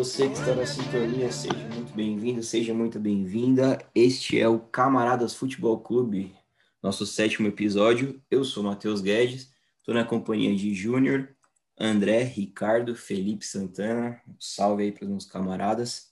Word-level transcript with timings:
você 0.00 0.30
que 0.30 0.38
está 0.38 0.54
na 0.54 0.64
sintonia, 0.64 1.30
seja 1.30 1.68
muito 1.74 1.92
bem-vindo, 1.92 2.42
seja 2.42 2.72
muito 2.72 2.98
bem-vinda. 2.98 3.78
Este 3.94 4.40
é 4.40 4.48
o 4.48 4.58
Camaradas 4.58 5.34
Futebol 5.34 5.78
Clube, 5.78 6.34
nosso 6.82 7.04
sétimo 7.04 7.46
episódio. 7.46 8.18
Eu 8.30 8.42
sou 8.42 8.62
Matheus 8.62 9.02
Guedes, 9.02 9.52
estou 9.76 9.94
na 9.94 10.02
companhia 10.02 10.56
de 10.56 10.72
Júnior, 10.74 11.36
André, 11.78 12.22
Ricardo, 12.22 12.94
Felipe 12.96 13.44
Santana. 13.44 14.18
salve 14.38 14.84
aí 14.84 14.90
para 14.90 15.04
os 15.04 15.10
meus 15.10 15.26
camaradas. 15.26 16.10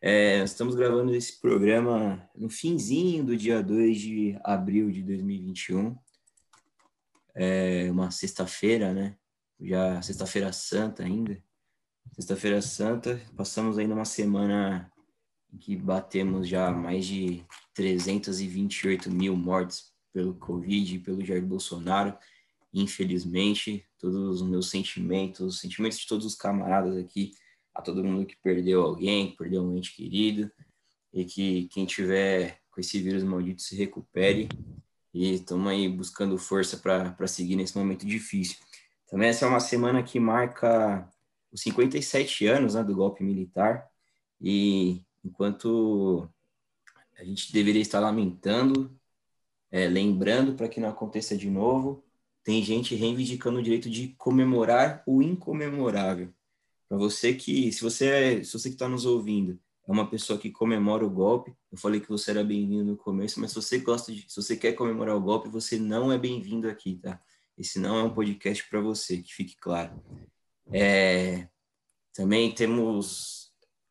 É, 0.00 0.44
estamos 0.44 0.76
gravando 0.76 1.12
esse 1.12 1.40
programa 1.40 2.24
no 2.36 2.48
finzinho 2.48 3.24
do 3.24 3.36
dia 3.36 3.60
2 3.60 3.98
de 3.98 4.38
abril 4.44 4.92
de 4.92 5.02
2021. 5.02 5.98
É 7.34 7.90
uma 7.90 8.12
sexta-feira, 8.12 8.94
né? 8.94 9.16
Já 9.60 10.00
sexta-feira 10.02 10.52
santa 10.52 11.02
ainda. 11.02 11.42
Sexta-feira 12.14 12.62
santa, 12.62 13.20
passamos 13.36 13.76
ainda 13.76 13.92
uma 13.92 14.04
semana 14.04 14.88
em 15.52 15.58
que 15.58 15.74
batemos 15.74 16.48
já 16.48 16.70
mais 16.70 17.04
de 17.04 17.44
328 17.74 19.10
mil 19.10 19.36
mortes 19.36 19.92
pelo 20.12 20.32
Covid 20.34 20.94
e 20.94 21.00
pelo 21.00 21.24
Jair 21.24 21.44
Bolsonaro. 21.44 22.16
Infelizmente, 22.72 23.84
todos 23.98 24.40
os 24.40 24.48
meus 24.48 24.70
sentimentos, 24.70 25.40
os 25.40 25.58
sentimentos 25.58 25.98
de 25.98 26.06
todos 26.06 26.24
os 26.24 26.36
camaradas 26.36 26.96
aqui 26.96 27.32
a 27.74 27.82
todo 27.82 28.04
mundo 28.04 28.26
que 28.26 28.36
perdeu 28.36 28.82
alguém, 28.82 29.32
que 29.32 29.36
perdeu 29.36 29.64
um 29.64 29.76
ente 29.76 29.92
querido, 29.96 30.48
e 31.12 31.24
que 31.24 31.66
quem 31.72 31.84
tiver 31.84 32.60
com 32.70 32.80
esse 32.80 33.00
vírus 33.02 33.24
maldito 33.24 33.60
se 33.60 33.74
recupere. 33.74 34.48
E 35.12 35.34
estamos 35.34 35.66
aí 35.66 35.88
buscando 35.88 36.38
força 36.38 36.76
para 36.76 37.26
seguir 37.26 37.56
nesse 37.56 37.76
momento 37.76 38.06
difícil. 38.06 38.58
Também 39.10 39.30
essa 39.30 39.46
é 39.46 39.48
uma 39.48 39.58
semana 39.58 40.00
que 40.00 40.20
marca 40.20 41.12
os 41.54 41.62
57 41.62 42.46
anos 42.48 42.74
né, 42.74 42.82
do 42.82 42.96
golpe 42.96 43.22
militar, 43.22 43.88
e 44.40 45.00
enquanto 45.24 46.28
a 47.16 47.24
gente 47.24 47.52
deveria 47.52 47.80
estar 47.80 48.00
lamentando, 48.00 48.90
é, 49.70 49.86
lembrando 49.86 50.54
para 50.54 50.68
que 50.68 50.80
não 50.80 50.88
aconteça 50.88 51.36
de 51.36 51.48
novo, 51.48 52.04
tem 52.42 52.60
gente 52.62 52.96
reivindicando 52.96 53.60
o 53.60 53.62
direito 53.62 53.88
de 53.88 54.08
comemorar 54.18 55.04
o 55.06 55.22
incomemorável. 55.22 56.34
Para 56.88 56.98
você 56.98 57.32
que, 57.32 57.72
se 57.72 57.80
você, 57.80 58.06
é, 58.08 58.44
se 58.44 58.52
você 58.52 58.68
que 58.68 58.74
está 58.74 58.88
nos 58.88 59.06
ouvindo, 59.06 59.58
é 59.86 59.92
uma 59.92 60.10
pessoa 60.10 60.38
que 60.38 60.50
comemora 60.50 61.06
o 61.06 61.10
golpe, 61.10 61.54
eu 61.70 61.78
falei 61.78 62.00
que 62.00 62.08
você 62.08 62.32
era 62.32 62.42
bem-vindo 62.42 62.84
no 62.84 62.96
começo, 62.96 63.40
mas 63.40 63.50
se 63.50 63.56
você 63.56 63.78
gosta 63.78 64.12
de, 64.12 64.26
se 64.28 64.36
você 64.36 64.56
quer 64.56 64.72
comemorar 64.72 65.16
o 65.16 65.20
golpe, 65.20 65.48
você 65.48 65.78
não 65.78 66.10
é 66.10 66.18
bem-vindo 66.18 66.68
aqui, 66.68 66.96
tá? 66.96 67.20
Esse 67.56 67.78
não 67.78 67.96
é 67.96 68.02
um 68.02 68.12
podcast 68.12 68.68
para 68.68 68.80
você, 68.80 69.18
que 69.18 69.32
fique 69.32 69.56
claro. 69.56 69.92
É, 70.72 71.48
também 72.14 72.52
temos 72.52 73.44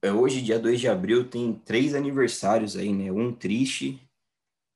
é, 0.04 0.12
hoje, 0.12 0.42
dia 0.42 0.60
2 0.60 0.82
de 0.82 0.90
abril, 0.90 1.30
tem 1.30 1.54
três 1.54 1.96
aniversários 1.96 2.76
aí, 2.76 2.92
né? 2.92 3.10
Um 3.10 3.34
triste 3.34 4.06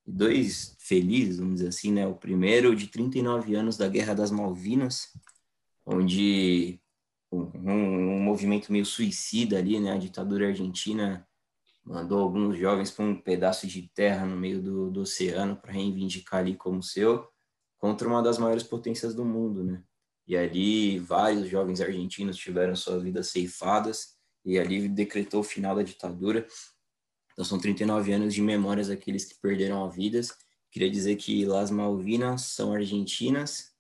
e 0.06 0.12
dois 0.12 0.78
felizes, 0.80 1.40
vamos 1.40 1.56
dizer 1.56 1.68
assim, 1.68 1.92
né? 1.92 2.08
O 2.08 2.16
primeiro 2.16 2.74
de 2.74 2.88
39 2.88 3.54
anos 3.54 3.76
da 3.76 3.90
Guerra 3.90 4.14
das 4.14 4.32
Malvinas, 4.32 5.10
onde 5.86 6.80
um, 7.30 7.42
um, 7.42 8.20
movimento 8.22 8.72
meio 8.72 8.86
suicida 8.86 9.58
ali, 9.58 9.80
né? 9.82 9.92
A 9.92 9.98
ditadura 9.98 10.48
argentina 10.48 11.28
mandou 11.84 12.20
alguns 12.20 12.58
jovens 12.58 12.90
para 12.90 13.04
um 13.04 13.20
pedaço 13.20 13.68
de 13.68 13.90
terra 13.94 14.26
no 14.26 14.38
meio 14.38 14.62
do, 14.62 14.90
do 14.92 15.02
oceano 15.02 15.58
para 15.58 15.74
reivindicar 15.74 16.40
ali 16.40 16.56
como 16.56 16.82
seu, 16.82 17.28
contra 17.78 18.08
uma 18.08 18.24
das 18.24 18.38
maiores 18.38 18.64
potências 18.64 19.14
do 19.14 19.26
mundo, 19.26 19.62
né? 19.64 19.84
E 20.28 20.36
ali 20.36 21.00
vários 21.00 21.50
jovens 21.50 21.80
argentinos 21.80 22.38
tiveram 22.38 22.76
suas 22.76 23.02
vidas 23.02 23.30
ceifadas 23.30 24.18
e 24.44 24.60
ali 24.60 24.90
decretou 24.90 25.40
o 25.40 25.44
final 25.44 25.76
da 25.76 25.84
ditadura. 25.84 26.46
Então 27.32 27.46
são 27.46 27.60
39 27.60 28.12
anos 28.12 28.34
de 28.34 28.42
memórias 28.42 28.90
daqueles 28.90 29.26
que 29.26 29.40
perderam 29.40 29.84
a 29.84 29.88
vidas. 29.90 30.36
Queria 30.72 30.90
dizer 30.90 31.16
que 31.16 31.46
Las 31.46 31.72
Malvinas 31.72 32.42
são 32.42 32.74
argentinas 32.74 33.72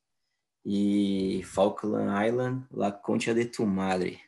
e 0.65 1.41
Falkland 1.43 2.27
Island, 2.27 2.65
La 2.71 2.91
Concha 2.91 3.33
de 3.33 3.45
Tu 3.45 3.65
Madre. 3.65 4.19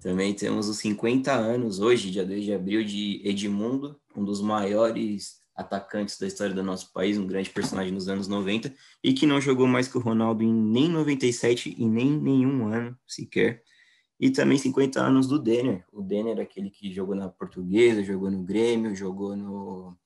Também 0.00 0.32
temos 0.34 0.68
os 0.68 0.78
50 0.78 1.32
anos 1.32 1.80
hoje, 1.80 2.10
dia 2.10 2.24
2 2.24 2.44
de 2.44 2.54
abril, 2.54 2.84
de 2.84 3.20
Edmundo, 3.24 4.00
um 4.16 4.24
dos 4.24 4.40
maiores 4.40 5.39
atacantes 5.60 6.18
da 6.18 6.26
história 6.26 6.54
do 6.54 6.62
nosso 6.62 6.92
país, 6.92 7.18
um 7.18 7.26
grande 7.26 7.50
personagem 7.50 7.92
nos 7.92 8.08
anos 8.08 8.26
90, 8.26 8.74
e 9.04 9.12
que 9.12 9.26
não 9.26 9.40
jogou 9.40 9.66
mais 9.66 9.86
que 9.86 9.98
o 9.98 10.00
Ronaldo 10.00 10.42
em 10.42 10.52
nem 10.52 10.88
97 10.88 11.74
e 11.78 11.86
nem 11.86 12.10
nenhum 12.10 12.66
ano 12.66 12.96
sequer. 13.06 13.62
E 14.18 14.30
também 14.30 14.58
50 14.58 15.00
anos 15.00 15.26
do 15.26 15.38
Denner. 15.38 15.84
O 15.92 16.02
Denner, 16.02 16.40
aquele 16.40 16.70
que 16.70 16.92
jogou 16.92 17.14
na 17.14 17.28
Portuguesa, 17.28 18.02
jogou 18.02 18.30
no 18.30 18.42
Grêmio, 18.42 18.94
jogou 18.94 19.36
no 19.36 19.96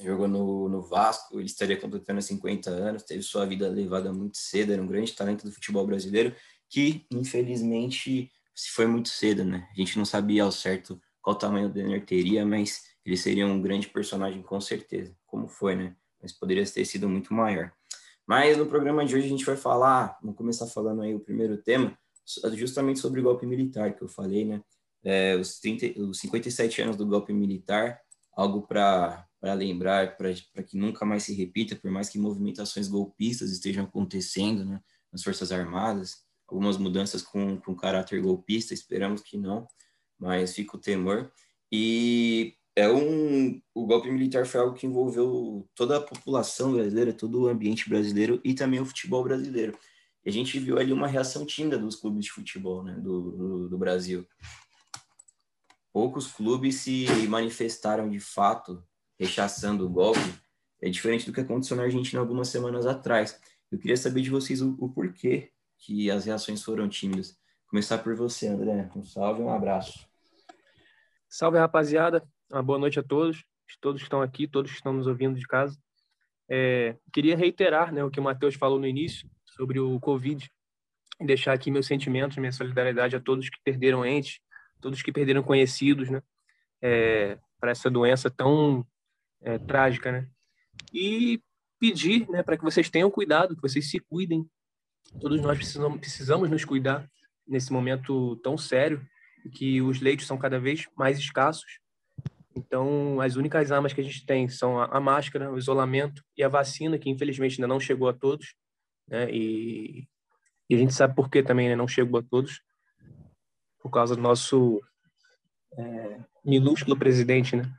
jogou 0.00 0.28
no, 0.28 0.68
no 0.68 0.80
Vasco, 0.80 1.40
ele 1.40 1.46
estaria 1.46 1.76
completando 1.76 2.22
50 2.22 2.70
anos, 2.70 3.02
teve 3.02 3.20
sua 3.20 3.44
vida 3.44 3.68
levada 3.68 4.12
muito 4.12 4.38
cedo, 4.38 4.72
era 4.72 4.80
um 4.80 4.86
grande 4.86 5.12
talento 5.12 5.44
do 5.44 5.50
futebol 5.50 5.84
brasileiro, 5.84 6.32
que 6.70 7.04
infelizmente 7.10 8.30
se 8.54 8.70
foi 8.70 8.86
muito 8.86 9.08
cedo, 9.08 9.44
né? 9.44 9.68
A 9.72 9.74
gente 9.74 9.98
não 9.98 10.04
sabia 10.04 10.44
ao 10.44 10.52
certo 10.52 11.00
qual 11.20 11.34
tamanho 11.34 11.66
o 11.66 11.72
Denner 11.72 12.04
teria, 12.06 12.46
mas 12.46 12.82
ele 13.08 13.16
seria 13.16 13.46
um 13.46 13.60
grande 13.60 13.88
personagem 13.88 14.42
com 14.42 14.60
certeza, 14.60 15.16
como 15.26 15.48
foi, 15.48 15.74
né? 15.74 15.96
Mas 16.20 16.32
poderia 16.32 16.64
ter 16.66 16.84
sido 16.84 17.08
muito 17.08 17.32
maior. 17.32 17.72
Mas 18.26 18.58
no 18.58 18.66
programa 18.66 19.04
de 19.06 19.16
hoje 19.16 19.24
a 19.24 19.30
gente 19.30 19.44
vai 19.46 19.56
falar, 19.56 20.18
vamos 20.20 20.36
começar 20.36 20.66
falando 20.66 21.00
aí 21.00 21.14
o 21.14 21.20
primeiro 21.20 21.56
tema, 21.56 21.96
justamente 22.52 22.98
sobre 22.98 23.20
o 23.20 23.22
golpe 23.22 23.46
militar 23.46 23.94
que 23.94 24.02
eu 24.02 24.08
falei, 24.08 24.44
né? 24.44 24.62
É, 25.02 25.34
os, 25.36 25.58
30, 25.58 25.98
os 26.02 26.18
57 26.18 26.82
anos 26.82 26.96
do 26.96 27.06
golpe 27.06 27.32
militar, 27.32 27.98
algo 28.36 28.66
para 28.66 29.26
lembrar, 29.56 30.18
para 30.18 30.34
que 30.62 30.76
nunca 30.76 31.06
mais 31.06 31.22
se 31.22 31.32
repita, 31.32 31.76
por 31.76 31.90
mais 31.90 32.10
que 32.10 32.18
movimentações 32.18 32.88
golpistas 32.88 33.50
estejam 33.50 33.84
acontecendo 33.84 34.66
né, 34.66 34.82
nas 35.10 35.22
Forças 35.22 35.50
Armadas, 35.50 36.24
algumas 36.46 36.76
mudanças 36.76 37.22
com, 37.22 37.58
com 37.58 37.74
caráter 37.74 38.20
golpista, 38.20 38.74
esperamos 38.74 39.22
que 39.22 39.38
não, 39.38 39.66
mas 40.18 40.54
fica 40.54 40.76
o 40.76 40.80
temor. 40.80 41.32
E 41.72 42.57
é 42.78 42.88
um, 42.88 43.60
o 43.74 43.86
golpe 43.86 44.08
militar 44.08 44.46
foi 44.46 44.60
algo 44.60 44.74
que 44.74 44.86
envolveu 44.86 45.68
toda 45.74 45.96
a 45.96 46.00
população 46.00 46.74
brasileira, 46.74 47.12
todo 47.12 47.42
o 47.42 47.48
ambiente 47.48 47.88
brasileiro 47.88 48.40
e 48.44 48.54
também 48.54 48.78
o 48.78 48.86
futebol 48.86 49.24
brasileiro. 49.24 49.76
E 50.24 50.28
a 50.28 50.32
gente 50.32 50.60
viu 50.60 50.78
ali 50.78 50.92
uma 50.92 51.08
reação 51.08 51.44
tímida 51.44 51.76
dos 51.76 51.96
clubes 51.96 52.26
de 52.26 52.30
futebol 52.30 52.84
né, 52.84 52.94
do, 52.94 53.32
do, 53.32 53.68
do 53.70 53.78
Brasil. 53.78 54.24
Poucos 55.92 56.28
clubes 56.28 56.76
se 56.76 57.06
manifestaram 57.28 58.08
de 58.08 58.20
fato 58.20 58.80
rechaçando 59.18 59.84
o 59.84 59.90
golpe 59.90 60.20
é 60.80 60.88
diferente 60.88 61.26
do 61.26 61.32
que 61.32 61.40
aconteceu 61.40 61.76
na 61.76 61.82
Argentina 61.82 62.20
algumas 62.20 62.46
semanas 62.46 62.86
atrás. 62.86 63.40
Eu 63.72 63.78
queria 63.80 63.96
saber 63.96 64.20
de 64.20 64.30
vocês 64.30 64.62
o, 64.62 64.76
o 64.78 64.88
porquê 64.88 65.50
que 65.76 66.12
as 66.12 66.26
reações 66.26 66.62
foram 66.62 66.88
tímidas. 66.88 67.36
Começar 67.66 67.98
por 67.98 68.14
você, 68.14 68.46
André. 68.46 68.88
Um 68.94 69.04
salve, 69.04 69.42
um 69.42 69.50
abraço. 69.50 70.06
Salve, 71.28 71.58
rapaziada. 71.58 72.24
Uma 72.50 72.62
boa 72.62 72.78
noite 72.78 72.98
a 72.98 73.02
todos, 73.02 73.44
todos 73.80 74.00
que 74.00 74.06
estão 74.06 74.22
aqui, 74.22 74.48
todos 74.48 74.70
que 74.70 74.76
estão 74.76 74.92
nos 74.92 75.06
ouvindo 75.06 75.38
de 75.38 75.46
casa. 75.46 75.78
É, 76.48 76.96
queria 77.12 77.36
reiterar 77.36 77.92
né, 77.92 78.02
o 78.02 78.10
que 78.10 78.18
o 78.18 78.22
Matheus 78.22 78.54
falou 78.54 78.78
no 78.78 78.86
início 78.86 79.28
sobre 79.44 79.78
o 79.78 80.00
Covid 80.00 80.48
deixar 81.20 81.52
aqui 81.52 81.70
meus 81.70 81.86
sentimentos, 81.86 82.36
minha 82.38 82.52
solidariedade 82.52 83.16
a 83.16 83.20
todos 83.20 83.48
que 83.48 83.58
perderam 83.64 84.06
entes, 84.06 84.40
todos 84.80 85.02
que 85.02 85.12
perderam 85.12 85.42
conhecidos, 85.42 86.08
né, 86.08 86.22
é, 86.80 87.38
para 87.60 87.72
essa 87.72 87.90
doença 87.90 88.30
tão 88.30 88.86
é, 89.42 89.58
trágica, 89.58 90.12
né? 90.12 90.28
E 90.92 91.42
pedir, 91.78 92.28
né, 92.30 92.42
para 92.42 92.56
que 92.56 92.64
vocês 92.64 92.88
tenham 92.88 93.10
cuidado, 93.10 93.56
que 93.56 93.62
vocês 93.62 93.90
se 93.90 93.98
cuidem. 93.98 94.48
Todos 95.20 95.40
nós 95.40 95.56
precisamos, 95.56 95.98
precisamos 95.98 96.50
nos 96.50 96.64
cuidar 96.64 97.10
nesse 97.46 97.72
momento 97.72 98.36
tão 98.36 98.56
sério, 98.56 99.04
que 99.54 99.80
os 99.80 100.00
leitos 100.00 100.26
são 100.26 100.38
cada 100.38 100.58
vez 100.60 100.86
mais 100.96 101.18
escassos. 101.18 101.80
Então, 102.56 103.20
as 103.20 103.36
únicas 103.36 103.70
armas 103.70 103.92
que 103.92 104.00
a 104.00 104.04
gente 104.04 104.24
tem 104.24 104.48
são 104.48 104.80
a, 104.80 104.86
a 104.86 105.00
máscara, 105.00 105.52
o 105.52 105.58
isolamento 105.58 106.22
e 106.36 106.42
a 106.42 106.48
vacina, 106.48 106.98
que 106.98 107.10
infelizmente 107.10 107.58
ainda 107.58 107.68
não 107.68 107.78
chegou 107.78 108.08
a 108.08 108.12
todos. 108.12 108.54
Né? 109.06 109.30
E, 109.30 110.08
e 110.68 110.74
a 110.74 110.78
gente 110.78 110.92
sabe 110.92 111.14
por 111.14 111.30
que 111.30 111.42
também 111.42 111.68
né, 111.68 111.76
não 111.76 111.88
chegou 111.88 112.20
a 112.20 112.22
todos, 112.22 112.60
por 113.80 113.90
causa 113.90 114.16
do 114.16 114.22
nosso 114.22 114.82
é, 115.76 116.20
minúsculo 116.44 116.96
presidente, 116.96 117.56
né? 117.56 117.70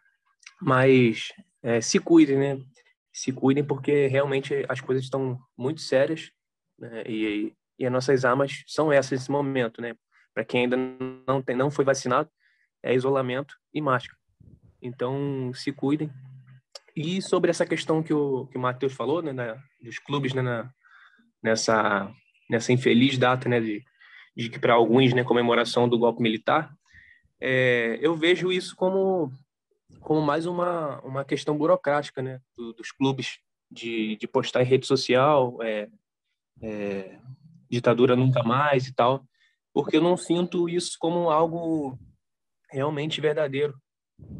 Mas 0.62 1.30
é, 1.62 1.81
se 1.81 2.00
cuidem, 2.00 2.38
né? 2.38 2.65
Se 3.12 3.31
cuidem 3.31 3.63
porque 3.63 4.07
realmente 4.07 4.65
as 4.68 4.80
coisas 4.81 5.04
estão 5.04 5.39
muito 5.57 5.81
sérias 5.81 6.31
né? 6.77 7.04
e, 7.06 7.54
e 7.77 7.86
as 7.86 7.92
nossas 7.92 8.25
armas 8.25 8.63
são 8.68 8.92
essas 8.92 9.12
nesse 9.12 9.31
momento, 9.31 9.81
né? 9.81 9.94
Para 10.33 10.45
quem 10.45 10.63
ainda 10.63 10.77
não 11.27 11.42
tem, 11.42 11.56
não 11.56 11.72
foi 11.72 11.83
vacinado, 11.83 12.30
é 12.83 12.94
isolamento 12.94 13.56
e 13.74 13.81
máscara. 13.81 14.19
Então, 14.81 15.52
se 15.54 15.72
cuidem. 15.72 16.10
E 16.96 17.22
sobre 17.22 17.50
essa 17.50 17.66
questão 17.66 18.04
que 18.04 18.14
o, 18.14 18.48
que 18.48 18.58
o 18.58 18.62
Matheus 18.62 18.94
falou, 18.94 19.22
né, 19.22 19.62
dos 19.81 20.00
clubes 20.00 20.34
né, 20.34 20.42
na, 20.42 20.70
nessa, 21.42 22.12
nessa 22.50 22.74
infeliz 22.74 23.18
data, 23.18 23.48
né, 23.48 23.60
de, 23.60 23.84
de 24.36 24.50
que 24.50 24.60
para 24.60 24.74
alguns, 24.74 25.14
né, 25.14 25.24
comemoração 25.24 25.88
do 25.88 25.98
golpe 25.98 26.22
militar, 26.22 26.74
é, 27.40 27.98
eu 28.02 28.16
vejo 28.16 28.52
isso 28.52 28.76
como 28.76 29.31
como 30.00 30.22
mais 30.22 30.46
uma, 30.46 31.00
uma 31.02 31.25
questão 31.25 31.58
burocrática, 31.58 32.22
né, 32.22 32.40
do, 32.56 32.74
dos 32.74 32.92
clubes 32.92 33.40
de, 33.70 34.16
de 34.18 34.28
postar 34.28 34.62
em 34.62 34.66
rede 34.66 34.88
social, 34.88 35.62
é, 35.62 35.90
é, 36.62 37.20
ditadura 37.70 38.16
nunca 38.16 38.44
mais 38.44 38.88
e 38.88 38.94
tal, 38.94 39.24
porque 39.74 39.98
eu 39.98 40.02
não 40.02 40.18
sinto 40.18 40.68
isso 40.68 40.98
como 41.00 41.30
algo 41.30 41.98
realmente 42.72 43.22
verdadeiro, 43.22 43.75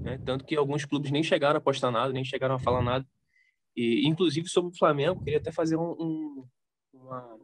né? 0.02 0.18
tanto 0.26 0.46
que 0.46 0.56
alguns 0.56 0.86
clubes 0.86 1.12
nem 1.12 1.24
chegaram 1.24 1.58
a 1.58 1.62
postar 1.62 1.92
nada, 1.92 2.14
nem 2.14 2.24
chegaram 2.24 2.56
a 2.56 2.60
falar 2.60 2.82
nada, 2.82 3.06
e 3.76 4.08
inclusive 4.08 4.48
sobre 4.48 4.72
o 4.72 4.78
Flamengo, 4.78 5.24
queria 5.24 5.40
até 5.40 5.52
fazer 5.52 5.76
um, 5.78 5.92
um 5.92 6.48
uma, 6.94 7.40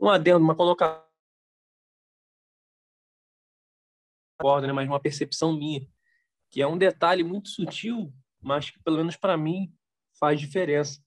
um 0.00 0.08
adendo, 0.08 0.42
uma 0.42 0.54
colocação 0.54 1.02
né, 4.62 4.72
mas 4.72 4.88
uma 4.88 5.00
percepção 5.00 5.52
minha, 5.52 5.86
que 6.50 6.62
é 6.62 6.66
um 6.66 6.78
detalhe 6.78 7.22
muito 7.22 7.48
sutil, 7.50 8.12
mas 8.40 8.70
que 8.70 8.82
pelo 8.82 8.96
menos 8.96 9.16
para 9.16 9.36
mim 9.36 9.72
faz 10.18 10.40
diferença. 10.40 11.00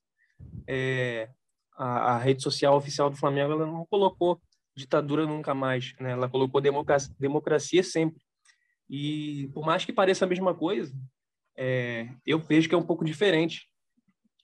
É, 0.68 1.30
a, 1.76 2.14
a, 2.14 2.18
rede 2.18 2.44
social 2.44 2.76
oficial 2.76 3.10
do 3.10 3.16
Flamengo 3.16 3.54
ela 3.54 3.66
não 3.66 3.86
colocou 3.86 4.42
ditadura 4.76 5.26
nunca 5.26 5.54
mais, 5.54 5.96
né? 6.00 6.12
Ela 6.12 6.30
colocou 6.30 6.62
democracia, 6.62 7.14
democracia 7.20 7.84
sempre. 7.84 8.23
E 8.96 9.50
por 9.56 9.66
mais 9.66 9.84
que 9.84 9.92
pareça 9.92 10.24
a 10.24 10.28
mesma 10.28 10.54
coisa, 10.54 10.96
é, 11.58 12.08
eu 12.24 12.38
vejo 12.38 12.70
que 12.70 12.76
é 12.76 12.78
um 12.78 12.86
pouco 12.86 13.04
diferente. 13.04 13.68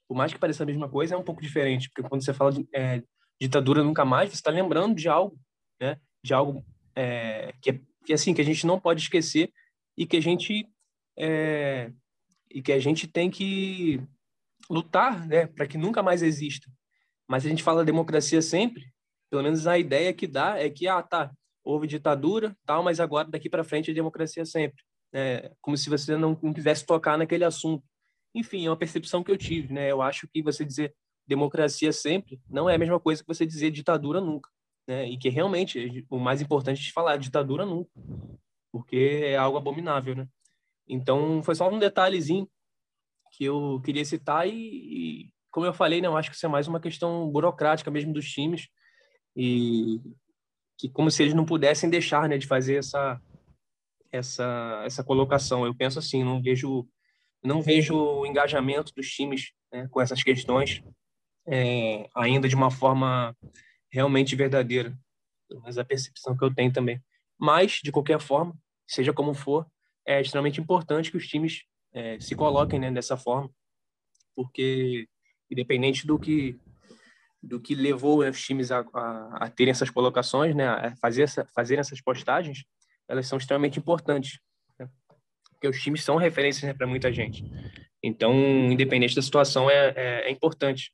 Por 0.07 0.17
mais 0.17 0.33
que 0.33 0.39
pareça 0.39 0.63
a 0.63 0.65
mesma 0.65 0.89
coisa, 0.89 1.13
é 1.13 1.17
um 1.17 1.23
pouco 1.23 1.39
diferente, 1.39 1.87
porque 1.87 2.09
quando 2.09 2.25
você 2.25 2.33
fala 2.33 2.53
de 2.53 2.67
é, 2.73 3.03
ditadura 3.39 3.83
nunca 3.83 4.03
mais, 4.03 4.31
você 4.31 4.37
está 4.37 4.49
lembrando 4.49 4.95
de 4.95 5.07
algo, 5.07 5.39
né? 5.79 5.99
De 6.23 6.33
algo 6.33 6.65
é, 6.95 7.53
que, 7.61 7.69
é, 7.69 7.81
que 8.03 8.11
assim 8.11 8.33
que 8.33 8.41
a 8.41 8.43
gente 8.43 8.65
não 8.65 8.79
pode 8.79 9.03
esquecer 9.03 9.53
e 9.95 10.07
que 10.07 10.17
a 10.17 10.21
gente 10.21 10.67
é, 11.15 11.91
e 12.49 12.59
que 12.59 12.71
a 12.71 12.79
gente 12.79 13.05
tem 13.05 13.29
que 13.29 14.01
lutar, 14.67 15.27
né, 15.27 15.45
para 15.45 15.67
que 15.67 15.77
nunca 15.77 16.01
mais 16.01 16.23
exista. 16.23 16.67
Mas 17.27 17.45
a 17.45 17.49
gente 17.49 17.61
fala 17.61 17.85
democracia 17.85 18.41
sempre, 18.41 18.91
pelo 19.29 19.43
menos 19.43 19.67
a 19.67 19.77
ideia 19.77 20.11
que 20.11 20.25
dá 20.25 20.57
é 20.57 20.71
que 20.71 20.87
ah 20.87 21.03
tá, 21.03 21.31
houve 21.69 21.87
ditadura, 21.87 22.55
tal, 22.65 22.83
mas 22.83 22.99
agora 22.99 23.27
daqui 23.27 23.49
para 23.49 23.63
frente 23.63 23.91
é 23.91 23.93
democracia 23.93 24.45
sempre. 24.45 24.83
É, 25.13 25.51
como 25.61 25.75
se 25.77 25.89
você 25.89 26.15
não, 26.15 26.37
não 26.41 26.53
quisesse 26.53 26.85
tocar 26.85 27.17
naquele 27.17 27.43
assunto. 27.43 27.83
Enfim, 28.33 28.65
é 28.65 28.69
uma 28.69 28.77
percepção 28.77 29.23
que 29.23 29.31
eu 29.31 29.37
tive, 29.37 29.73
né? 29.73 29.91
Eu 29.91 30.01
acho 30.01 30.27
que 30.27 30.41
você 30.41 30.63
dizer 30.63 30.95
democracia 31.27 31.91
sempre 31.91 32.39
não 32.49 32.67
é 32.69 32.75
a 32.75 32.77
mesma 32.77 32.99
coisa 32.99 33.21
que 33.21 33.27
você 33.27 33.45
dizer 33.45 33.69
ditadura 33.71 34.19
nunca, 34.19 34.49
né? 34.87 35.07
E 35.07 35.17
que 35.17 35.29
realmente 35.29 36.05
o 36.09 36.19
mais 36.19 36.41
importante 36.41 36.81
de 36.81 36.91
falar 36.91 37.17
ditadura 37.17 37.65
nunca, 37.65 37.89
porque 38.71 39.21
é 39.23 39.37
algo 39.37 39.57
abominável, 39.57 40.15
né? 40.15 40.27
Então, 40.87 41.43
foi 41.43 41.53
só 41.53 41.69
um 41.69 41.77
detalhezinho 41.77 42.49
que 43.31 43.45
eu 43.45 43.79
queria 43.85 44.03
citar 44.03 44.47
e, 44.47 44.51
e, 44.53 45.33
como 45.51 45.67
eu 45.67 45.73
falei, 45.73 46.01
né, 46.01 46.07
eu 46.07 46.17
acho 46.17 46.31
que 46.31 46.35
isso 46.35 46.45
é 46.45 46.49
mais 46.49 46.67
uma 46.67 46.79
questão 46.79 47.29
burocrática 47.29 47.91
mesmo 47.91 48.11
dos 48.11 48.27
times 48.27 48.67
e 49.35 50.01
que 50.79 50.89
como 50.89 51.11
se 51.11 51.21
eles 51.21 51.33
não 51.33 51.45
pudessem 51.45 51.89
deixar, 51.89 52.29
né, 52.29 52.37
de 52.37 52.47
fazer 52.47 52.77
essa 52.77 53.21
essa 54.11 54.81
essa 54.85 55.03
colocação. 55.03 55.65
Eu 55.65 55.75
penso 55.75 55.99
assim, 55.99 56.23
não 56.23 56.41
vejo 56.41 56.87
não 57.43 57.61
vejo 57.61 57.95
o 57.95 58.25
engajamento 58.25 58.93
dos 58.95 59.09
times 59.11 59.51
né, 59.71 59.87
com 59.91 60.01
essas 60.01 60.23
questões 60.23 60.81
é, 61.45 62.09
ainda 62.15 62.47
de 62.47 62.55
uma 62.55 62.71
forma 62.71 63.35
realmente 63.91 64.35
verdadeira. 64.35 64.97
Mas 65.63 65.77
a 65.77 65.83
percepção 65.83 66.37
que 66.37 66.43
eu 66.43 66.53
tenho 66.53 66.71
também. 66.71 67.01
Mas 67.37 67.81
de 67.83 67.91
qualquer 67.91 68.19
forma, 68.19 68.55
seja 68.87 69.11
como 69.11 69.33
for, 69.33 69.67
é 70.05 70.21
extremamente 70.21 70.61
importante 70.61 71.11
que 71.11 71.17
os 71.17 71.27
times 71.27 71.63
é, 71.93 72.19
se 72.19 72.35
coloquem 72.35 72.79
né, 72.79 72.91
dessa 72.91 73.17
forma, 73.17 73.49
porque 74.35 75.07
independente 75.51 76.07
do 76.07 76.17
que 76.19 76.59
do 77.41 77.59
que 77.59 77.73
levou 77.73 78.19
os 78.19 78.41
times 78.41 78.71
a, 78.71 78.79
a, 78.93 79.45
a 79.45 79.49
terem 79.49 79.71
essas 79.71 79.89
colocações, 79.89 80.55
né, 80.55 80.67
a 80.67 80.95
fazer 80.97 81.23
essa, 81.23 81.45
fazer 81.55 81.79
essas 81.79 82.01
postagens, 82.01 82.65
elas 83.07 83.27
são 83.27 83.37
extremamente 83.37 83.79
importantes, 83.79 84.39
né? 84.77 84.89
porque 85.51 85.67
os 85.67 85.81
times 85.81 86.03
são 86.03 86.17
referências 86.17 86.63
né, 86.63 86.73
para 86.73 86.87
muita 86.87 87.11
gente. 87.11 87.43
Então, 88.03 88.33
independente 88.71 89.15
da 89.15 89.21
situação, 89.21 89.69
é, 89.69 89.93
é, 89.95 90.27
é 90.27 90.31
importante 90.31 90.93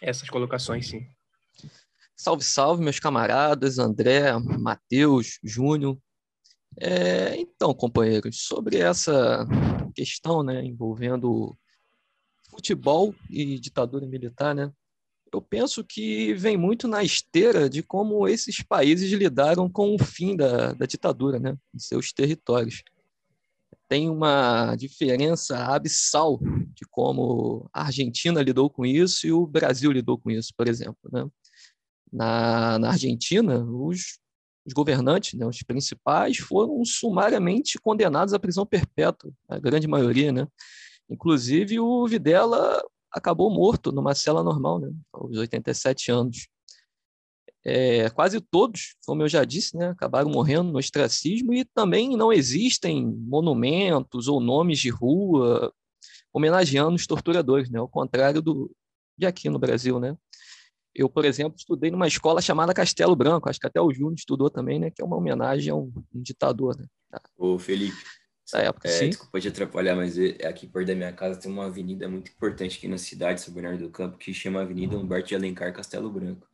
essas 0.00 0.28
colocações, 0.28 0.88
sim. 0.88 1.06
Salve, 2.16 2.42
salve, 2.44 2.82
meus 2.82 2.98
camaradas, 2.98 3.78
André, 3.78 4.32
Matheus, 4.38 5.38
Júnior. 5.42 5.98
É, 6.80 7.36
então, 7.36 7.74
companheiros, 7.74 8.42
sobre 8.42 8.78
essa 8.78 9.46
questão 9.94 10.42
né, 10.42 10.64
envolvendo 10.64 11.56
futebol 12.50 13.14
e 13.30 13.58
ditadura 13.58 14.06
militar, 14.06 14.54
né, 14.54 14.72
eu 15.32 15.42
penso 15.42 15.84
que 15.84 16.34
vem 16.34 16.56
muito 16.56 16.88
na 16.88 17.02
esteira 17.02 17.68
de 17.68 17.82
como 17.82 18.26
esses 18.28 18.62
países 18.62 19.10
lidaram 19.12 19.68
com 19.68 19.94
o 19.94 19.98
fim 19.98 20.36
da, 20.36 20.72
da 20.72 20.86
ditadura 20.86 21.38
né, 21.38 21.56
em 21.74 21.78
seus 21.78 22.12
territórios. 22.12 22.82
Tem 23.88 24.10
uma 24.10 24.76
diferença 24.76 25.56
abissal 25.58 26.38
de 26.74 26.84
como 26.90 27.68
a 27.72 27.84
Argentina 27.86 28.42
lidou 28.42 28.68
com 28.68 28.84
isso 28.84 29.26
e 29.26 29.32
o 29.32 29.46
Brasil 29.46 29.90
lidou 29.90 30.18
com 30.18 30.30
isso, 30.30 30.52
por 30.56 30.68
exemplo. 30.68 30.98
Né? 31.10 31.26
Na, 32.12 32.78
na 32.78 32.90
Argentina, 32.90 33.64
os 33.64 34.18
os 34.68 34.74
governantes, 34.74 35.32
né, 35.32 35.46
os 35.46 35.62
principais, 35.62 36.36
foram 36.36 36.84
sumariamente 36.84 37.78
condenados 37.78 38.34
à 38.34 38.38
prisão 38.38 38.66
perpétua, 38.66 39.32
a 39.48 39.58
grande 39.58 39.88
maioria, 39.88 40.30
né? 40.30 40.46
Inclusive 41.08 41.80
o 41.80 42.06
Videla 42.06 42.82
acabou 43.12 43.50
morto 43.50 43.92
numa 43.92 44.14
cela 44.14 44.42
normal, 44.42 44.78
né, 44.78 44.90
aos 45.12 45.36
87 45.36 46.10
anos. 46.10 46.48
É, 47.64 48.08
quase 48.10 48.40
todos, 48.40 48.94
como 49.04 49.22
eu 49.22 49.28
já 49.28 49.44
disse, 49.44 49.76
né, 49.76 49.88
acabaram 49.88 50.30
morrendo 50.30 50.70
no 50.72 50.78
ostracismo 50.78 51.52
e 51.52 51.64
também 51.64 52.16
não 52.16 52.32
existem 52.32 53.04
monumentos 53.04 54.28
ou 54.28 54.40
nomes 54.40 54.78
de 54.78 54.88
rua 54.88 55.72
homenageando 56.32 56.94
os 56.94 57.06
torturadores, 57.06 57.68
né, 57.68 57.78
ao 57.78 57.88
contrário 57.88 58.40
do, 58.40 58.70
de 59.16 59.26
aqui 59.26 59.50
no 59.50 59.58
Brasil, 59.58 59.98
né? 59.98 60.16
Eu, 60.94 61.08
por 61.08 61.24
exemplo, 61.24 61.56
estudei 61.56 61.90
numa 61.90 62.08
escola 62.08 62.40
chamada 62.40 62.74
Castelo 62.74 63.14
Branco, 63.14 63.48
acho 63.48 63.60
que 63.60 63.66
até 63.66 63.80
o 63.80 63.92
Júnior 63.92 64.14
estudou 64.14 64.50
também, 64.50 64.80
né? 64.80 64.90
Que 64.90 65.00
é 65.00 65.04
uma 65.04 65.16
homenagem 65.16 65.70
a 65.70 65.76
um, 65.76 65.92
um 66.12 66.20
ditador, 66.20 66.76
né? 66.76 66.86
Ô, 67.36 67.58
Felipe. 67.58 67.96
Da 68.52 68.60
época, 68.60 68.88
é, 68.88 68.90
sim. 68.90 69.08
Desculpa 69.10 69.40
te 69.40 69.48
atrapalhar, 69.48 69.94
mas 69.94 70.18
é, 70.18 70.46
aqui 70.46 70.66
perto 70.66 70.86
da 70.86 70.94
minha 70.94 71.12
casa 71.12 71.38
tem 71.38 71.50
uma 71.50 71.66
avenida 71.66 72.08
muito 72.08 72.30
importante 72.30 72.78
aqui 72.78 72.88
na 72.88 72.98
cidade, 72.98 73.40
São 73.40 73.52
Bernardo 73.52 73.84
do 73.84 73.90
Campo, 73.90 74.16
que 74.16 74.32
chama 74.32 74.62
Avenida 74.62 74.96
Humberto 74.96 75.28
de 75.28 75.34
Alencar 75.34 75.72
Castelo 75.72 76.10
Branco. 76.10 76.46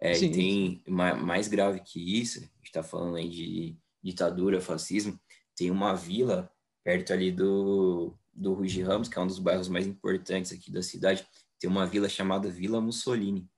É, 0.00 0.14
sim, 0.14 0.26
e 0.26 0.30
tem 0.30 0.82
mais 0.86 1.48
grave 1.48 1.80
que 1.80 2.20
isso, 2.20 2.38
a 2.38 2.42
gente 2.42 2.52
está 2.64 2.82
falando 2.82 3.16
aí 3.16 3.28
de 3.28 3.76
ditadura, 4.02 4.60
fascismo, 4.60 5.18
tem 5.56 5.70
uma 5.70 5.94
vila 5.94 6.50
perto 6.84 7.12
ali 7.12 7.32
do, 7.32 8.14
do 8.32 8.54
Rui 8.54 8.68
de 8.68 8.82
Ramos, 8.82 9.08
que 9.08 9.18
é 9.18 9.22
um 9.22 9.26
dos 9.26 9.40
bairros 9.40 9.68
mais 9.68 9.86
importantes 9.86 10.52
aqui 10.52 10.70
da 10.70 10.82
cidade, 10.82 11.26
tem 11.58 11.68
uma 11.68 11.86
vila 11.86 12.08
chamada 12.08 12.48
Vila 12.48 12.80
Mussolini 12.80 13.48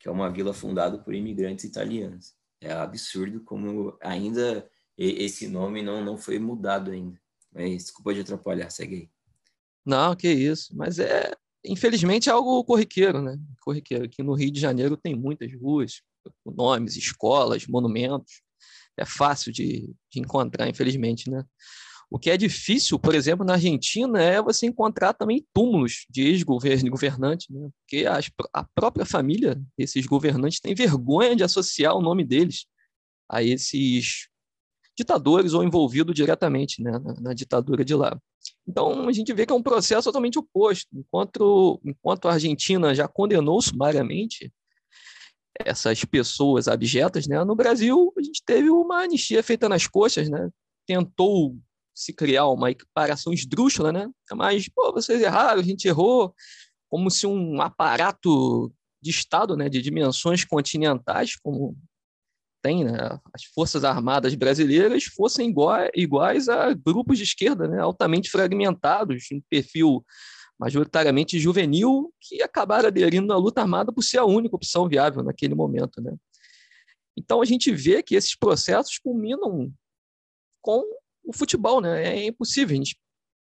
que 0.00 0.08
é 0.08 0.10
uma 0.10 0.30
vila 0.30 0.54
fundada 0.54 0.98
por 0.98 1.14
imigrantes 1.14 1.64
italianos. 1.64 2.34
É 2.60 2.72
absurdo 2.72 3.40
como 3.44 3.96
ainda 4.00 4.68
esse 4.96 5.46
nome 5.46 5.82
não, 5.82 6.02
não 6.02 6.16
foi 6.16 6.38
mudado 6.38 6.90
ainda. 6.90 7.20
Mas 7.52 7.84
desculpa 7.84 8.14
de 8.14 8.20
atrapalhar, 8.20 8.70
segue 8.70 8.94
aí. 8.94 9.10
Não, 9.84 10.14
que 10.14 10.28
isso. 10.28 10.76
Mas 10.76 10.98
é, 10.98 11.32
infelizmente, 11.64 12.28
é 12.28 12.32
algo 12.32 12.64
corriqueiro, 12.64 13.20
né? 13.22 13.38
Corriqueiro. 13.60 14.04
Aqui 14.04 14.22
no 14.22 14.34
Rio 14.34 14.50
de 14.50 14.60
Janeiro 14.60 14.96
tem 14.96 15.14
muitas 15.14 15.52
ruas, 15.54 16.02
nomes, 16.44 16.96
escolas, 16.96 17.66
monumentos. 17.66 18.42
É 18.96 19.04
fácil 19.04 19.52
de, 19.52 19.92
de 20.12 20.20
encontrar, 20.20 20.68
infelizmente, 20.68 21.30
né? 21.30 21.44
O 22.10 22.18
que 22.18 22.28
é 22.28 22.36
difícil, 22.36 22.98
por 22.98 23.14
exemplo, 23.14 23.46
na 23.46 23.52
Argentina, 23.52 24.20
é 24.20 24.42
você 24.42 24.66
encontrar 24.66 25.12
também 25.12 25.46
túmulos 25.54 26.06
de 26.10 26.22
ex-governantes, 26.22 27.48
né? 27.48 27.70
porque 27.80 28.04
as, 28.04 28.28
a 28.52 28.64
própria 28.74 29.06
família 29.06 29.62
desses 29.78 30.06
governantes 30.06 30.58
tem 30.58 30.74
vergonha 30.74 31.36
de 31.36 31.44
associar 31.44 31.94
o 31.94 32.02
nome 32.02 32.24
deles 32.24 32.66
a 33.28 33.44
esses 33.44 34.28
ditadores 34.96 35.52
ou 35.52 35.64
envolvidos 35.64 36.14
diretamente 36.14 36.82
né, 36.82 36.92
na, 36.92 37.14
na, 37.20 37.34
ditadura 37.34 37.84
de 37.84 37.94
lá. 37.94 38.18
Então, 38.66 39.08
a 39.08 39.12
gente 39.12 39.32
vê 39.32 39.46
que 39.46 39.52
é 39.52 39.56
um 39.56 39.62
processo 39.62 40.04
totalmente 40.04 40.38
oposto. 40.38 40.88
Enquanto, 40.94 41.80
enquanto 41.84 42.28
a 42.28 42.32
Argentina 42.34 42.94
já 42.94 43.08
condenou 43.08 43.60
sumariamente 43.60 44.52
essas 45.58 46.04
pessoas 46.04 46.68
abjetas, 46.68 47.26
né, 47.26 47.42
no 47.44 47.54
Brasil 47.54 48.12
a 48.16 48.22
gente 48.22 48.42
teve 48.44 48.70
uma 48.70 49.02
anistia 49.02 49.42
feita 49.42 49.68
nas 49.68 49.86
coxas, 49.86 50.28
né, 50.28 50.48
tentou 50.86 51.56
se 51.94 52.12
criar 52.12 52.46
uma 52.46 52.70
equiparação 52.70 53.32
esdrúxula, 53.32 53.92
né? 53.92 54.08
Mas, 54.32 54.68
pô, 54.68 54.90
vocês 54.92 55.20
erraram, 55.20 55.60
a 55.60 55.62
gente 55.62 55.86
errou, 55.86 56.34
como 56.88 57.10
se 57.10 57.26
um 57.26 57.60
aparato 57.60 58.72
de 59.02 59.10
Estado, 59.10 59.56
né, 59.56 59.68
de 59.68 59.82
dimensões 59.82 60.44
continentais, 60.44 61.36
como 61.36 61.76
tem 62.62 62.84
né, 62.84 63.18
as 63.32 63.44
Forças 63.44 63.84
Armadas 63.84 64.34
brasileiras, 64.34 65.04
fossem 65.04 65.54
iguais 65.94 66.48
a 66.48 66.72
grupos 66.72 67.18
de 67.18 67.24
esquerda 67.24 67.66
né, 67.66 67.80
altamente 67.80 68.30
fragmentados, 68.30 69.24
um 69.32 69.40
perfil 69.48 70.04
majoritariamente 70.58 71.38
juvenil, 71.38 72.12
que 72.20 72.42
acabaram 72.42 72.88
aderindo 72.88 73.32
à 73.32 73.36
luta 73.36 73.62
armada 73.62 73.90
por 73.92 74.02
ser 74.02 74.18
a 74.18 74.26
única 74.26 74.54
opção 74.54 74.88
viável 74.88 75.22
naquele 75.22 75.54
momento. 75.54 76.02
Né? 76.02 76.14
Então 77.16 77.40
a 77.40 77.44
gente 77.46 77.72
vê 77.72 78.02
que 78.02 78.14
esses 78.14 78.36
processos 78.36 78.98
culminam 78.98 79.72
com 80.60 80.82
o 81.24 81.32
futebol, 81.32 81.80
né? 81.80 82.06
É 82.06 82.26
impossível 82.26 82.74
a 82.74 82.76
gente 82.76 82.98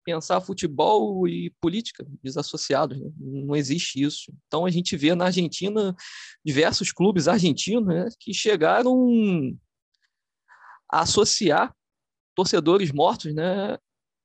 pensar 0.04 0.42
futebol 0.42 1.28
e 1.28 1.50
política 1.62 2.06
desassociados, 2.24 3.00
né? 3.00 3.12
não 3.18 3.56
existe 3.56 4.02
isso. 4.02 4.34
Então 4.48 4.66
a 4.66 4.70
gente 4.70 4.96
vê 4.96 5.14
na 5.16 5.26
Argentina 5.26 5.96
diversos 6.44 6.92
clubes 6.92 7.28
argentinos 7.28 7.88
né, 7.88 8.08
que 8.20 8.34
chegaram 8.34 9.58
a 10.92 11.02
associar 11.02 11.74
torcedores 12.36 12.92
mortos, 12.92 13.34
né, 13.34 13.78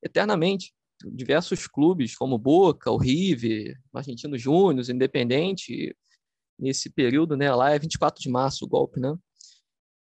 eternamente. 0.03 0.73
Diversos 1.05 1.67
clubes 1.67 2.17
como 2.17 2.39
Boca, 2.39 2.91
o 2.91 2.97
River, 2.97 3.79
Argentino 3.93 4.39
Júnior, 4.39 4.89
Independente, 4.89 5.95
nesse 6.59 6.89
período, 6.89 7.37
né, 7.37 7.55
lá 7.55 7.71
é 7.71 7.79
24 7.79 8.23
de 8.23 8.31
março 8.31 8.65
o 8.65 8.69
golpe, 8.69 8.99
né? 8.99 9.15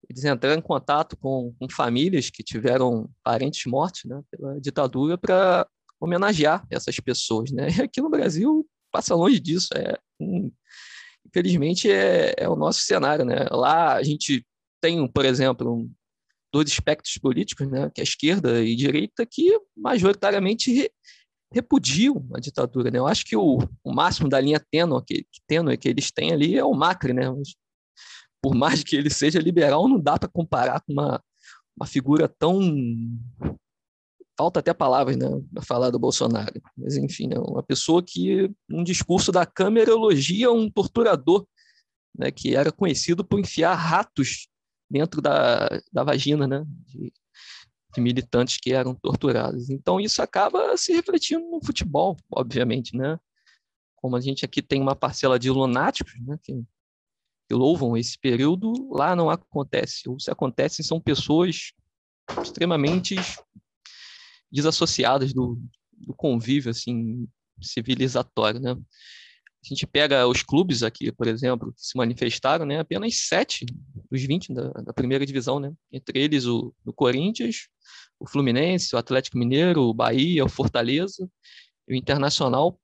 Eles 0.09 0.23
entraram 0.23 0.59
em 0.59 0.61
contato 0.61 1.17
com, 1.17 1.53
com 1.59 1.69
famílias 1.69 2.29
que 2.29 2.43
tiveram 2.43 3.09
parentes 3.23 3.65
mortos 3.65 4.03
né, 4.05 4.21
pela 4.29 4.59
ditadura 4.59 5.17
para 5.17 5.67
homenagear 5.99 6.65
essas 6.69 6.99
pessoas. 6.99 7.51
Né? 7.51 7.67
E 7.77 7.81
aqui 7.81 8.01
no 8.01 8.09
Brasil 8.09 8.67
passa 8.91 9.15
longe 9.15 9.39
disso. 9.39 9.69
É, 9.75 9.97
um, 10.19 10.51
infelizmente, 11.25 11.89
é, 11.89 12.33
é, 12.37 12.49
o 12.49 12.55
nosso 12.55 12.81
cenário. 12.81 13.25
Né? 13.25 13.47
Lá 13.51 13.93
a 13.93 14.03
gente 14.03 14.45
tem, 14.81 15.07
por 15.07 15.25
exemplo, 15.25 15.73
um, 15.73 15.91
dois 16.53 16.69
espectros 16.69 17.17
políticos, 17.17 17.67
né, 17.67 17.89
que 17.93 18.01
é 18.01 18.03
a 18.03 18.05
esquerda 18.05 18.63
e 18.63 18.73
a 18.73 18.77
direita, 18.77 19.25
que 19.25 19.57
majoritariamente 19.75 20.71
re, 20.71 20.91
repudiam 21.51 22.27
a 22.35 22.39
ditadura. 22.39 22.91
Né? 22.91 22.99
Eu 22.99 23.07
acho 23.07 23.25
que 23.25 23.35
o, 23.35 23.59
o 23.83 23.93
máximo 23.93 24.29
da 24.29 24.39
linha 24.39 24.63
tênue 24.71 25.01
que, 25.05 25.25
que 25.79 25.89
eles 25.89 26.11
têm 26.11 26.31
ali 26.31 26.57
é 26.57 26.63
o 26.63 26.73
Macri, 26.73 27.13
né? 27.13 27.23
Por 28.43 28.53
mais 28.53 28.83
que 28.83 28.97
ele 28.97 29.09
seja 29.09 29.39
liberal, 29.39 29.87
não 29.87 29.97
dá 29.97 30.19
para 30.19 30.27
comparar 30.27 30.81
com 30.81 30.91
uma, 30.91 31.23
uma 31.77 31.87
figura 31.87 32.27
tão. 32.27 32.59
Falta 34.37 34.59
até 34.59 34.73
palavras 34.73 35.15
né, 35.15 35.27
para 35.53 35.63
falar 35.63 35.91
do 35.91 35.99
Bolsonaro. 35.99 36.61
Mas, 36.75 36.97
enfim, 36.97 37.29
é 37.31 37.39
uma 37.39 37.63
pessoa 37.63 38.03
que, 38.03 38.51
num 38.67 38.83
discurso 38.83 39.31
da 39.31 39.45
Câmara, 39.45 39.91
elogia 39.91 40.51
um 40.51 40.69
torturador 40.69 41.47
né, 42.17 42.31
que 42.31 42.53
era 42.53 42.71
conhecido 42.71 43.23
por 43.23 43.39
enfiar 43.39 43.75
ratos 43.75 44.49
dentro 44.89 45.21
da, 45.21 45.69
da 45.91 46.03
vagina 46.03 46.45
né, 46.45 46.65
de, 46.85 47.13
de 47.95 48.01
militantes 48.01 48.57
que 48.57 48.73
eram 48.73 48.93
torturados. 48.93 49.69
Então, 49.69 50.01
isso 50.01 50.21
acaba 50.21 50.75
se 50.75 50.91
refletindo 50.91 51.45
no 51.49 51.63
futebol, 51.63 52.17
obviamente. 52.29 52.97
Né? 52.97 53.17
Como 53.95 54.17
a 54.17 54.19
gente 54.19 54.43
aqui 54.43 54.61
tem 54.61 54.81
uma 54.81 54.95
parcela 54.95 55.39
de 55.39 55.49
lunáticos, 55.49 56.13
né, 56.25 56.37
que 56.43 56.65
que 57.47 57.53
louvam 57.53 57.97
esse 57.97 58.17
período, 58.17 58.73
lá 58.91 59.15
não 59.15 59.29
acontece. 59.29 60.09
Ou 60.09 60.19
se 60.19 60.31
acontece, 60.31 60.83
são 60.83 60.99
pessoas 60.99 61.73
extremamente 62.41 63.15
desassociadas 64.51 65.33
do, 65.33 65.59
do 65.91 66.13
convívio 66.13 66.71
assim 66.71 67.27
civilizatório, 67.61 68.59
né? 68.59 68.71
A 68.71 69.67
gente 69.67 69.87
pega 69.87 70.27
os 70.27 70.43
clubes 70.43 70.83
aqui, 70.83 71.09
por 71.09 71.25
exemplo, 71.25 71.73
que 71.73 71.81
se 71.81 71.97
manifestaram, 71.97 72.65
né? 72.65 72.79
Apenas 72.79 73.15
sete 73.27 73.65
dos 74.11 74.21
20 74.21 74.53
da, 74.53 74.69
da 74.71 74.93
primeira 74.93 75.25
divisão, 75.25 75.59
né? 75.59 75.71
Entre 75.91 76.19
eles 76.19 76.45
o, 76.45 76.73
o 76.85 76.91
Corinthians, 76.91 77.69
o 78.19 78.27
Fluminense, 78.27 78.93
o 78.93 78.97
Atlético 78.97 79.37
Mineiro, 79.37 79.83
o 79.83 79.93
Bahia, 79.93 80.43
o 80.43 80.49
Fortaleza, 80.49 81.29
o 81.87 81.93
Internacional 81.93 82.77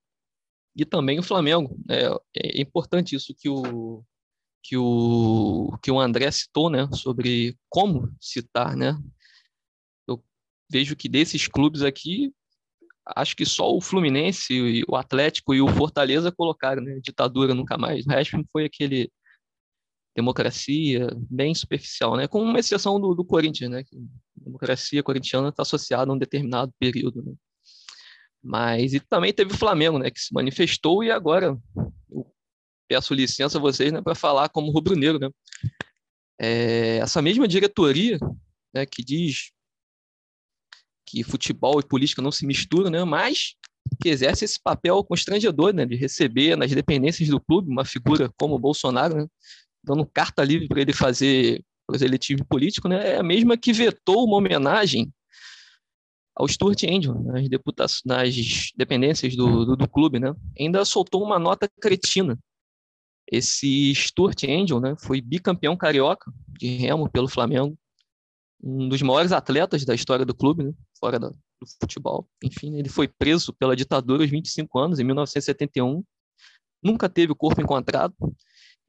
e 0.73 0.85
também 0.85 1.19
o 1.19 1.23
Flamengo. 1.23 1.77
É, 1.89 2.07
é 2.37 2.61
importante 2.61 3.13
isso 3.13 3.35
que 3.37 3.49
o, 3.49 4.03
que 4.63 4.77
o, 4.77 5.77
que 5.81 5.91
o 5.91 5.99
André 5.99 6.29
citou, 6.31 6.69
né, 6.69 6.87
sobre 6.93 7.57
como 7.69 8.13
citar, 8.19 8.75
né? 8.75 8.97
Eu 10.07 10.23
vejo 10.69 10.95
que 10.95 11.09
desses 11.09 11.47
clubes 11.47 11.81
aqui, 11.81 12.31
acho 13.15 13.35
que 13.35 13.45
só 13.45 13.73
o 13.73 13.81
Fluminense, 13.81 14.83
o 14.87 14.95
Atlético 14.95 15.53
e 15.53 15.61
o 15.61 15.67
Fortaleza 15.67 16.31
colocaram, 16.31 16.83
né, 16.83 16.99
ditadura 17.01 17.53
nunca 17.53 17.77
mais. 17.77 18.05
O 18.05 18.09
resto 18.09 18.43
foi 18.51 18.65
aquele 18.65 19.11
democracia 20.15 21.09
bem 21.29 21.53
superficial, 21.55 22.17
né? 22.17 22.27
Com 22.27 22.41
uma 22.41 22.59
exceção 22.59 22.99
do, 22.99 23.15
do 23.15 23.23
Corinthians, 23.23 23.71
né? 23.71 23.83
Que 23.83 23.95
a 23.95 24.43
democracia 24.43 25.01
corintiana 25.01 25.49
está 25.49 25.61
associada 25.63 26.11
a 26.11 26.13
um 26.13 26.17
determinado 26.17 26.73
período, 26.77 27.23
né? 27.23 27.33
Mas 28.41 28.93
e 28.93 28.99
também 28.99 29.33
teve 29.33 29.53
o 29.53 29.57
Flamengo, 29.57 29.97
né? 29.97 30.09
Que 30.09 30.19
se 30.19 30.33
manifestou 30.33 31.03
e 31.03 31.11
agora 31.11 31.57
peço 32.89 33.13
licença 33.13 33.59
a 33.59 33.61
vocês 33.61 33.93
né, 33.93 34.01
para 34.01 34.15
falar 34.15 34.49
como 34.49 34.71
rubro-negro. 34.71 35.19
Né? 35.19 35.29
É, 36.41 36.97
essa 36.97 37.21
mesma 37.21 37.47
diretoria 37.47 38.17
né, 38.73 38.85
que 38.85 39.03
diz 39.03 39.51
que 41.05 41.23
futebol 41.23 41.79
e 41.79 41.87
política 41.87 42.21
não 42.21 42.31
se 42.31 42.45
misturam, 42.45 42.89
né, 42.89 43.03
mas 43.03 43.55
que 44.01 44.09
exerce 44.09 44.45
esse 44.45 44.59
papel 44.61 45.03
constrangedor 45.03 45.73
né, 45.73 45.85
de 45.85 45.95
receber 45.95 46.55
nas 46.55 46.71
dependências 46.71 47.29
do 47.29 47.39
clube 47.39 47.71
uma 47.71 47.85
figura 47.85 48.31
como 48.37 48.55
o 48.55 48.59
Bolsonaro, 48.59 49.15
né, 49.15 49.27
dando 49.83 50.05
carta 50.05 50.43
livre 50.43 50.67
para 50.67 50.81
ele 50.81 50.93
fazer 50.93 51.63
proselitismo 51.87 52.45
político, 52.45 52.87
né, 52.87 53.13
é 53.13 53.17
a 53.17 53.23
mesma 53.23 53.57
que 53.57 53.71
vetou 53.71 54.25
uma 54.25 54.37
homenagem 54.37 55.11
ao 56.35 56.47
Stuart 56.47 56.83
Angel 56.83 57.15
nas, 57.77 58.01
nas 58.05 58.71
dependências 58.75 59.35
do, 59.35 59.65
do, 59.65 59.75
do, 59.75 59.89
clube, 59.89 60.19
né? 60.19 60.33
Ainda 60.57 60.85
soltou 60.85 61.21
uma 61.21 61.37
nota 61.37 61.69
cretina 61.81 62.39
esse 63.31 63.93
Stuart 63.95 64.43
Angel 64.43 64.79
né, 64.79 64.95
foi 64.99 65.21
bicampeão 65.21 65.77
carioca 65.77 66.31
de 66.57 66.67
remo 66.75 67.09
pelo 67.09 67.27
Flamengo, 67.27 67.77
um 68.61 68.89
dos 68.89 69.01
maiores 69.01 69.31
atletas 69.31 69.85
da 69.85 69.95
história 69.95 70.25
do 70.25 70.35
clube, 70.35 70.63
né, 70.63 70.73
fora 70.99 71.19
do 71.19 71.33
futebol. 71.79 72.27
Enfim, 72.43 72.77
ele 72.77 72.89
foi 72.89 73.07
preso 73.07 73.53
pela 73.53 73.75
ditadura 73.75 74.23
aos 74.23 74.29
25 74.29 74.79
anos, 74.79 74.99
em 74.99 75.03
1971, 75.03 76.03
nunca 76.83 77.07
teve 77.07 77.31
o 77.31 77.35
corpo 77.35 77.61
encontrado, 77.61 78.15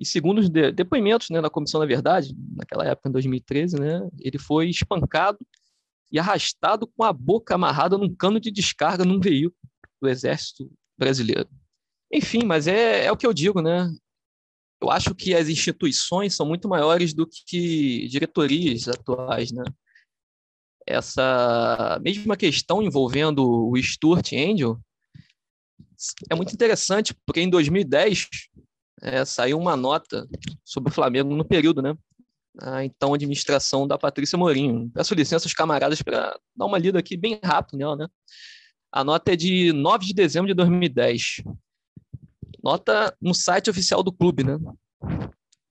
e 0.00 0.06
segundo 0.06 0.38
os 0.38 0.48
de 0.48 0.72
depoimentos 0.72 1.28
né, 1.28 1.42
da 1.42 1.50
Comissão 1.50 1.78
da 1.78 1.86
Verdade, 1.86 2.34
naquela 2.56 2.86
época, 2.86 3.10
em 3.10 3.12
2013, 3.12 3.78
né, 3.78 4.08
ele 4.18 4.38
foi 4.38 4.70
espancado 4.70 5.38
e 6.10 6.18
arrastado 6.18 6.86
com 6.86 7.04
a 7.04 7.12
boca 7.12 7.54
amarrada 7.54 7.98
num 7.98 8.12
cano 8.12 8.40
de 8.40 8.50
descarga 8.50 9.04
num 9.04 9.20
veículo 9.20 9.54
do 10.00 10.08
Exército 10.08 10.72
Brasileiro. 10.98 11.48
Enfim, 12.10 12.44
mas 12.44 12.66
é, 12.66 13.04
é 13.04 13.12
o 13.12 13.16
que 13.16 13.26
eu 13.26 13.32
digo, 13.32 13.60
né? 13.60 13.94
Eu 14.80 14.90
acho 14.90 15.14
que 15.14 15.34
as 15.34 15.48
instituições 15.48 16.34
são 16.34 16.46
muito 16.46 16.68
maiores 16.68 17.12
do 17.12 17.26
que 17.26 18.08
diretorias 18.08 18.88
atuais, 18.88 19.52
né? 19.52 19.62
Essa 20.86 22.00
mesma 22.02 22.36
questão 22.36 22.82
envolvendo 22.82 23.44
o 23.46 23.76
Stuart 23.80 24.32
Angel 24.32 24.80
é 26.30 26.34
muito 26.34 26.52
interessante, 26.54 27.14
porque 27.26 27.40
em 27.40 27.50
2010 27.50 28.28
é, 29.02 29.24
saiu 29.24 29.58
uma 29.58 29.76
nota 29.76 30.26
sobre 30.64 30.90
o 30.90 30.94
Flamengo 30.94 31.34
no 31.34 31.44
período, 31.44 31.82
né? 31.82 31.94
A 32.60 32.84
então 32.84 33.14
administração 33.14 33.86
da 33.86 33.98
Patrícia 33.98 34.38
Mourinho. 34.38 34.90
Peço 34.92 35.14
licença 35.14 35.46
aos 35.46 35.54
camaradas 35.54 36.02
para 36.02 36.38
dar 36.56 36.66
uma 36.66 36.78
lida 36.78 36.98
aqui 36.98 37.16
bem 37.16 37.38
rápido 37.42 37.78
nela, 37.78 37.96
né? 37.96 38.08
A 38.90 39.04
nota 39.04 39.32
é 39.32 39.36
de 39.36 39.72
9 39.72 40.06
de 40.06 40.14
dezembro 40.14 40.48
de 40.48 40.54
2010. 40.54 41.42
Nota 42.62 43.16
no 43.20 43.34
site 43.34 43.70
oficial 43.70 44.02
do 44.02 44.12
clube, 44.12 44.44
né? 44.44 44.58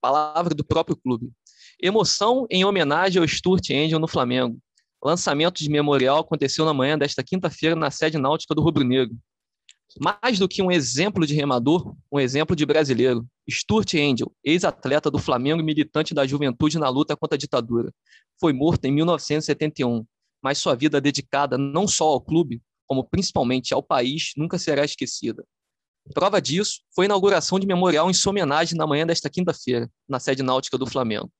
Palavra 0.01 0.55
do 0.55 0.63
próprio 0.63 0.95
clube. 0.95 1.31
Emoção 1.81 2.47
em 2.49 2.65
homenagem 2.65 3.21
ao 3.21 3.27
Stuart 3.27 3.69
Angel 3.69 3.99
no 3.99 4.07
Flamengo. 4.07 4.57
Lançamento 5.03 5.59
de 5.59 5.69
memorial 5.69 6.19
aconteceu 6.19 6.65
na 6.65 6.73
manhã 6.73 6.97
desta 6.97 7.23
quinta-feira 7.23 7.75
na 7.75 7.89
sede 7.89 8.17
náutica 8.17 8.53
do 8.53 8.61
Rubro 8.61 8.83
Negro. 8.83 9.15
Mais 9.99 10.37
do 10.37 10.47
que 10.47 10.61
um 10.61 10.71
exemplo 10.71 11.25
de 11.25 11.33
remador, 11.33 11.95
um 12.11 12.19
exemplo 12.19 12.55
de 12.55 12.65
brasileiro. 12.65 13.25
Stuart 13.49 13.93
Angel, 13.95 14.31
ex-atleta 14.43 15.09
do 15.09 15.17
Flamengo 15.17 15.61
e 15.61 15.65
militante 15.65 16.13
da 16.13 16.27
juventude 16.27 16.77
na 16.77 16.89
luta 16.89 17.15
contra 17.15 17.35
a 17.35 17.39
ditadura. 17.39 17.91
Foi 18.39 18.51
morto 18.53 18.85
em 18.85 18.91
1971, 18.91 20.05
mas 20.41 20.57
sua 20.57 20.75
vida 20.75 20.99
dedicada 21.01 21.57
não 21.57 21.87
só 21.87 22.05
ao 22.05 22.21
clube, 22.21 22.61
como 22.85 23.03
principalmente 23.03 23.73
ao 23.73 23.81
país, 23.81 24.33
nunca 24.35 24.57
será 24.57 24.83
esquecida. 24.83 25.43
Prova 26.13 26.41
disso 26.41 26.81
foi 26.93 27.05
a 27.05 27.07
inauguração 27.07 27.59
de 27.59 27.67
memorial 27.67 28.09
em 28.09 28.13
sua 28.13 28.31
homenagem 28.31 28.77
na 28.77 28.87
manhã 28.87 29.05
desta 29.05 29.29
quinta-feira, 29.29 29.89
na 30.07 30.19
sede 30.19 30.41
náutica 30.41 30.77
do 30.77 30.87
Flamengo. 30.87 31.31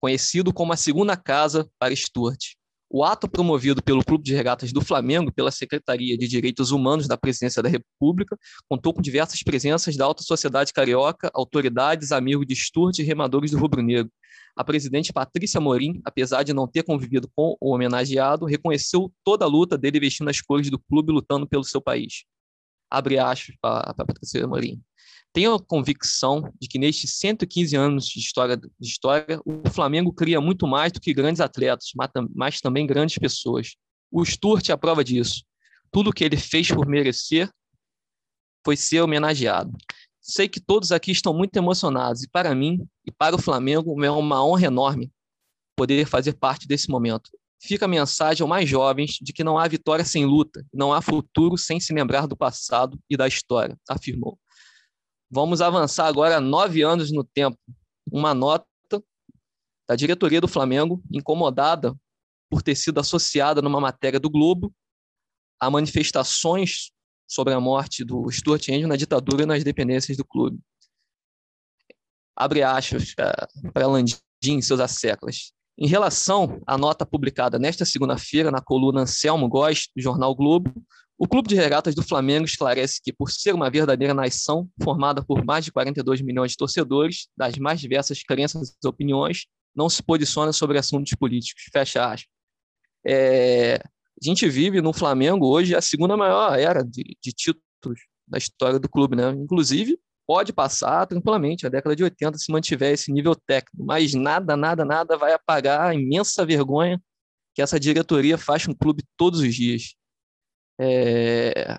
Conhecido 0.00 0.52
como 0.52 0.72
a 0.72 0.76
segunda 0.76 1.16
casa 1.16 1.70
para 1.78 1.94
Stuart. 1.94 2.57
O 2.90 3.04
ato 3.04 3.28
promovido 3.28 3.82
pelo 3.82 4.02
Clube 4.02 4.24
de 4.24 4.34
Regatas 4.34 4.72
do 4.72 4.80
Flamengo, 4.80 5.30
pela 5.30 5.50
Secretaria 5.50 6.16
de 6.16 6.26
Direitos 6.26 6.70
Humanos 6.70 7.06
da 7.06 7.18
Presidência 7.18 7.62
da 7.62 7.68
República, 7.68 8.38
contou 8.66 8.94
com 8.94 9.02
diversas 9.02 9.42
presenças 9.42 9.94
da 9.94 10.06
alta 10.06 10.22
sociedade 10.22 10.72
carioca, 10.72 11.30
autoridades, 11.34 12.12
amigos 12.12 12.46
de 12.46 12.56
Sturte 12.56 13.02
e 13.02 13.04
remadores 13.04 13.50
do 13.50 13.58
Rubro 13.58 13.82
Negro. 13.82 14.10
A 14.56 14.64
presidente 14.64 15.12
Patrícia 15.12 15.60
Morim, 15.60 16.00
apesar 16.02 16.42
de 16.42 16.54
não 16.54 16.66
ter 16.66 16.82
convivido 16.82 17.30
com 17.36 17.56
o 17.60 17.74
homenageado, 17.74 18.46
reconheceu 18.46 19.12
toda 19.22 19.44
a 19.44 19.48
luta 19.48 19.76
dele 19.76 20.00
vestindo 20.00 20.30
as 20.30 20.40
cores 20.40 20.70
do 20.70 20.78
clube 20.78 21.12
lutando 21.12 21.46
pelo 21.46 21.64
seu 21.64 21.82
país. 21.82 22.24
Abre 22.90 23.18
aspas 23.18 23.54
para 23.60 23.92
Patrícia 23.94 24.46
Morim. 24.46 24.80
Tenho 25.32 25.54
a 25.54 25.62
convicção 25.62 26.52
de 26.60 26.66
que 26.66 26.78
nestes 26.78 27.18
115 27.18 27.76
anos 27.76 28.06
de 28.06 28.18
história, 28.18 28.56
de 28.56 28.70
história, 28.80 29.40
o 29.44 29.68
Flamengo 29.70 30.12
cria 30.12 30.40
muito 30.40 30.66
mais 30.66 30.90
do 30.90 31.00
que 31.00 31.12
grandes 31.12 31.40
atletas, 31.40 31.90
mas 32.34 32.60
também 32.60 32.86
grandes 32.86 33.18
pessoas. 33.18 33.76
O 34.10 34.24
Sturt 34.24 34.68
é 34.68 34.72
a 34.72 34.78
prova 34.78 35.04
disso. 35.04 35.44
Tudo 35.90 36.10
o 36.10 36.12
que 36.12 36.24
ele 36.24 36.36
fez 36.36 36.68
por 36.68 36.86
merecer 36.86 37.50
foi 38.64 38.76
ser 38.76 39.00
homenageado. 39.00 39.76
Sei 40.20 40.48
que 40.48 40.60
todos 40.60 40.92
aqui 40.92 41.10
estão 41.10 41.32
muito 41.32 41.56
emocionados 41.56 42.22
e 42.22 42.28
para 42.28 42.54
mim 42.54 42.86
e 43.06 43.10
para 43.10 43.36
o 43.36 43.40
Flamengo 43.40 44.02
é 44.04 44.10
uma 44.10 44.44
honra 44.44 44.66
enorme 44.66 45.10
poder 45.76 46.06
fazer 46.06 46.34
parte 46.34 46.66
desse 46.66 46.90
momento. 46.90 47.30
Fica 47.60 47.86
a 47.86 47.88
mensagem 47.88 48.42
aos 48.42 48.48
mais 48.48 48.68
jovens 48.68 49.18
de 49.20 49.32
que 49.32 49.42
não 49.42 49.58
há 49.58 49.66
vitória 49.66 50.04
sem 50.04 50.26
luta, 50.26 50.64
não 50.72 50.92
há 50.92 51.00
futuro 51.00 51.56
sem 51.56 51.80
se 51.80 51.92
lembrar 51.92 52.26
do 52.26 52.36
passado 52.36 52.98
e 53.08 53.16
da 53.16 53.26
história, 53.26 53.78
afirmou. 53.88 54.38
Vamos 55.30 55.60
avançar 55.60 56.06
agora 56.06 56.40
nove 56.40 56.82
anos 56.82 57.12
no 57.12 57.22
tempo. 57.22 57.58
Uma 58.10 58.34
nota 58.34 58.66
da 59.86 59.94
diretoria 59.94 60.40
do 60.40 60.48
Flamengo, 60.48 61.02
incomodada 61.12 61.94
por 62.50 62.62
ter 62.62 62.74
sido 62.74 62.98
associada 62.98 63.60
numa 63.60 63.80
matéria 63.80 64.18
do 64.18 64.30
Globo 64.30 64.74
a 65.60 65.70
manifestações 65.70 66.92
sobre 67.26 67.52
a 67.52 67.60
morte 67.60 68.04
do 68.04 68.30
Stuart 68.30 68.68
Angel 68.70 68.88
na 68.88 68.96
ditadura 68.96 69.42
e 69.42 69.46
nas 69.46 69.64
dependências 69.64 70.16
do 70.16 70.24
clube. 70.24 70.58
Abre 72.34 72.62
aspas 72.62 73.14
para 73.14 73.86
Landim 73.86 74.18
e 74.58 74.62
seus 74.62 74.80
asseclas. 74.80 75.52
Em 75.76 75.86
relação 75.86 76.60
à 76.66 76.78
nota 76.78 77.04
publicada 77.04 77.58
nesta 77.58 77.84
segunda-feira 77.84 78.50
na 78.50 78.60
coluna 78.60 79.02
Anselmo 79.02 79.48
Góes, 79.48 79.88
do 79.94 80.02
jornal 80.02 80.34
Globo, 80.34 80.72
o 81.18 81.26
Clube 81.26 81.48
de 81.48 81.56
Regatas 81.56 81.96
do 81.96 82.02
Flamengo 82.02 82.44
esclarece 82.44 83.00
que, 83.02 83.12
por 83.12 83.30
ser 83.30 83.52
uma 83.52 83.68
verdadeira 83.68 84.14
nação 84.14 84.70
formada 84.82 85.22
por 85.22 85.44
mais 85.44 85.64
de 85.64 85.72
42 85.72 86.20
milhões 86.20 86.52
de 86.52 86.56
torcedores, 86.56 87.26
das 87.36 87.58
mais 87.58 87.80
diversas 87.80 88.22
crenças 88.22 88.76
e 88.82 88.86
opiniões, 88.86 89.46
não 89.74 89.88
se 89.88 90.00
posiciona 90.00 90.52
sobre 90.52 90.78
assuntos 90.78 91.12
políticos. 91.14 91.64
Fecha 91.72 92.04
aspas. 92.04 92.28
É, 93.04 93.76
a 93.76 94.24
gente 94.24 94.48
vive 94.48 94.80
no 94.80 94.92
Flamengo 94.92 95.46
hoje 95.46 95.74
a 95.74 95.80
segunda 95.80 96.16
maior 96.16 96.56
era 96.58 96.84
de, 96.84 97.16
de 97.20 97.32
títulos 97.32 98.00
da 98.26 98.38
história 98.38 98.78
do 98.78 98.88
clube, 98.88 99.16
né? 99.16 99.30
Inclusive, 99.30 99.98
pode 100.26 100.52
passar 100.52 101.06
tranquilamente 101.06 101.66
a 101.66 101.68
década 101.68 101.96
de 101.96 102.04
80 102.04 102.38
se 102.38 102.52
mantiver 102.52 102.92
esse 102.92 103.10
nível 103.10 103.34
técnico, 103.34 103.84
mas 103.84 104.14
nada, 104.14 104.56
nada, 104.56 104.84
nada 104.84 105.16
vai 105.16 105.32
apagar 105.32 105.80
a 105.80 105.94
imensa 105.94 106.46
vergonha 106.46 107.00
que 107.54 107.62
essa 107.62 107.80
diretoria 107.80 108.38
faz 108.38 108.66
com 108.66 108.72
o 108.72 108.76
clube 108.76 109.02
todos 109.16 109.40
os 109.40 109.54
dias. 109.54 109.97
É... 110.80 111.78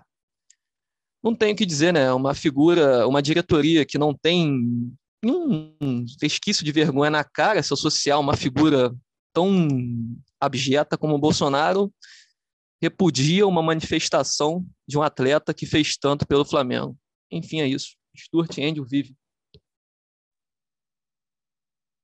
Não 1.24 1.36
tenho 1.36 1.54
o 1.54 1.56
que 1.56 1.66
dizer, 1.66 1.94
né? 1.94 2.12
Uma 2.14 2.34
figura, 2.34 3.08
uma 3.08 3.22
diretoria 3.22 3.86
que 3.86 3.98
não 3.98 4.14
tem 4.14 4.92
nenhum 5.24 6.06
resquício 6.22 6.64
de 6.64 6.72
vergonha 6.72 7.12
na 7.12 7.24
cara 7.24 7.62
se 7.62 7.74
associar 7.74 8.20
uma 8.20 8.38
figura 8.38 8.96
tão 9.34 9.68
abjeta 10.40 10.98
como 10.98 11.16
o 11.16 11.20
Bolsonaro 11.20 11.94
repudia 12.82 13.46
uma 13.46 13.62
manifestação 13.62 14.66
de 14.88 14.98
um 14.98 15.02
atleta 15.02 15.54
que 15.54 15.66
fez 15.66 15.98
tanto 15.98 16.26
pelo 16.26 16.46
Flamengo. 16.46 16.98
Enfim, 17.30 17.60
é 17.60 17.68
isso. 17.68 17.98
Stuart 18.18 18.58
Angel 18.58 18.86
vive. 18.86 19.16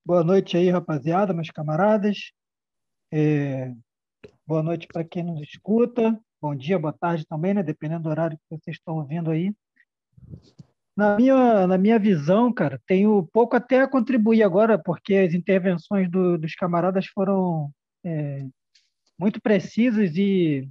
Boa 0.06 0.24
noite 0.24 0.56
aí, 0.56 0.70
rapaziada, 0.70 1.34
meus 1.34 1.50
camaradas. 1.50 2.32
É... 3.12 3.74
Boa 4.46 4.62
noite 4.62 4.88
para 4.88 5.04
quem 5.04 5.24
nos 5.24 5.42
escuta 5.42 6.20
bom 6.42 6.56
dia, 6.56 6.78
boa 6.78 6.94
tarde 6.94 7.26
também, 7.26 7.54
né? 7.54 7.64
Dependendo 7.64 8.04
do 8.04 8.10
horário 8.10 8.38
que 8.38 8.58
vocês 8.58 8.78
estão 8.78 8.96
ouvindo 8.96 9.32
aí. 9.32 9.54
Na 10.96 11.18
minha, 11.18 11.68
na 11.68 11.78
minha 11.78 12.00
visão, 12.00 12.54
cara, 12.54 12.82
tenho 12.88 13.28
pouco 13.34 13.56
até 13.56 13.82
a 13.82 13.88
contribuir 13.88 14.44
agora, 14.44 14.82
porque 14.82 15.16
as 15.16 15.34
intervenções 15.34 16.10
do, 16.10 16.38
dos 16.38 16.56
camaradas 16.56 17.08
foram 17.08 17.70
é, 18.04 18.46
muito 19.20 19.42
precisas 19.42 20.16
e 20.16 20.70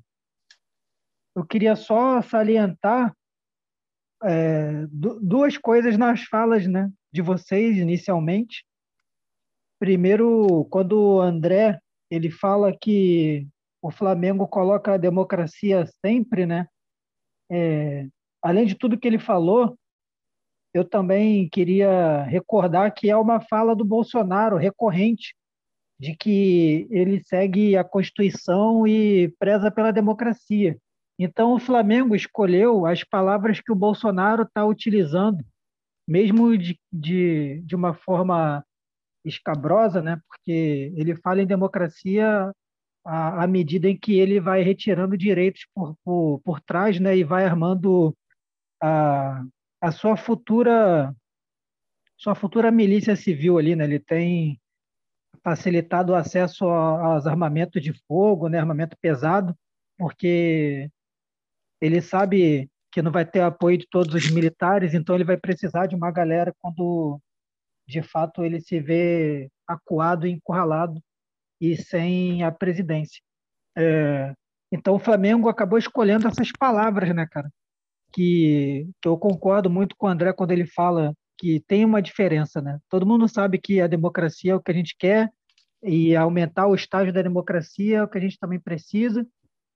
eu 1.37 1.45
queria 1.45 1.77
só 1.77 2.23
salientar 2.23 3.15
é, 4.23 4.87
duas 5.21 5.59
coisas 5.59 5.99
nas 5.99 6.23
falas 6.23 6.67
né, 6.67 6.91
de 7.13 7.21
vocês 7.21 7.77
inicialmente. 7.77 8.65
Primeiro, 9.79 10.65
quando 10.71 10.99
o 10.99 11.21
André 11.21 11.79
ele 12.11 12.31
fala 12.31 12.75
que 12.77 13.47
o 13.85 13.91
Flamengo 13.91 14.49
coloca 14.49 14.95
a 14.95 14.97
democracia 14.97 15.85
sempre, 16.03 16.47
né? 16.47 16.67
É, 17.53 18.09
além 18.43 18.65
de 18.65 18.75
tudo 18.75 18.99
que 18.99 19.07
ele 19.07 19.19
falou, 19.19 19.79
eu 20.73 20.89
também 20.89 21.47
queria 21.51 22.23
recordar 22.23 22.95
que 22.95 23.11
é 23.11 23.17
uma 23.17 23.43
fala 23.43 23.77
do 23.77 23.85
Bolsonaro 23.85 24.57
recorrente 24.57 25.37
de 26.01 26.17
que 26.17 26.89
ele 26.91 27.23
segue 27.25 27.77
a 27.77 27.85
Constituição 27.85 28.87
e 28.87 29.29
preza 29.39 29.71
pela 29.71 29.93
democracia. 29.93 30.79
Então, 31.19 31.53
o 31.53 31.61
Flamengo 31.61 32.17
escolheu 32.17 32.87
as 32.87 33.05
palavras 33.05 33.61
que 33.61 33.71
o 33.71 33.77
Bolsonaro 33.77 34.45
está 34.45 34.65
utilizando, 34.65 35.45
mesmo 36.09 36.57
de, 36.57 36.81
de, 36.91 37.61
de 37.63 37.77
uma 37.77 37.93
forma 37.93 38.65
escabrosa, 39.27 40.01
né? 40.01 40.19
porque 40.27 40.91
ele 40.97 41.15
fala 41.17 41.43
em 41.43 41.47
democracia 41.47 42.51
à, 43.05 43.47
medida 43.47 43.89
em 43.89 43.97
que 43.97 44.19
ele 44.19 44.41
vai 44.41 44.63
retirando 44.63 45.17
direitos 45.17 45.67
por, 45.75 45.97
por, 46.05 46.41
por 46.41 46.61
trás 46.61 46.99
né, 46.99 47.17
e 47.17 47.23
vai 47.23 47.45
armando 47.45 48.17
a, 48.83 49.45
a 49.81 49.93
sua 49.93 50.17
futura 50.17 51.15
sua 52.17 52.35
futura 52.35 52.71
milícia 52.71 53.15
civil 53.17 53.59
ali, 53.59 53.77
né? 53.77 53.85
Ele 53.85 53.99
tem 54.01 54.59
facilitado 55.43 56.13
o 56.13 56.15
acesso 56.15 56.65
aos 56.65 57.27
armamentos 57.27 57.83
de 57.83 57.93
fogo, 58.07 58.49
né? 58.49 58.59
Armamento 58.59 58.97
pesado, 59.01 59.55
porque 59.99 60.89
ele 61.81 62.01
sabe 62.01 62.71
que 62.91 63.03
não 63.03 63.13
vai 63.13 63.27
ter 63.27 63.41
apoio 63.41 63.77
de 63.77 63.87
todos 63.89 64.15
os 64.15 64.31
militares, 64.31 64.95
então 64.95 65.15
ele 65.15 65.25
vai 65.25 65.37
precisar 65.37 65.87
de 65.87 65.95
uma 65.95 66.11
galera 66.11 66.55
quando 66.63 67.21
de 67.87 68.03
fato 68.03 68.45
ele 68.45 68.61
se 68.61 68.81
vê 68.81 69.51
acuado 69.67 70.27
e 70.27 70.31
encurralado 70.31 71.03
e 71.61 71.77
sem 71.77 72.43
a 72.43 72.51
presidência. 72.53 73.21
É, 73.77 74.33
então 74.73 74.95
o 74.95 74.99
Flamengo 74.99 75.49
acabou 75.49 75.79
escolhendo 75.79 76.27
essas 76.29 76.51
palavras, 76.53 77.15
né, 77.15 77.27
cara? 77.27 77.51
Que, 78.13 78.89
que 79.03 79.09
eu 79.09 79.19
concordo 79.19 79.69
muito 79.69 79.97
com 79.97 80.07
o 80.07 80.11
André 80.11 80.33
quando 80.33 80.53
ele 80.53 80.67
fala 80.67 81.13
que 81.39 81.61
tem 81.67 81.85
uma 81.85 82.01
diferença, 82.01 82.63
né? 82.63 82.79
Todo 82.89 83.07
mundo 83.07 83.29
sabe 83.29 83.59
que 83.59 83.81
a 83.81 83.87
democracia 83.87 84.53
é 84.53 84.55
o 84.55 84.61
que 84.61 84.71
a 84.71 84.75
gente 84.75 84.97
quer 84.99 85.31
e 85.83 86.17
aumentar 86.17 86.67
o 86.67 86.75
estágio 86.75 87.13
da 87.13 87.23
democracia 87.23 87.99
é 87.99 88.03
o 88.03 88.09
que 88.09 88.17
a 88.17 88.21
gente 88.21 88.39
também 88.39 88.59
precisa, 88.59 89.27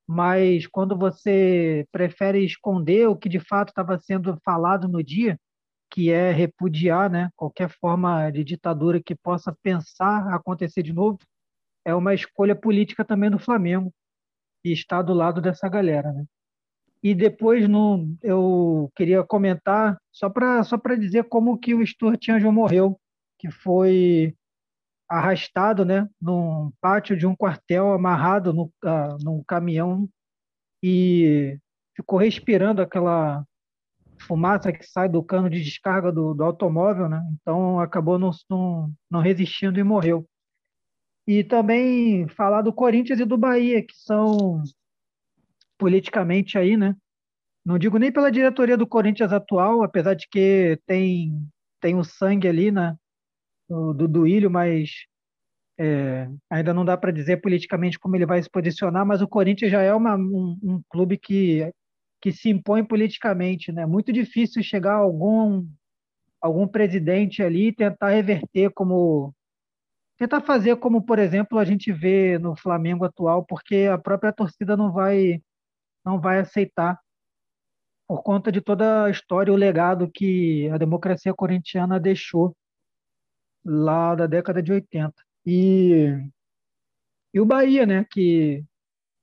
mas 0.06 0.66
quando 0.66 0.96
você 0.96 1.86
prefere 1.92 2.42
esconder 2.42 3.08
o 3.08 3.16
que 3.16 3.28
de 3.28 3.38
fato 3.38 3.68
estava 3.68 3.98
sendo 3.98 4.38
falado 4.42 4.88
no 4.88 5.02
dia, 5.02 5.38
que 5.90 6.10
é 6.10 6.32
repudiar, 6.32 7.10
né, 7.10 7.28
qualquer 7.36 7.68
forma 7.68 8.30
de 8.30 8.42
ditadura 8.42 9.02
que 9.02 9.14
possa 9.14 9.54
pensar 9.62 10.32
acontecer 10.34 10.82
de 10.82 10.92
novo, 10.94 11.18
é 11.88 11.94
uma 11.94 12.12
escolha 12.12 12.54
política 12.54 13.02
também 13.02 13.30
do 13.30 13.38
Flamengo 13.38 13.90
e 14.62 14.72
está 14.72 15.00
do 15.00 15.14
lado 15.14 15.40
dessa 15.40 15.68
galera, 15.70 16.12
né? 16.12 16.24
E 17.02 17.14
depois 17.14 17.66
no, 17.66 18.14
eu 18.22 18.90
queria 18.94 19.24
comentar 19.24 19.96
só 20.12 20.28
para 20.28 20.62
só 20.64 20.76
para 20.76 20.96
dizer 20.96 21.24
como 21.24 21.56
que 21.58 21.74
o 21.74 21.86
Stuart 21.86 22.28
Angel 22.28 22.52
morreu, 22.52 23.00
que 23.38 23.50
foi 23.50 24.34
arrastado, 25.08 25.86
né, 25.86 26.06
num 26.20 26.70
pátio 26.82 27.16
de 27.16 27.26
um 27.26 27.34
quartel, 27.34 27.92
amarrado 27.92 28.52
no, 28.52 28.64
uh, 28.84 29.16
num 29.24 29.42
caminhão 29.42 30.06
e 30.82 31.58
ficou 31.96 32.18
respirando 32.18 32.82
aquela 32.82 33.42
fumaça 34.20 34.70
que 34.70 34.84
sai 34.84 35.08
do 35.08 35.22
cano 35.22 35.48
de 35.48 35.62
descarga 35.62 36.12
do, 36.12 36.34
do 36.34 36.44
automóvel, 36.44 37.08
né? 37.08 37.22
Então 37.40 37.80
acabou 37.80 38.18
não, 38.18 38.30
não, 38.50 38.92
não 39.10 39.20
resistindo 39.20 39.80
e 39.80 39.84
morreu. 39.84 40.28
E 41.28 41.44
também 41.44 42.26
falar 42.28 42.62
do 42.62 42.72
Corinthians 42.72 43.20
e 43.20 43.24
do 43.26 43.36
Bahia, 43.36 43.84
que 43.84 43.94
são 43.94 44.62
politicamente 45.76 46.56
aí, 46.56 46.74
né? 46.74 46.96
Não 47.62 47.78
digo 47.78 47.98
nem 47.98 48.10
pela 48.10 48.32
diretoria 48.32 48.78
do 48.78 48.86
Corinthians 48.86 49.30
atual, 49.30 49.82
apesar 49.82 50.14
de 50.14 50.26
que 50.26 50.80
tem, 50.86 51.46
tem 51.82 51.94
o 51.96 52.02
sangue 52.02 52.48
ali, 52.48 52.70
né? 52.72 52.96
Do, 53.68 53.92
do 53.92 54.08
Duílio, 54.08 54.50
mas 54.50 54.90
É, 55.80 56.28
ainda 56.50 56.74
não 56.74 56.84
dá 56.84 56.96
para 56.96 57.12
dizer 57.12 57.40
politicamente 57.40 57.98
como 58.00 58.16
ele 58.16 58.26
vai 58.26 58.42
se 58.42 58.50
posicionar, 58.50 59.06
mas 59.06 59.22
o 59.22 59.28
Corinthians 59.28 59.70
já 59.70 59.82
é 59.82 59.94
uma, 59.94 60.16
um, 60.16 60.58
um, 60.62 60.82
clube 60.88 61.16
que, 61.18 61.72
que 62.22 62.32
se 62.32 62.50
impõe 62.50 62.84
politicamente. 62.84 63.70
Né? 63.72 63.86
Muito 63.86 64.12
difícil 64.12 64.62
chegar 64.62 64.94
algum, 64.94 65.66
algum 66.40 66.66
presidente 66.66 67.42
ali 67.42 67.68
e 67.68 67.74
tentar 67.74 68.10
reverter 68.10 68.70
como. 68.74 69.34
Tentar 70.18 70.40
fazer 70.40 70.76
como, 70.76 71.00
por 71.00 71.18
exemplo, 71.18 71.58
a 71.58 71.64
gente 71.64 71.92
vê 71.92 72.38
no 72.38 72.56
Flamengo 72.56 73.04
atual, 73.04 73.44
porque 73.46 73.88
a 73.90 73.96
própria 73.96 74.32
torcida 74.32 74.76
não 74.76 74.92
vai, 74.92 75.40
não 76.04 76.20
vai 76.20 76.40
aceitar 76.40 77.00
por 78.08 78.22
conta 78.22 78.50
de 78.50 78.60
toda 78.60 79.04
a 79.04 79.10
história 79.10 79.52
e 79.52 79.54
o 79.54 79.56
legado 79.56 80.10
que 80.10 80.68
a 80.70 80.78
democracia 80.78 81.32
corintiana 81.32 82.00
deixou 82.00 82.56
lá 83.64 84.14
da 84.16 84.26
década 84.26 84.62
de 84.62 84.72
80. 84.72 85.14
E, 85.46 86.06
e 87.32 87.40
o 87.40 87.46
Bahia, 87.46 87.86
né, 87.86 88.04
que, 88.10 88.64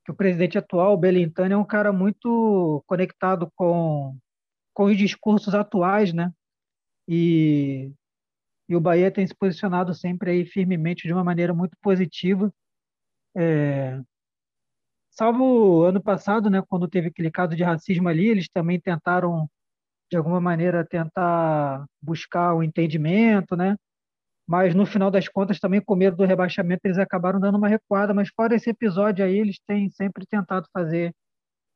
que 0.05 0.11
o 0.11 0.15
presidente 0.15 0.57
atual, 0.57 0.93
o 0.93 0.97
Belintani, 0.97 1.53
é 1.53 1.57
um 1.57 1.65
cara 1.65 1.91
muito 1.91 2.81
conectado 2.87 3.51
com, 3.55 4.17
com 4.73 4.85
os 4.85 4.97
discursos 4.97 5.53
atuais, 5.53 6.13
né? 6.13 6.31
E, 7.07 7.91
e 8.69 8.75
o 8.75 8.81
Bahia 8.81 9.11
tem 9.11 9.25
se 9.27 9.35
posicionado 9.35 9.93
sempre 9.93 10.31
aí 10.31 10.45
firmemente 10.45 11.07
de 11.07 11.13
uma 11.13 11.23
maneira 11.23 11.53
muito 11.53 11.77
positiva. 11.81 12.51
É, 13.37 13.99
salvo 15.11 15.83
ano 15.83 16.01
passado, 16.01 16.49
né, 16.49 16.61
quando 16.67 16.87
teve 16.87 17.07
aquele 17.09 17.31
caso 17.31 17.55
de 17.55 17.63
racismo 17.63 18.07
ali, 18.09 18.27
eles 18.27 18.47
também 18.49 18.79
tentaram 18.79 19.49
de 20.09 20.17
alguma 20.17 20.39
maneira 20.41 20.85
tentar 20.85 21.85
buscar 22.01 22.53
o 22.53 22.63
entendimento, 22.63 23.55
né? 23.55 23.75
mas 24.47 24.75
no 24.75 24.85
final 24.85 25.09
das 25.09 25.27
contas, 25.27 25.59
também 25.59 25.81
com 25.81 25.95
medo 25.95 26.17
do 26.17 26.25
rebaixamento, 26.25 26.81
eles 26.85 26.99
acabaram 26.99 27.39
dando 27.39 27.57
uma 27.57 27.67
recuada. 27.67 28.13
Mas 28.13 28.29
fora 28.29 28.55
esse 28.55 28.69
episódio 28.69 29.25
aí, 29.25 29.37
eles 29.37 29.59
têm 29.65 29.89
sempre 29.89 30.25
tentado 30.25 30.67
fazer 30.71 31.13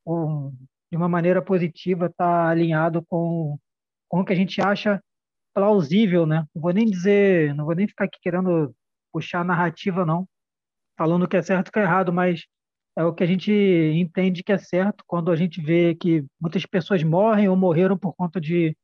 um, 0.05 0.51
de 0.91 0.97
uma 0.97 1.09
maneira 1.09 1.41
positiva, 1.41 2.05
estar 2.07 2.25
tá 2.25 2.49
alinhado 2.49 3.03
com, 3.07 3.57
com 4.07 4.21
o 4.21 4.25
que 4.25 4.33
a 4.33 4.35
gente 4.35 4.61
acha 4.61 5.01
plausível, 5.53 6.25
né? 6.25 6.45
Não 6.53 6.61
vou 6.61 6.73
nem 6.73 6.85
dizer, 6.85 7.53
não 7.55 7.65
vou 7.65 7.75
nem 7.75 7.87
ficar 7.87 8.05
aqui 8.05 8.19
querendo 8.21 8.73
puxar 9.11 9.41
a 9.41 9.43
narrativa, 9.43 10.05
não, 10.05 10.27
falando 10.97 11.27
que 11.27 11.37
é 11.37 11.41
certo 11.41 11.69
e 11.69 11.71
que 11.71 11.79
é 11.79 11.83
errado, 11.83 12.13
mas 12.13 12.45
é 12.97 13.03
o 13.03 13.13
que 13.13 13.23
a 13.23 13.27
gente 13.27 13.51
entende 13.51 14.43
que 14.43 14.51
é 14.51 14.57
certo 14.57 15.03
quando 15.07 15.31
a 15.31 15.35
gente 15.35 15.61
vê 15.61 15.95
que 15.95 16.25
muitas 16.39 16.65
pessoas 16.65 17.03
morrem 17.03 17.47
ou 17.49 17.55
morreram 17.55 17.97
por 17.97 18.13
conta 18.13 18.39
de 18.41 18.75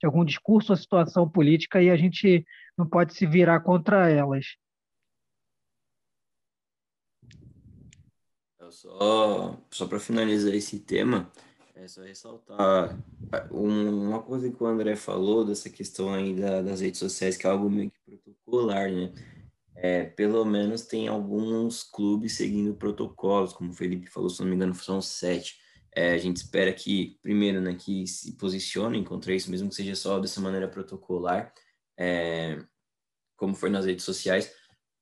de 0.00 0.06
algum 0.06 0.24
discurso 0.24 0.72
ou 0.72 0.76
situação 0.76 1.28
política 1.28 1.82
e 1.82 1.90
a 1.90 1.96
gente 1.96 2.44
não 2.76 2.88
pode 2.88 3.14
se 3.14 3.26
virar 3.26 3.60
contra 3.60 4.08
elas. 4.08 4.56
Só, 8.70 9.58
só 9.70 9.88
para 9.88 9.98
finalizar 9.98 10.54
esse 10.54 10.78
tema, 10.78 11.30
é 11.82 11.88
só 11.88 12.02
ressaltar 12.02 12.98
uma 13.50 14.22
coisa 14.22 14.50
que 14.50 14.62
o 14.62 14.66
André 14.66 14.96
falou 14.96 15.44
dessa 15.44 15.68
questão 15.68 16.12
aí 16.12 16.34
da, 16.34 16.62
das 16.62 16.80
redes 16.80 16.98
sociais, 16.98 17.36
que 17.36 17.46
é 17.46 17.50
algo 17.50 17.70
meio 17.70 17.90
que 17.90 18.00
protocolar, 18.04 18.90
né? 18.90 19.12
É, 19.76 20.04
pelo 20.04 20.44
menos 20.44 20.82
tem 20.82 21.06
alguns 21.06 21.84
clubes 21.84 22.36
seguindo 22.36 22.74
protocolos, 22.74 23.52
como 23.52 23.70
o 23.70 23.74
Felipe 23.74 24.10
falou, 24.10 24.28
se 24.28 24.40
não 24.40 24.48
me 24.48 24.56
engano, 24.56 24.74
são 24.74 25.00
sete. 25.00 25.56
É, 25.94 26.12
a 26.14 26.18
gente 26.18 26.38
espera 26.38 26.72
que, 26.72 27.16
primeiro, 27.22 27.60
né, 27.60 27.74
que 27.74 28.06
se 28.06 28.36
posicionem 28.36 29.04
contra 29.04 29.32
isso, 29.32 29.50
mesmo 29.50 29.68
que 29.68 29.76
seja 29.76 29.94
só 29.94 30.18
dessa 30.18 30.40
maneira 30.40 30.66
protocolar, 30.66 31.52
é, 31.96 32.60
como 33.36 33.54
foi 33.54 33.70
nas 33.70 33.84
redes 33.84 34.04
sociais, 34.04 34.52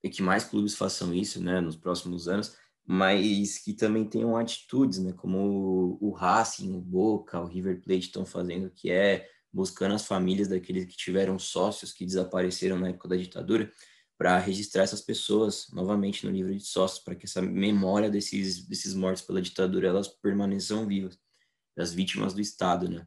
e 0.02 0.10
que 0.10 0.22
mais 0.22 0.44
clubes 0.44 0.74
façam 0.76 1.14
isso, 1.14 1.42
né, 1.42 1.60
nos 1.60 1.76
próximos 1.76 2.28
anos, 2.28 2.54
mas 2.86 3.58
que 3.58 3.72
também 3.72 4.04
tenham 4.04 4.36
atitudes, 4.36 4.98
né, 5.00 5.12
como 5.12 5.98
o, 6.00 6.10
Racing, 6.12 6.72
o 6.72 6.80
Boca, 6.80 7.40
o 7.40 7.46
River 7.46 7.82
Plate 7.82 8.06
estão 8.06 8.24
fazendo, 8.24 8.70
que 8.70 8.90
é 8.90 9.28
buscando 9.52 9.94
as 9.94 10.06
famílias 10.06 10.48
daqueles 10.48 10.84
que 10.84 10.96
tiveram 10.96 11.38
sócios 11.38 11.92
que 11.92 12.06
desapareceram 12.06 12.78
na 12.78 12.90
época 12.90 13.08
da 13.08 13.16
ditadura, 13.16 13.72
para 14.18 14.38
registrar 14.38 14.84
essas 14.84 15.00
pessoas 15.00 15.66
novamente 15.72 16.24
no 16.24 16.32
livro 16.32 16.54
de 16.54 16.64
sócios, 16.64 17.02
para 17.02 17.14
que 17.14 17.26
essa 17.26 17.42
memória 17.42 18.08
desses, 18.08 18.66
desses 18.66 18.94
mortos 18.94 19.22
pela 19.22 19.42
ditadura 19.42 19.88
elas 19.88 20.08
permaneçam 20.08 20.86
vivas, 20.86 21.18
das 21.76 21.92
vítimas 21.92 22.32
do 22.32 22.40
Estado, 22.40 22.88
né? 22.88 23.06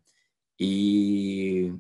E 0.60 1.74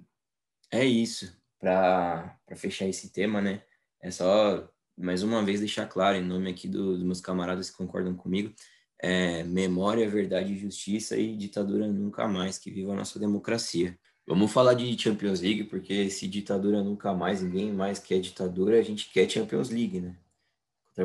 é 0.72 0.86
isso, 0.86 1.38
para 1.60 2.40
fechar 2.56 2.88
esse 2.88 3.12
tema, 3.12 3.42
né? 3.42 3.64
É 4.02 4.10
só, 4.10 4.68
mais 5.00 5.24
uma 5.24 5.44
vez, 5.44 5.60
deixar 5.60 5.86
claro, 5.88 6.18
em 6.18 6.24
nome 6.24 6.50
aqui 6.52 6.68
do, 6.68 6.96
dos 6.96 7.04
meus 7.04 7.22
camaradas 7.22 7.70
que 7.70 7.78
concordam 7.78 8.16
comigo, 8.16 8.54
é, 9.02 9.44
memória, 9.44 10.10
verdade 10.10 10.58
justiça 10.58 11.18
e 11.18 11.36
ditadura 11.38 11.88
nunca 11.88 12.28
mais, 12.28 12.58
que 12.58 12.70
viva 12.70 12.92
a 12.92 12.96
nossa 12.96 13.18
democracia. 13.18 13.98
Vamos 14.28 14.52
falar 14.52 14.74
de 14.74 15.02
Champions 15.02 15.42
League, 15.42 15.64
porque 15.64 16.10
se 16.10 16.28
ditadura 16.28 16.84
nunca 16.84 17.14
mais, 17.14 17.42
ninguém 17.42 17.72
mais 17.72 17.98
quer 17.98 18.20
ditadura, 18.20 18.78
a 18.78 18.84
gente 18.84 19.10
quer 19.12 19.30
Champions 19.30 19.70
League, 19.70 20.02
né? 20.02 20.16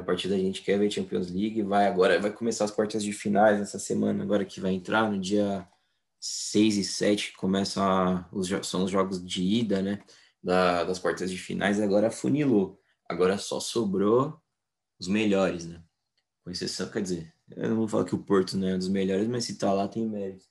partida 0.05 0.35
a 0.35 0.39
gente 0.39 0.63
quer 0.63 0.77
ver 0.77 0.91
Champions 0.91 1.31
League, 1.31 1.63
vai 1.63 1.87
agora, 1.87 2.21
vai 2.21 2.33
começar 2.33 2.65
as 2.65 2.73
quartas 2.73 3.03
de 3.03 3.13
finais 3.13 3.61
essa 3.61 3.79
semana, 3.79 4.25
agora 4.25 4.45
que 4.45 4.61
vai 4.61 4.73
entrar 4.73 5.09
no 5.09 5.21
dia 5.21 5.67
6 6.21 6.79
e 6.79 6.85
7, 6.85 7.35
começam 7.37 8.25
os, 8.33 8.49
são 8.67 8.85
os 8.85 8.91
jogos 8.91 9.25
de 9.25 9.43
ida, 9.43 9.81
né? 9.81 10.03
Da, 10.43 10.85
das 10.85 10.99
quartas 10.99 11.31
de 11.31 11.39
finais, 11.39 11.81
agora 11.81 12.11
funilou. 12.11 12.81
Agora 13.15 13.39
só 13.39 13.61
sobrou 13.61 14.37
os 14.99 15.07
melhores, 15.07 15.67
né? 15.67 15.81
Com 16.43 16.51
exceção, 16.51 16.91
quer 16.91 17.01
dizer, 17.01 17.33
eu 17.57 17.69
não 17.69 17.77
vou 17.77 17.87
falar 17.87 18.05
que 18.05 18.15
o 18.15 18.23
Porto 18.23 18.57
não 18.57 18.67
é 18.67 18.75
um 18.75 18.79
dos 18.79 18.89
melhores, 18.89 19.29
mas 19.29 19.45
se 19.45 19.57
tá 19.57 19.73
lá 19.73 19.87
tem 19.87 20.05
mérito. 20.05 20.45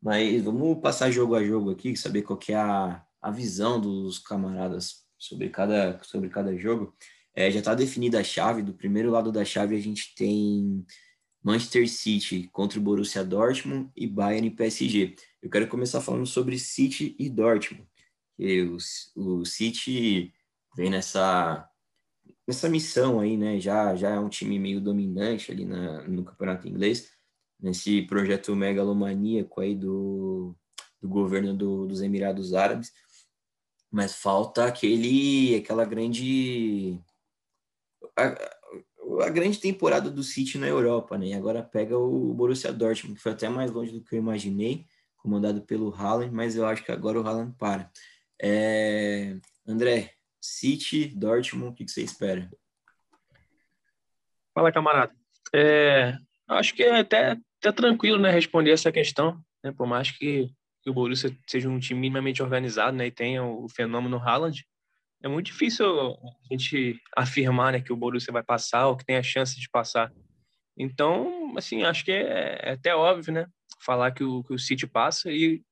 Mas 0.00 0.40
vamos 0.44 0.80
passar 0.80 1.10
jogo 1.10 1.34
a 1.34 1.42
jogo 1.42 1.72
aqui, 1.72 1.96
saber 1.96 2.22
qual 2.22 2.38
que 2.38 2.52
é 2.52 2.56
a, 2.56 3.04
a 3.20 3.30
visão 3.32 3.80
dos 3.80 4.20
camaradas 4.20 5.04
sobre 5.18 5.48
cada, 5.48 6.00
sobre 6.04 6.28
cada 6.28 6.56
jogo. 6.56 6.94
É, 7.34 7.50
já 7.50 7.58
está 7.58 7.74
definida 7.74 8.20
a 8.20 8.24
chave. 8.24 8.62
Do 8.62 8.74
primeiro 8.74 9.10
lado 9.10 9.32
da 9.32 9.44
chave 9.44 9.74
a 9.74 9.80
gente 9.80 10.14
tem 10.14 10.86
Manchester 11.42 11.88
City 11.88 12.48
contra 12.52 12.78
o 12.78 12.82
Borussia 12.82 13.24
Dortmund 13.24 13.90
e 13.96 14.06
Bayern 14.06 14.46
e 14.46 14.54
PSG. 14.54 15.16
Eu 15.42 15.50
quero 15.50 15.66
começar 15.66 16.00
falando 16.00 16.26
sobre 16.26 16.60
City 16.60 17.16
e 17.18 17.28
Dortmund. 17.28 17.88
O, 18.38 19.40
o 19.40 19.44
City 19.44 20.32
vem 20.76 20.90
nessa 20.90 21.68
nessa 22.46 22.68
missão 22.68 23.20
aí, 23.20 23.36
né? 23.36 23.60
Já 23.60 23.94
já 23.96 24.10
é 24.10 24.18
um 24.18 24.28
time 24.28 24.58
meio 24.58 24.80
dominante 24.80 25.50
ali 25.52 25.64
na, 25.64 26.02
no 26.08 26.24
campeonato 26.24 26.68
inglês 26.68 27.10
nesse 27.60 28.02
projeto 28.02 28.54
megalomaníaco 28.54 29.60
aí 29.60 29.74
do, 29.74 30.54
do 31.00 31.08
governo 31.08 31.54
do, 31.54 31.86
dos 31.86 32.02
Emirados 32.02 32.52
Árabes, 32.52 32.92
mas 33.90 34.14
falta 34.14 34.66
aquele, 34.66 35.56
aquela 35.56 35.84
grande 35.84 37.00
a, 38.16 38.34
a, 39.24 39.30
grande 39.30 39.58
temporada 39.58 40.10
do 40.10 40.22
City 40.22 40.58
na 40.58 40.66
Europa, 40.68 41.16
né? 41.16 41.28
E 41.28 41.34
agora 41.34 41.62
pega 41.62 41.96
o 41.96 42.34
Borussia 42.34 42.72
Dortmund, 42.72 43.16
que 43.16 43.22
foi 43.22 43.32
até 43.32 43.48
mais 43.48 43.70
longe 43.70 43.92
do 43.92 44.02
que 44.02 44.14
eu 44.14 44.18
imaginei, 44.18 44.86
comandado 45.16 45.62
pelo 45.62 45.94
Haaland, 45.94 46.34
mas 46.34 46.56
eu 46.56 46.66
acho 46.66 46.84
que 46.84 46.92
agora 46.92 47.20
o 47.20 47.26
Haaland 47.26 47.54
para. 47.58 47.90
É... 48.40 49.36
André, 49.66 50.12
City, 50.44 51.06
Dortmund, 51.06 51.72
o 51.72 51.74
que, 51.74 51.88
você 51.88 52.02
espera? 52.02 52.50
Fala, 54.52 54.70
camarada. 54.70 55.12
É, 55.54 56.16
acho 56.48 56.74
que 56.74 56.82
é 56.82 57.00
até 57.00 57.38
até 57.58 57.72
tranquilo, 57.72 58.18
né, 58.18 58.30
responder 58.30 58.72
essa 58.72 58.92
questão, 58.92 59.42
né, 59.62 59.72
por 59.72 59.86
mais 59.86 60.10
que, 60.10 60.50
que, 60.82 60.90
o 60.90 60.92
Borussia 60.92 61.34
seja 61.46 61.66
um 61.66 61.78
time 61.78 61.98
minimamente 61.98 62.42
organizado, 62.42 62.94
né, 62.94 63.06
e 63.06 63.10
tenha 63.10 63.42
o 63.42 63.66
fenômeno 63.70 64.18
Haaland, 64.18 64.62
é 65.22 65.28
muito 65.28 65.46
difícil 65.46 65.86
a 66.10 66.52
gente 66.52 67.00
afirmar, 67.16 67.72
né, 67.72 67.80
que 67.80 67.90
o 67.90 67.96
Borussia 67.96 68.34
vai 68.34 68.42
passar 68.42 68.88
ou 68.88 68.96
que 68.98 69.06
tem 69.06 69.16
a 69.16 69.22
chance 69.22 69.58
de 69.58 69.66
passar. 69.70 70.12
Então, 70.76 71.54
assim, 71.56 71.84
acho 71.84 72.04
que 72.04 72.12
é, 72.12 72.60
é 72.62 72.72
até 72.72 72.94
óbvio, 72.94 73.32
né, 73.32 73.46
falar 73.80 74.10
que 74.10 74.22
o, 74.22 74.44
que 74.44 74.52
o 74.52 74.58
City 74.58 74.86
passa 74.86 75.32
e, 75.32 75.62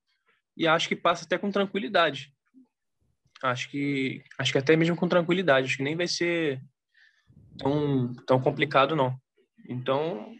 e 0.56 0.66
acho 0.66 0.88
que 0.88 0.96
passa 0.96 1.26
até 1.26 1.36
com 1.36 1.50
tranquilidade. 1.50 2.32
Acho 3.42 3.68
que 3.68 4.22
acho 4.38 4.52
que 4.52 4.58
até 4.58 4.76
mesmo 4.76 4.96
com 4.96 5.08
tranquilidade, 5.08 5.66
acho 5.66 5.76
que 5.76 5.82
nem 5.82 5.96
vai 5.96 6.06
ser 6.06 6.60
tão, 7.58 8.14
tão 8.26 8.40
complicado 8.40 8.94
não. 8.94 9.16
Então, 9.68 10.32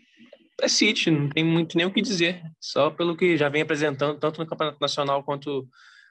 é 0.61 0.69
City, 0.69 1.11
não 1.11 1.29
tem 1.29 1.45
muito 1.45 1.77
nem 1.77 1.87
o 1.87 1.93
que 1.93 2.01
dizer. 2.01 2.43
Só 2.61 2.91
pelo 2.91 3.17
que 3.17 3.37
já 3.37 3.49
vem 3.49 3.63
apresentando, 3.63 4.19
tanto 4.19 4.41
no 4.41 4.47
Campeonato 4.47 4.79
Nacional 4.81 5.23
quanto 5.25 5.69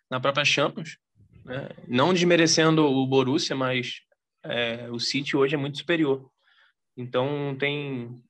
na 0.10 0.20
própria 0.20 0.46
Champions. 0.46 0.98
Né? 1.46 1.70
Não 1.88 2.14
desmerecendo 2.14 2.86
o 2.86 3.08
Borussia, 3.08 3.56
mas 3.56 4.02
é, 4.44 4.90
o 4.92 5.00
City 5.00 5.36
hoje 5.36 5.56
é 5.56 5.58
muito 5.58 5.78
superior. 5.78 6.30
Então 6.98 7.48
não 7.48 7.58
tem, 7.58 8.22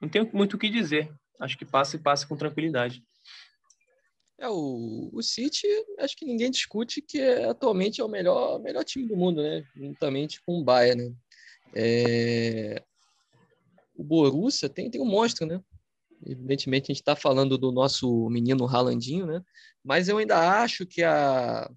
não 0.00 0.08
tem 0.08 0.28
muito 0.32 0.54
o 0.54 0.58
que 0.58 0.68
dizer. 0.68 1.12
Acho 1.40 1.56
que 1.56 1.64
passa 1.64 1.96
e 1.96 2.00
passa 2.00 2.26
com 2.26 2.36
tranquilidade. 2.36 3.02
É, 4.40 4.48
o, 4.48 5.10
o 5.12 5.20
City, 5.20 5.66
acho 5.98 6.16
que 6.16 6.24
ninguém 6.24 6.50
discute 6.50 7.02
que 7.02 7.20
é, 7.20 7.46
atualmente 7.46 8.00
é 8.00 8.04
o 8.04 8.08
melhor, 8.08 8.60
melhor 8.60 8.84
time 8.84 9.06
do 9.06 9.16
mundo, 9.16 9.42
né? 9.42 9.64
Juntamente 9.74 10.40
com 10.42 10.60
o 10.60 10.64
Bayern, 10.64 11.08
né? 11.08 11.14
É... 11.74 12.82
O 13.96 14.04
Borussia 14.04 14.68
tem, 14.68 14.88
tem 14.88 15.00
um 15.00 15.04
monstro, 15.04 15.44
né? 15.44 15.60
Evidentemente, 16.24 16.84
a 16.84 16.94
gente 16.94 17.02
está 17.02 17.16
falando 17.16 17.58
do 17.58 17.72
nosso 17.72 18.28
menino 18.30 18.64
Ralandinho, 18.64 19.26
né? 19.26 19.42
Mas 19.84 20.08
eu 20.08 20.18
ainda 20.18 20.62
acho 20.62 20.86
que 20.86 21.02
a... 21.02 21.68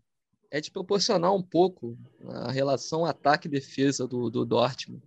é 0.51 0.61
desproporcional 0.61 1.35
um 1.35 1.43
pouco 1.43 1.97
a 2.27 2.51
relação 2.51 3.05
ataque-defesa 3.05 4.07
do, 4.07 4.29
do 4.29 4.45
Dortmund. 4.45 5.03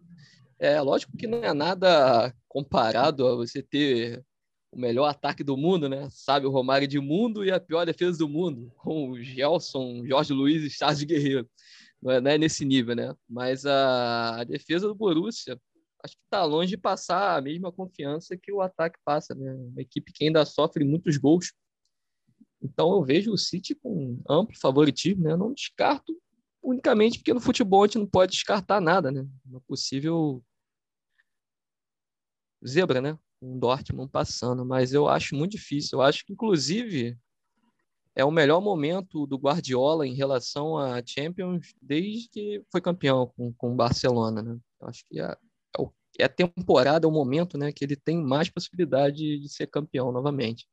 É 0.59 0.81
lógico 0.81 1.17
que 1.17 1.29
não 1.29 1.45
é 1.45 1.53
nada 1.55 2.35
comparado 2.49 3.27
a 3.29 3.37
você 3.37 3.63
ter 3.63 4.25
o 4.75 4.79
melhor 4.79 5.07
ataque 5.07 5.45
do 5.45 5.57
mundo, 5.57 5.89
né? 5.89 6.09
Sabe 6.11 6.47
o 6.47 6.51
Romário 6.51 6.89
de 6.89 6.99
mundo 6.99 7.45
e 7.45 7.51
a 7.51 7.61
pior 7.61 7.87
defesa 7.87 8.19
do 8.19 8.29
mundo, 8.29 8.73
com 8.77 9.11
o 9.11 9.23
Gelson, 9.23 10.05
Jorge 10.05 10.33
Luiz 10.33 10.63
e 10.65 10.71
Charles 10.71 11.03
Guerreiro. 11.03 11.49
Não 12.03 12.13
é, 12.13 12.21
não 12.21 12.31
é 12.33 12.39
nesse 12.39 12.65
nível, 12.65 12.95
né? 12.97 13.15
Mas 13.29 13.65
a, 13.65 14.41
a 14.41 14.45
defesa 14.45 14.89
do 14.89 14.95
Borussia 14.95 15.59
acho 16.03 16.17
que 16.17 16.23
está 16.25 16.45
longe 16.45 16.71
de 16.71 16.77
passar 16.77 17.39
a 17.39 17.41
mesma 17.41 17.73
confiança 17.73 18.37
que 18.37 18.53
o 18.53 18.61
ataque 18.61 18.99
passa, 19.05 19.35
né? 19.35 19.55
Uma 19.55 19.81
equipe 19.81 20.13
que 20.13 20.25
ainda 20.25 20.45
sofre 20.45 20.85
muitos 20.85 21.17
gols. 21.17 21.53
Então 22.61 22.93
eu 22.93 23.05
vejo 23.05 23.33
o 23.33 23.39
City 23.39 23.75
com 23.75 24.21
amplo 24.29 24.59
favoritismo, 24.59 25.23
né? 25.25 25.33
Eu 25.33 25.39
não 25.39 25.53
descarto 25.53 26.13
unicamente 26.63 27.19
porque 27.19 27.33
no 27.33 27.41
futebol 27.41 27.85
a 27.85 27.87
gente 27.87 27.99
não 27.99 28.07
pode 28.07 28.33
descartar 28.33 28.81
nada, 28.81 29.11
né? 29.13 29.27
Uma 29.47 29.61
possível 29.63 30.45
zebra, 32.67 33.01
né? 33.01 33.19
Um 33.45 33.59
Dortmund 33.59 34.11
passando, 34.11 34.65
mas 34.65 34.93
eu 34.93 35.09
acho 35.09 35.35
muito 35.37 35.53
difícil. 35.53 35.99
Eu 35.99 36.03
acho 36.03 36.25
que, 36.25 36.33
inclusive, 36.33 37.19
é 38.15 38.25
o 38.25 38.31
melhor 38.31 38.61
momento 38.61 39.27
do 39.27 39.37
Guardiola 39.37 40.07
em 40.07 40.15
relação 40.15 40.79
a 40.79 41.03
Champions 41.05 41.75
desde 41.83 42.29
que 42.29 42.63
foi 42.71 42.81
campeão 42.81 43.27
com, 43.37 43.53
com 43.55 43.73
o 43.73 43.77
Barcelona, 43.77 44.43
né? 44.43 44.59
Eu 44.81 44.89
acho 44.89 45.05
que 45.05 45.21
é, 45.21 45.37
é 46.19 46.25
a 46.25 46.29
temporada, 46.29 47.07
é 47.07 47.09
o 47.09 47.13
momento, 47.13 47.59
né, 47.59 47.73
que 47.73 47.85
ele 47.85 47.97
tem 47.97 48.17
mais 48.23 48.49
possibilidade 48.49 49.39
de 49.39 49.49
ser 49.49 49.67
campeão 49.67 50.13
novamente. 50.13 50.67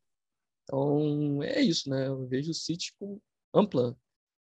Então, 0.64 1.42
é 1.44 1.62
isso, 1.62 1.90
né? 1.90 2.08
Eu 2.08 2.28
vejo 2.28 2.52
o 2.52 2.54
City 2.54 2.94
com 3.00 3.20
ampla, 3.54 3.98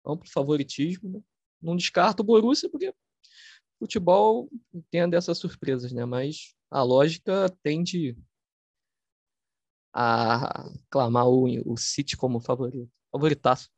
amplo 0.06 0.30
favoritismo. 0.30 1.10
Né? 1.10 1.21
Não 1.62 1.75
descarto 1.75 2.21
o 2.21 2.25
Borussia, 2.25 2.69
porque 2.69 2.93
futebol 3.80 4.49
tem 4.89 5.10
dessas 5.10 5.38
surpresas, 5.38 5.91
né? 5.91 6.06
Mas 6.06 6.55
a 6.69 6.84
lógica 6.84 7.49
tende 7.62 8.17
a 9.93 10.69
clamar 10.89 11.28
o, 11.28 11.45
o 11.65 11.78
City 11.78 12.17
como 12.17 12.39
favorito, 12.39 12.89
favoritaço. 13.12 13.69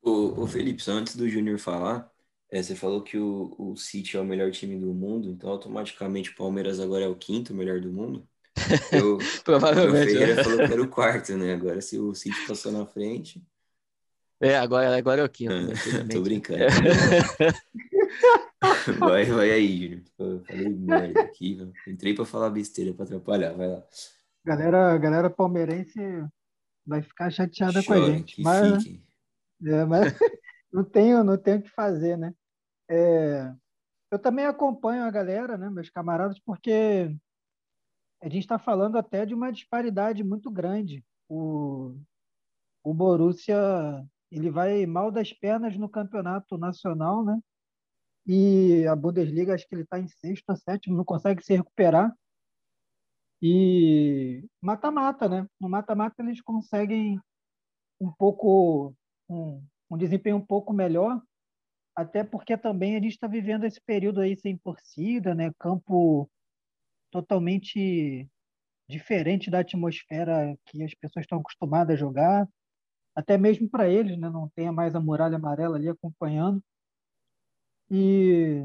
O, 0.00 0.42
o 0.42 0.46
Felipe, 0.46 0.82
só 0.82 0.92
antes 0.92 1.16
do 1.16 1.28
Júnior 1.28 1.58
falar, 1.58 2.10
é, 2.50 2.62
você 2.62 2.76
falou 2.76 3.02
que 3.02 3.18
o, 3.18 3.54
o 3.58 3.76
City 3.76 4.16
é 4.16 4.20
o 4.20 4.24
melhor 4.24 4.52
time 4.52 4.78
do 4.78 4.94
mundo, 4.94 5.28
então 5.28 5.50
automaticamente 5.50 6.30
o 6.30 6.36
Palmeiras 6.36 6.78
agora 6.78 7.04
é 7.04 7.08
o 7.08 7.16
quinto 7.16 7.52
melhor 7.52 7.80
do 7.80 7.92
mundo. 7.92 8.28
Eu, 8.92 9.18
Provavelmente. 9.42 10.10
O 10.10 10.12
Ferreira 10.12 10.44
falou 10.44 10.58
que 10.58 10.72
era 10.72 10.82
o 10.82 10.88
quarto, 10.88 11.36
né? 11.36 11.54
Agora 11.54 11.80
se 11.80 11.98
o 11.98 12.14
City 12.14 12.46
passou 12.46 12.70
na 12.70 12.86
frente. 12.86 13.42
É, 14.40 14.56
agora, 14.56 14.96
agora 14.96 15.22
é 15.22 15.24
o 15.24 15.28
quinto. 15.28 15.52
Né? 15.52 15.74
Tô 16.12 16.20
brincando. 16.20 16.62
vai, 18.98 19.24
vai 19.26 19.50
aí, 19.50 20.02
Júnior. 20.16 20.44
Falei 20.46 20.68
merda 20.68 21.20
aqui. 21.20 21.58
Entrei 21.86 22.14
para 22.14 22.24
falar 22.24 22.50
besteira, 22.50 22.92
para 22.92 23.04
atrapalhar. 23.04 23.52
Vai 23.54 23.68
lá. 23.68 23.82
Galera, 24.44 24.98
galera 24.98 25.30
palmeirense 25.30 25.98
vai 26.86 27.02
ficar 27.02 27.30
chateada 27.30 27.82
Chora, 27.82 28.00
com 28.00 28.06
a 28.06 28.10
gente. 28.10 28.42
Mas, 28.42 28.84
é, 29.64 29.84
mas 29.84 30.12
não 30.72 30.84
tenho, 30.84 31.24
não 31.24 31.38
tenho 31.38 31.58
o 31.58 31.62
que 31.62 31.70
fazer, 31.70 32.16
né? 32.16 32.34
É, 32.88 33.50
eu 34.10 34.18
também 34.18 34.44
acompanho 34.44 35.04
a 35.04 35.10
galera, 35.10 35.56
né, 35.56 35.70
meus 35.70 35.88
camaradas, 35.88 36.38
porque 36.38 37.10
a 38.22 38.28
gente 38.28 38.42
está 38.42 38.58
falando 38.58 38.98
até 38.98 39.24
de 39.24 39.34
uma 39.34 39.50
disparidade 39.50 40.22
muito 40.22 40.50
grande. 40.50 41.04
O, 41.28 41.96
o 42.82 42.92
Borussia 42.92 43.56
ele 44.30 44.50
vai 44.50 44.84
mal 44.84 45.10
das 45.10 45.32
pernas 45.32 45.76
no 45.76 45.88
campeonato 45.88 46.58
nacional, 46.58 47.24
né? 47.24 47.38
E 48.26 48.86
a 48.86 48.96
Bundesliga 48.96 49.54
acho 49.54 49.68
que 49.68 49.74
ele 49.74 49.82
está 49.82 49.98
em 49.98 50.08
sexto 50.08 50.48
ou 50.48 50.56
sétimo, 50.56 50.96
não 50.96 51.04
consegue 51.04 51.44
se 51.44 51.54
recuperar. 51.54 52.12
E 53.42 54.42
mata-mata, 54.60 55.28
né? 55.28 55.46
No 55.60 55.68
mata-mata 55.68 56.22
eles 56.22 56.40
conseguem 56.40 57.20
um 58.00 58.10
pouco 58.10 58.94
um, 59.28 59.62
um 59.90 59.98
desempenho 59.98 60.36
um 60.36 60.44
pouco 60.44 60.72
melhor, 60.72 61.20
até 61.94 62.24
porque 62.24 62.56
também 62.56 62.96
a 62.96 63.00
gente 63.00 63.12
está 63.12 63.26
vivendo 63.26 63.64
esse 63.64 63.80
período 63.80 64.20
aí 64.20 64.36
sem 64.36 64.56
torcida, 64.56 65.34
né? 65.34 65.52
Campo 65.58 66.28
totalmente 67.10 68.28
diferente 68.88 69.50
da 69.50 69.60
atmosfera 69.60 70.56
que 70.66 70.82
as 70.82 70.94
pessoas 70.94 71.24
estão 71.24 71.38
acostumadas 71.38 71.94
a 71.94 71.98
jogar, 71.98 72.48
até 73.14 73.38
mesmo 73.38 73.68
para 73.68 73.88
eles, 73.88 74.18
né? 74.18 74.28
Não 74.30 74.48
tem 74.56 74.70
mais 74.70 74.94
a 74.94 75.00
muralha 75.00 75.36
amarela 75.36 75.76
ali 75.76 75.88
acompanhando. 75.88 76.62
E 77.90 78.64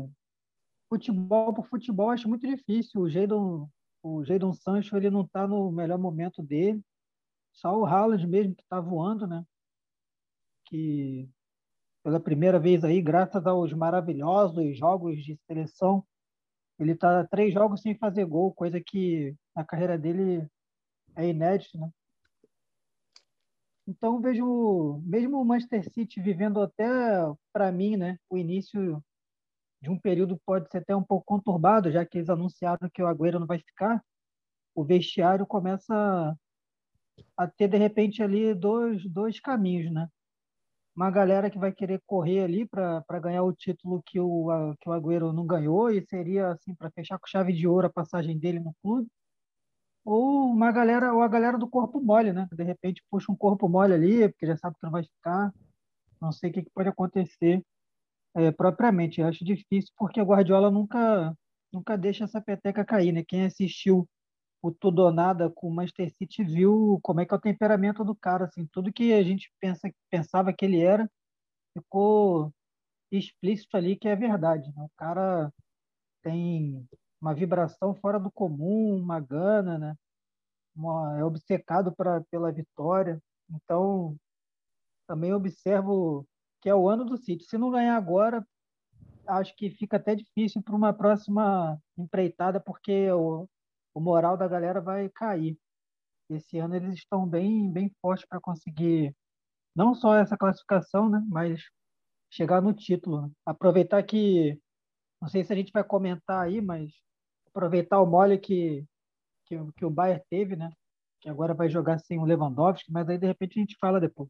futebol 0.90 1.54
por 1.54 1.68
futebol 1.68 2.10
acho 2.10 2.28
muito 2.28 2.48
difícil. 2.48 3.02
O 3.02 3.10
Jadon, 3.10 3.70
o 4.02 4.24
Jadon 4.24 4.54
Sancho 4.54 4.96
ele 4.98 5.10
não 5.10 5.22
está 5.22 5.48
no 5.48 5.72
melhor 5.72 6.00
momento 6.00 6.42
dele. 6.42 6.82
Só 7.52 7.78
o 7.78 7.86
Haaland 7.86 8.26
mesmo 8.28 8.56
que 8.56 8.62
está 8.62 8.80
voando, 8.80 9.28
né? 9.28 9.44
Que 10.66 11.30
pela 12.04 12.20
primeira 12.20 12.60
vez 12.60 12.84
aí, 12.84 13.02
graças 13.02 13.46
aos 13.46 13.74
maravilhosos 13.74 14.78
jogos 14.78 15.24
de 15.24 15.38
seleção, 15.46 16.04
ele 16.80 16.94
está 16.94 17.28
três 17.28 17.54
jogos 17.54 17.82
sem 17.82 17.96
fazer 17.98 18.26
gol, 18.26 18.54
coisa 18.54 18.80
que 18.80 19.36
na 19.56 19.66
carreira 19.66 19.98
dele 19.98 20.48
é 21.16 21.28
inédito, 21.28 21.78
né? 21.78 21.90
Então 23.86 24.22
vejo 24.22 25.02
mesmo 25.04 25.42
o 25.42 25.46
Manchester 25.46 25.84
City 25.92 26.22
vivendo 26.22 26.62
até 26.62 26.88
para 27.52 27.72
mim, 27.72 27.98
né, 27.98 28.20
o 28.30 28.38
início 28.38 29.04
de 29.82 29.90
um 29.90 30.00
período 30.00 30.40
pode 30.46 30.70
ser 30.70 30.80
até 30.80 30.96
um 30.96 31.04
pouco 31.04 31.26
conturbado, 31.26 31.92
já 31.92 32.06
que 32.06 32.18
eles 32.18 32.30
anunciaram 32.30 32.90
que 32.94 33.02
o 33.02 33.08
Agüero 33.08 33.40
não 33.40 33.48
vai 33.48 33.60
ficar. 33.60 34.04
O 34.76 34.84
vestiário 34.84 35.46
começa 35.46 36.36
a 37.38 37.48
ter 37.48 37.68
de 37.68 37.78
repente 37.78 38.22
ali 38.24 38.54
dois, 38.54 39.04
dois 39.10 39.40
caminhos, 39.40 39.92
né? 39.92 40.08
Uma 40.96 41.10
galera 41.10 41.50
que 41.50 41.58
vai 41.58 41.72
querer 41.72 42.02
correr 42.06 42.44
ali 42.44 42.68
para 42.68 43.20
ganhar 43.22 43.44
o 43.44 43.54
título 43.54 44.04
que 44.06 44.20
o 44.20 44.76
que 44.82 44.90
o 44.90 44.94
Agüero 44.94 45.32
não 45.32 45.46
ganhou 45.46 45.90
e 45.90 46.06
seria 46.06 46.50
assim 46.50 46.76
para 46.76 46.92
fechar 46.92 47.18
com 47.18 47.28
chave 47.28 47.54
de 47.54 47.68
ouro 47.68 47.88
a 47.88 47.90
passagem 47.90 48.38
dele 48.38 48.60
no 48.60 48.74
clube 48.82 49.08
ou 50.10 50.46
uma 50.52 50.72
galera, 50.72 51.14
ou 51.14 51.22
a 51.22 51.28
galera 51.28 51.58
do 51.58 51.70
corpo 51.70 52.02
mole, 52.02 52.34
né? 52.34 52.48
De 52.52 52.64
repente 52.64 53.04
puxa 53.10 53.32
um 53.32 53.36
corpo 53.36 53.70
mole 53.70 53.94
ali, 53.94 54.30
porque 54.30 54.46
já 54.46 54.58
sabe 54.58 54.76
que 54.76 54.84
não 54.84 54.92
vai 54.92 55.04
ficar. 55.04 55.54
Não 56.22 56.32
sei 56.32 56.50
o 56.50 56.54
que, 56.54 56.64
que 56.64 56.72
pode 56.72 56.90
acontecer 56.90 57.64
é, 58.36 58.52
propriamente. 58.52 59.22
Eu 59.22 59.28
acho 59.28 59.44
difícil, 59.44 59.92
porque 59.98 60.22
o 60.22 60.26
Guardiola 60.26 60.72
nunca, 60.72 61.34
nunca 61.72 61.98
deixa 61.98 62.26
essa 62.26 62.42
peteca 62.42 62.86
cair, 62.86 63.12
né? 63.12 63.24
Quem 63.28 63.46
assistiu 63.46 64.08
o 64.62 64.72
tudo 64.72 65.04
ou 65.04 65.12
nada 65.12 65.50
com 65.50 65.68
o 65.70 65.74
Manchester 65.74 66.12
City 66.18 66.44
viu 66.44 67.00
como 67.02 67.22
é 67.22 67.26
que 67.26 67.34
é 67.34 67.38
o 67.38 67.42
temperamento 67.42 68.04
do 68.04 68.16
cara, 68.16 68.46
assim, 68.46 68.68
tudo 68.74 68.92
que 68.92 69.14
a 69.14 69.24
gente 69.24 69.50
pensa, 69.60 69.90
pensava 70.10 70.52
que 70.54 70.66
ele 70.66 70.82
era 70.82 71.10
ficou 71.74 72.54
explícito 73.12 73.78
ali 73.78 73.96
que 73.96 74.08
é 74.08 74.16
verdade. 74.16 74.72
Né? 74.76 74.84
O 74.84 74.92
cara 74.98 75.52
tem 76.24 76.88
uma 77.22 77.34
vibração 77.34 77.96
fora 77.96 78.20
do 78.20 78.32
comum, 78.32 78.98
uma 78.98 79.20
gana, 79.20 79.78
né? 79.78 79.96
Uma, 80.76 81.20
é 81.20 81.24
obcecado 81.24 81.94
pra, 81.96 82.22
pela 82.32 82.52
vitória. 82.52 83.22
Então, 83.50 84.16
também 85.08 85.34
observo 85.34 86.26
que 86.62 86.70
é 86.70 86.76
o 86.76 86.90
ano 86.90 87.06
do 87.06 87.18
City. 87.18 87.46
Se 87.46 87.58
não 87.58 87.72
ganhar 87.72 87.96
agora, 87.96 88.46
acho 89.28 89.56
que 89.56 89.70
fica 89.72 89.98
até 89.98 90.16
difícil 90.16 90.62
para 90.62 90.76
uma 90.76 90.94
próxima 90.94 91.80
empreitada, 91.98 92.60
porque 92.60 93.12
o, 93.12 93.48
o 93.94 94.00
moral 94.00 94.38
da 94.38 94.48
galera 94.48 94.82
vai 94.82 95.10
cair. 95.10 95.58
Esse 96.30 96.58
ano 96.60 96.76
eles 96.76 96.96
estão 96.96 97.28
bem, 97.28 97.72
bem 97.72 97.92
fortes 98.02 98.26
para 98.28 98.40
conseguir 98.40 99.16
não 99.76 99.94
só 99.94 100.16
essa 100.16 100.38
classificação, 100.38 101.10
né, 101.10 101.24
mas 101.28 101.62
chegar 102.32 102.62
no 102.62 102.74
título. 102.74 103.32
Aproveitar 103.46 104.04
que, 104.04 104.60
não 105.22 105.28
sei 105.28 105.44
se 105.44 105.54
a 105.54 105.56
gente 105.56 105.72
vai 105.72 105.84
comentar 105.84 106.46
aí, 106.46 106.62
mas 106.62 106.92
aproveitar 107.48 108.02
o 108.02 108.06
mole 108.06 108.38
que, 108.38 108.86
que, 109.46 109.56
que 109.78 109.86
o 109.86 109.90
Bayern 109.90 110.24
teve, 110.30 110.56
né? 110.56 110.72
Que 111.22 111.30
agora 111.30 111.54
vai 111.54 111.70
jogar 111.70 112.00
sem 112.00 112.20
o 112.20 112.26
Lewandowski, 112.26 112.92
mas 112.92 113.10
aí 113.10 113.18
de 113.18 113.28
repente 113.28 113.60
a 113.60 113.62
gente 113.62 113.78
fala 113.80 114.00
depois. 114.00 114.30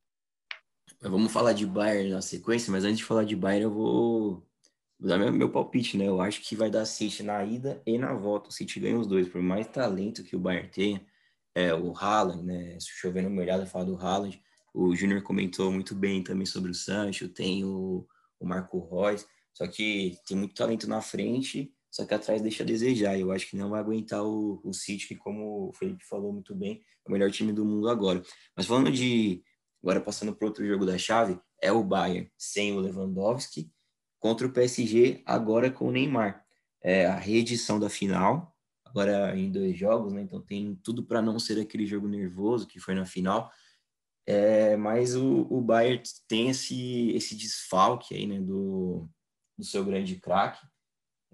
Vamos 1.02 1.32
falar 1.32 1.54
de 1.54 1.66
Bayern 1.66 2.12
na 2.12 2.22
sequência, 2.22 2.72
mas 2.72 2.84
antes 2.84 2.98
de 2.98 3.06
falar 3.06 3.24
de 3.24 3.36
Bayern, 3.36 3.64
eu 3.64 3.72
vou, 3.72 4.48
dar 5.00 5.18
meu, 5.18 5.32
meu, 5.32 5.50
palpite, 5.50 5.98
né? 5.98 6.08
Eu 6.08 6.22
acho 6.22 6.42
que 6.42 6.56
vai 6.56 6.70
dar 6.70 6.86
City 6.86 7.24
na 7.24 7.44
ida 7.46 7.82
e 7.86 7.98
na 7.98 8.14
volta. 8.14 8.50
O 8.50 8.52
City 8.52 8.80
ganha 8.80 9.00
os 9.00 9.08
dois, 9.08 9.30
por 9.30 9.42
mais 9.42 9.68
talento 9.68 10.24
que 10.24 10.36
o 10.36 10.40
Bayern 10.40 10.70
tenha. 10.70 11.06
É, 11.56 11.74
o 11.74 11.94
Haaland, 11.96 12.44
né? 12.44 12.78
Se 12.80 12.90
chover 12.90 13.24
no 13.24 13.30
melhor, 13.30 13.66
falar 13.66 13.86
do 13.86 13.96
Haaland. 13.96 14.42
O 14.74 14.96
Júnior 14.96 15.22
comentou 15.24 15.72
muito 15.72 15.96
bem 15.96 16.22
também 16.24 16.46
sobre 16.46 16.72
o 16.72 16.76
Sancho, 16.76 17.30
tem 17.30 17.64
o, 17.66 18.08
o 18.40 18.46
Marco 18.46 18.80
Reus, 18.90 19.26
só 19.54 19.68
que 19.68 20.18
tem 20.28 20.38
muito 20.38 20.54
talento 20.54 20.88
na 20.88 21.02
frente 21.02 21.74
só 21.92 22.06
que 22.06 22.14
atrás 22.14 22.42
deixa 22.42 22.64
a 22.64 22.66
desejar. 22.66 23.18
Eu 23.18 23.32
acho 23.32 23.50
que 23.50 23.58
não 23.58 23.70
vai 23.70 23.80
aguentar 23.80 24.24
o, 24.24 24.62
o 24.64 24.74
City, 24.74 25.08
que, 25.08 25.16
como 25.16 25.70
o 25.70 25.74
Felipe 25.74 26.06
falou 26.06 26.32
muito 26.32 26.56
bem, 26.56 26.82
é 27.06 27.10
o 27.10 27.12
melhor 27.12 27.32
time 27.32 27.52
do 27.52 27.66
mundo 27.66 27.90
agora. 27.90 28.22
Mas 28.56 28.66
falando 28.66 28.92
de. 28.92 29.44
Agora 29.82 30.02
passando 30.02 30.36
para 30.36 30.48
outro 30.48 30.66
jogo 30.66 30.86
da 30.86 30.98
chave, 30.98 31.40
é 31.62 31.72
o 31.72 31.84
Bayern 31.84 32.30
sem 32.38 32.76
o 32.76 32.80
Lewandowski 32.80 33.72
contra 34.20 34.46
o 34.46 34.52
PSG, 34.52 35.22
agora 35.26 35.72
com 35.72 35.88
o 35.88 35.92
Neymar. 35.92 36.46
É 36.82 37.06
a 37.06 37.16
reedição 37.16 37.80
da 37.80 37.90
final, 37.90 38.56
agora 38.86 39.38
em 39.38 39.52
dois 39.52 39.78
jogos, 39.78 40.14
né? 40.14 40.22
Então 40.22 40.42
tem 40.42 40.76
tudo 40.84 41.04
para 41.04 41.22
não 41.22 41.40
ser 41.40 41.60
aquele 41.60 41.86
jogo 41.86 42.08
nervoso 42.08 42.68
que 42.68 42.80
foi 42.80 42.96
na 42.96 43.06
final. 43.06 43.52
É, 44.26 44.78
mas 44.78 45.16
o, 45.16 45.48
o 45.50 45.62
Bayern 45.62 46.04
tem 46.28 46.50
esse, 46.50 47.12
esse 47.12 47.36
desfalque 47.36 48.14
aí, 48.14 48.28
né, 48.28 48.40
do, 48.40 49.10
do 49.58 49.66
seu 49.66 49.84
grande 49.84 50.18
craque. 50.18 50.66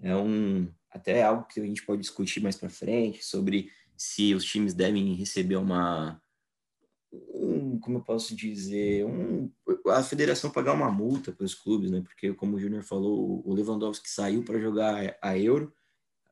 É 0.00 0.16
um 0.16 0.72
até 0.90 1.22
algo 1.22 1.46
que 1.46 1.60
a 1.60 1.64
gente 1.64 1.84
pode 1.84 2.00
discutir 2.00 2.40
mais 2.42 2.56
para 2.56 2.70
frente 2.70 3.22
sobre 3.22 3.70
se 3.96 4.34
os 4.34 4.44
times 4.44 4.72
devem 4.72 5.14
receber 5.14 5.56
uma 5.56 6.20
um, 7.12 7.78
como 7.78 7.98
eu 7.98 8.02
posso 8.02 8.34
dizer, 8.34 9.04
um, 9.06 9.50
a 9.88 10.02
federação 10.02 10.50
pagar 10.50 10.72
uma 10.72 10.90
multa 10.90 11.32
para 11.32 11.44
os 11.44 11.54
clubes, 11.54 11.90
né? 11.90 12.00
Porque 12.00 12.32
como 12.34 12.56
o 12.56 12.60
Júnior 12.60 12.82
falou, 12.82 13.42
o 13.44 13.54
Lewandowski 13.54 14.08
saiu 14.08 14.42
para 14.42 14.58
jogar 14.58 15.16
a 15.22 15.38
Euro, 15.38 15.72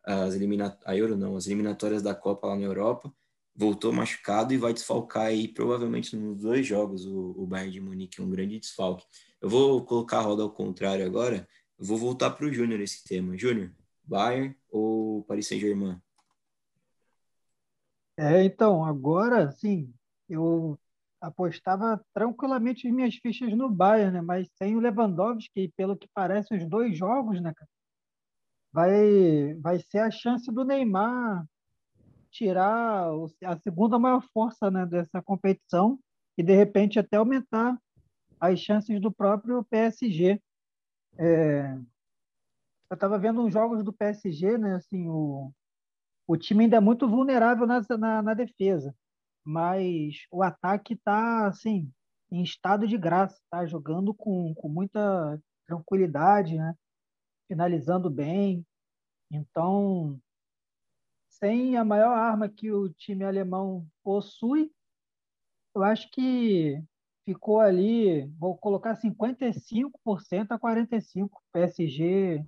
as 0.05 0.35
elimina 0.35 0.79
a 0.85 0.97
Euro 0.97 1.17
não, 1.17 1.37
as 1.37 1.47
eliminatórias 1.47 2.03
da 2.03 2.15
Copa 2.15 2.49
lá 2.49 2.57
na 2.57 2.65
Europa 2.65 3.13
voltou 3.55 3.93
machucado 3.93 4.53
e 4.53 4.59
vai 4.59 4.73
desfalcar 4.73 5.27
aí 5.27 5.47
provavelmente 5.47 6.17
nos 6.17 6.41
dois 6.43 6.67
jogos 6.67 7.07
o, 7.07 7.35
o 7.37 7.47
Bayern 7.47 7.71
de 7.71 7.81
Munique, 7.81 8.21
um 8.21 8.29
grande 8.29 8.59
desfalque. 8.59 9.07
Eu 9.41 9.49
vou 9.49 9.85
colocar 9.85 10.19
a 10.19 10.23
roda 10.23 10.43
ao 10.43 10.51
contrário 10.51 11.07
agora, 11.07 11.49
eu 11.79 11.85
vou 11.85 11.97
voltar 11.97 12.31
para 12.31 12.47
o 12.47 12.53
Júnior 12.53 12.81
esse 12.81 13.05
tema. 13.05 13.37
Júnior, 13.37 13.71
Bayern 14.03 14.57
ou 14.71 15.23
Paris 15.25 15.47
Saint-Germain? 15.47 16.01
É, 18.17 18.45
então, 18.45 18.85
agora, 18.85 19.51
sim, 19.53 19.93
eu 20.29 20.79
apostava 21.21 22.05
tranquilamente 22.13 22.87
as 22.87 22.95
minhas 22.95 23.15
fichas 23.17 23.53
no 23.55 23.71
Bayern, 23.71 24.13
né? 24.13 24.21
Mas 24.21 24.49
sem 24.59 24.77
o 24.77 24.81
Lewandowski, 24.81 25.73
pelo 25.77 25.97
que 25.97 26.09
parece, 26.15 26.55
os 26.55 26.67
dois 26.69 26.97
jogos, 26.97 27.41
né, 27.41 27.53
cara? 27.55 27.69
Vai, 28.73 29.55
vai 29.61 29.79
ser 29.79 29.99
a 29.99 30.11
chance 30.11 30.51
do 30.51 30.65
Neymar 30.65 31.47
tirar 32.31 33.09
a 33.45 33.57
segunda 33.59 33.99
maior 33.99 34.21
força 34.33 34.69
né, 34.69 34.85
dessa 34.85 35.23
competição 35.23 35.99
e, 36.37 36.43
de 36.43 36.55
repente, 36.55 36.99
até 36.99 37.17
aumentar 37.17 37.79
as 38.41 38.59
chances 38.59 39.01
do 39.01 39.13
próprio 39.13 39.65
PSG. 39.65 40.43
É, 41.17 41.79
eu 42.91 42.95
estava 42.95 43.19
vendo 43.19 43.41
uns 43.41 43.53
jogos 43.53 43.85
do 43.85 43.93
PSG, 43.93 44.59
né? 44.59 44.75
Assim, 44.75 45.09
o, 45.09 45.53
o 46.27 46.37
time 46.37 46.65
ainda 46.65 46.77
é 46.79 46.81
muito 46.81 47.09
vulnerável 47.09 47.67
na, 47.67 47.81
na, 47.97 48.23
na 48.23 48.35
defesa, 48.35 48.95
mas 49.45 50.27
o 50.31 50.43
ataque 50.43 50.95
está 50.95 51.47
assim, 51.47 51.93
em 52.31 52.43
estado 52.43 52.89
de 52.89 52.97
graça, 52.97 53.41
tá 53.51 53.67
jogando 53.67 54.15
com, 54.15 54.55
com 54.55 54.69
muita 54.69 55.41
tranquilidade, 55.67 56.57
né? 56.57 56.75
finalizando 57.47 58.11
bem. 58.11 58.67
Então, 59.31 60.19
sem 61.29 61.77
a 61.77 61.85
maior 61.85 62.17
arma 62.17 62.49
que 62.49 62.73
o 62.73 62.89
time 62.89 63.25
alemão 63.25 63.87
possui, 64.03 64.71
eu 65.75 65.83
acho 65.83 66.11
que 66.11 66.83
ficou 67.25 67.61
ali, 67.61 68.27
vou 68.39 68.57
colocar 68.57 68.97
55% 68.97 70.47
a 70.51 70.59
45% 70.59 71.31
PSG 71.53 72.45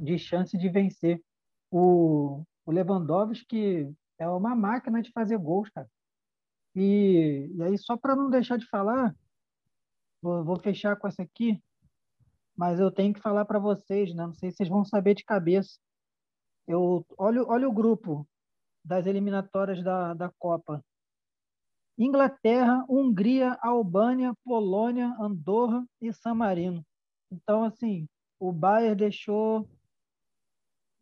de 0.00 0.18
chance 0.18 0.56
de 0.58 0.68
vencer. 0.68 1.22
O, 1.70 2.42
o 2.66 2.72
Lewandowski 2.72 3.94
é 4.18 4.28
uma 4.28 4.54
máquina 4.54 5.00
de 5.00 5.10
fazer 5.12 5.38
gols, 5.38 5.70
cara. 5.70 5.88
E, 6.74 7.50
e 7.54 7.62
aí, 7.62 7.76
só 7.78 7.96
para 7.96 8.14
não 8.14 8.30
deixar 8.30 8.56
de 8.56 8.66
falar, 8.66 9.14
vou, 10.22 10.44
vou, 10.44 10.58
fechar 10.58 10.96
com 10.96 11.08
essa 11.08 11.22
aqui, 11.22 11.60
mas 12.56 12.78
eu 12.78 12.90
tenho 12.90 13.12
que 13.12 13.20
falar 13.20 13.44
para 13.44 13.58
vocês, 13.58 14.14
né? 14.14 14.26
não 14.26 14.34
sei 14.34 14.50
se 14.50 14.58
vocês 14.58 14.68
vão 14.68 14.84
saber 14.84 15.14
de 15.14 15.24
cabeça. 15.24 15.78
Eu 16.66 17.04
olho, 17.18 17.48
olho 17.48 17.68
o 17.68 17.72
grupo 17.72 18.28
das 18.84 19.06
eliminatórias 19.06 19.82
da, 19.82 20.14
da 20.14 20.30
Copa. 20.38 20.84
Inglaterra, 21.98 22.84
Hungria, 22.88 23.58
Albânia, 23.60 24.32
Polônia, 24.44 25.14
Andorra 25.18 25.84
e 26.00 26.12
San 26.12 26.34
Marino. 26.34 26.84
Então, 27.30 27.64
assim, 27.64 28.08
o 28.38 28.52
Bayern 28.52 28.96
deixou, 28.96 29.68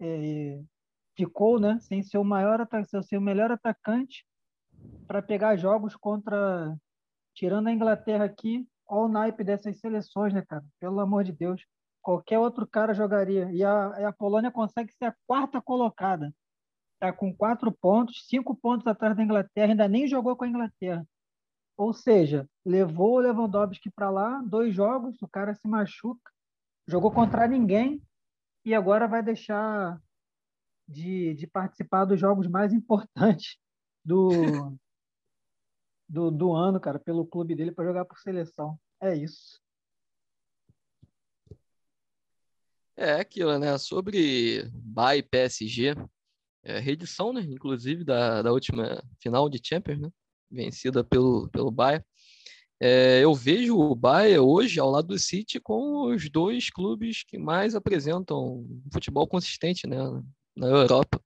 é, 0.01 0.61
ficou, 1.17 1.61
né, 1.61 1.79
sem 1.81 2.03
seu 2.03 2.25
maior 2.25 2.67
sem 2.87 3.03
seu 3.03 3.21
melhor 3.21 3.53
atacante 3.53 4.28
para 5.07 5.23
pegar 5.23 5.57
jogos 5.57 5.97
contra, 5.97 6.77
tirando 7.35 7.69
a 7.69 7.73
Inglaterra 7.73 8.25
aqui, 8.25 8.69
olha 8.87 9.05
o 9.05 9.09
naipe 9.09 9.45
dessas 9.45 9.79
seleções, 9.79 10.33
né, 10.33 10.43
cara? 10.47 10.65
Pelo 10.81 11.01
amor 11.01 11.25
de 11.25 11.33
Deus 11.33 11.63
qualquer 12.09 12.39
outro 12.39 12.67
cara 12.67 12.95
jogaria. 12.95 13.51
E 13.53 13.63
a, 13.63 14.09
a 14.09 14.13
Polônia 14.13 14.51
consegue 14.51 14.91
ser 14.93 15.07
a 15.07 15.17
quarta 15.27 15.61
colocada. 15.61 16.33
Está 16.95 17.13
com 17.13 17.35
quatro 17.35 17.71
pontos, 17.71 18.27
cinco 18.27 18.57
pontos 18.57 18.87
atrás 18.87 19.17
da 19.17 19.23
Inglaterra, 19.23 19.73
ainda 19.73 19.87
nem 19.87 20.09
jogou 20.09 20.35
com 20.37 20.45
a 20.45 20.49
Inglaterra. 20.49 21.07
Ou 21.77 21.93
seja, 21.93 22.49
levou 22.65 23.17
o 23.17 23.19
Lewandowski 23.19 23.91
para 23.91 24.11
lá, 24.11 24.43
dois 24.43 24.75
jogos, 24.75 25.21
o 25.23 25.29
cara 25.29 25.55
se 25.55 25.69
machuca, 25.69 26.33
jogou 26.89 27.13
contra 27.13 27.47
ninguém 27.47 28.03
e 28.65 28.75
agora 28.75 29.07
vai 29.07 29.23
deixar 29.23 30.01
de, 30.89 31.35
de 31.35 31.47
participar 31.47 32.05
dos 32.05 32.19
jogos 32.19 32.49
mais 32.49 32.73
importantes 32.75 33.59
do, 34.09 34.79
do, 36.09 36.31
do 36.31 36.53
ano, 36.55 36.81
cara, 36.81 36.99
pelo 36.99 37.27
clube 37.27 37.55
dele 37.55 37.71
para 37.71 37.85
jogar 37.85 38.07
por 38.07 38.19
seleção. 38.19 38.79
É 39.01 39.15
isso. 39.15 39.61
É 42.97 43.21
aquilo, 43.21 43.59
né? 43.59 43.77
Sobre 43.77 44.69
Bay 44.73 45.23
PSG, 45.23 45.95
é, 46.65 46.79
reedição, 46.79 47.33
né? 47.33 47.43
Inclusive 47.43 48.03
da, 48.03 48.43
da 48.43 48.51
última 48.51 49.03
final 49.21 49.49
de 49.49 49.61
Champions, 49.63 50.01
né? 50.01 50.11
Vencida 50.51 51.05
pelo, 51.05 51.49
pelo 51.51 51.71
Bayern. 51.71 52.05
É, 52.81 53.21
eu 53.23 53.35
vejo 53.35 53.77
o 53.77 53.95
Bayern 53.95 54.39
hoje 54.39 54.81
ao 54.81 54.91
lado 54.91 55.09
do 55.09 55.19
City 55.19 55.61
com 55.61 56.07
os 56.07 56.31
dois 56.31 56.71
clubes 56.71 57.25
que 57.25 57.37
mais 57.37 57.75
apresentam 57.75 58.67
futebol 58.91 59.29
consistente, 59.29 59.87
né? 59.87 59.99
Na 60.57 60.67
Europa. 60.67 61.23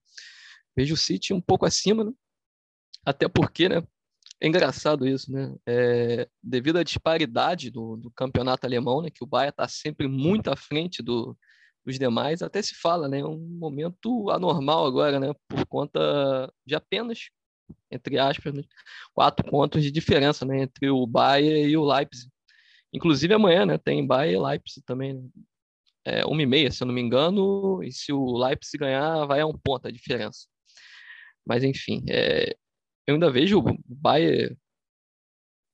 Vejo 0.76 0.94
o 0.94 0.98
City 0.98 1.32
um 1.32 1.40
pouco 1.40 1.64
acima, 1.64 2.04
né? 2.04 2.12
Até 3.04 3.28
porque, 3.28 3.68
né? 3.68 3.82
É 4.40 4.48
engraçado 4.48 5.06
isso, 5.06 5.30
né? 5.32 5.54
É, 5.66 6.28
devido 6.42 6.78
à 6.78 6.82
disparidade 6.82 7.70
do, 7.70 7.96
do 7.96 8.10
campeonato 8.10 8.66
alemão, 8.66 9.02
né? 9.02 9.10
Que 9.10 9.22
o 9.22 9.26
Bayern 9.26 9.50
está 9.50 9.68
sempre 9.68 10.08
muito 10.08 10.50
à 10.50 10.56
frente 10.56 11.02
do, 11.02 11.36
os 11.84 11.98
demais, 11.98 12.42
até 12.42 12.62
se 12.62 12.74
fala, 12.74 13.08
né? 13.08 13.24
Um 13.24 13.38
momento 13.38 14.30
anormal 14.30 14.86
agora, 14.86 15.18
né? 15.18 15.34
Por 15.48 15.66
conta 15.66 16.52
de 16.64 16.74
apenas, 16.74 17.30
entre 17.90 18.18
aspas, 18.18 18.54
né? 18.54 18.62
quatro 19.14 19.48
pontos 19.48 19.82
de 19.82 19.90
diferença, 19.90 20.44
né? 20.44 20.62
Entre 20.62 20.90
o 20.90 21.06
Bayern 21.06 21.70
e 21.70 21.76
o 21.76 21.84
Leipzig. 21.84 22.30
Inclusive 22.92 23.34
amanhã, 23.34 23.66
né? 23.66 23.78
Tem 23.78 24.06
Bayern 24.06 24.36
e 24.38 24.48
Leipzig 24.48 24.84
também. 24.84 25.14
Né? 25.14 25.28
É 26.04 26.26
uma 26.26 26.42
e 26.42 26.46
meia, 26.46 26.70
se 26.70 26.82
eu 26.82 26.86
não 26.86 26.94
me 26.94 27.00
engano. 27.00 27.82
E 27.82 27.92
se 27.92 28.12
o 28.12 28.36
Leipzig 28.36 28.78
ganhar, 28.78 29.24
vai 29.26 29.40
a 29.40 29.46
um 29.46 29.56
ponto 29.56 29.88
a 29.88 29.90
diferença. 29.90 30.46
Mas 31.46 31.64
enfim, 31.64 32.04
é... 32.08 32.56
eu 33.06 33.14
ainda 33.14 33.30
vejo 33.30 33.58
o 33.60 33.78
Bayern 33.86 34.56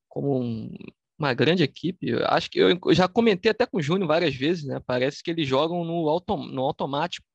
como 0.09 0.41
um, 0.41 0.71
uma 1.17 1.33
grande 1.33 1.63
equipe. 1.63 2.13
Acho 2.25 2.49
que 2.49 2.59
eu 2.59 2.79
já 2.93 3.07
comentei 3.07 3.51
até 3.51 3.65
com 3.65 3.77
o 3.77 3.81
Júnior 3.81 4.07
várias 4.07 4.35
vezes, 4.35 4.65
né? 4.65 4.79
Parece 4.85 5.21
que 5.23 5.29
eles 5.29 5.47
jogam 5.47 5.83
no, 5.83 6.03
no 6.51 6.61
automático. 6.61 7.25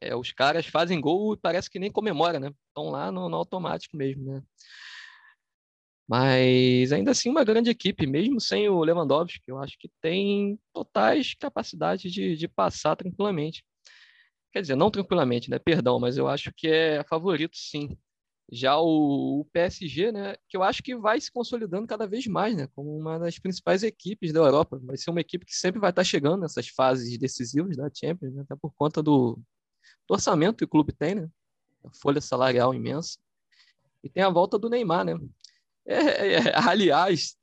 É, 0.00 0.14
os 0.16 0.32
caras 0.32 0.66
fazem 0.66 1.00
gol 1.00 1.34
e 1.34 1.36
parece 1.36 1.70
que 1.70 1.78
nem 1.78 1.90
comemora, 1.90 2.40
né? 2.40 2.52
Estão 2.68 2.90
lá 2.90 3.12
no, 3.12 3.28
no, 3.28 3.36
automático 3.36 3.96
mesmo, 3.96 4.24
né? 4.24 4.42
Mas 6.06 6.92
ainda 6.92 7.12
assim 7.12 7.30
uma 7.30 7.44
grande 7.44 7.70
equipe, 7.70 8.06
mesmo 8.06 8.40
sem 8.40 8.68
o 8.68 8.82
Lewandowski, 8.84 9.42
eu 9.46 9.58
acho 9.58 9.78
que 9.78 9.90
tem 10.02 10.58
totais 10.72 11.34
capacidades 11.34 12.12
de, 12.12 12.36
de 12.36 12.46
passar 12.46 12.94
tranquilamente. 12.96 13.64
Quer 14.52 14.60
dizer, 14.60 14.76
não 14.76 14.90
tranquilamente, 14.90 15.50
né? 15.50 15.58
Perdão, 15.58 15.98
mas 15.98 16.18
eu 16.18 16.28
acho 16.28 16.52
que 16.54 16.68
é 16.68 17.02
favorito 17.04 17.56
sim. 17.56 17.96
Já 18.52 18.78
o, 18.78 19.40
o, 19.40 19.44
PSG, 19.46 20.12
né, 20.12 20.36
que 20.48 20.56
eu 20.56 20.62
acho 20.62 20.82
que 20.82 20.94
vai 20.96 21.20
se 21.20 21.32
consolidando 21.32 21.86
cada 21.86 22.06
vez 22.06 22.26
mais, 22.26 22.54
né, 22.56 22.68
como 22.74 22.96
uma 22.96 23.18
das 23.18 23.38
principais 23.38 23.82
equipes 23.82 24.32
da 24.32 24.40
Europa. 24.40 24.78
Vai 24.82 24.96
ser 24.96 25.10
uma 25.10 25.20
equipe 25.20 25.46
que 25.46 25.56
sempre 25.56 25.80
vai 25.80 25.90
estar 25.90 26.04
chegando 26.04 26.42
nessas 26.42 26.68
fases 26.68 27.16
decisivas 27.18 27.76
da 27.76 27.90
Champions, 27.92 28.34
né, 28.34 28.42
até 28.42 28.54
por 28.54 28.72
conta 28.74 29.02
do, 29.02 29.36
do, 30.06 30.14
orçamento 30.14 30.58
que 30.58 30.64
o 30.64 30.68
clube 30.68 30.92
tem, 30.92 31.14
né, 31.14 31.28
a 31.84 31.90
folha 32.00 32.20
salarial 32.20 32.74
imensa. 32.74 33.18
E 34.02 34.10
tem 34.10 34.22
a 34.22 34.30
volta 34.30 34.58
do 34.58 34.68
Neymar, 34.68 35.04
né. 35.04 35.18
É, 35.86 35.96
é, 35.96 36.32
é 36.34 36.52
aliás, 36.68 37.36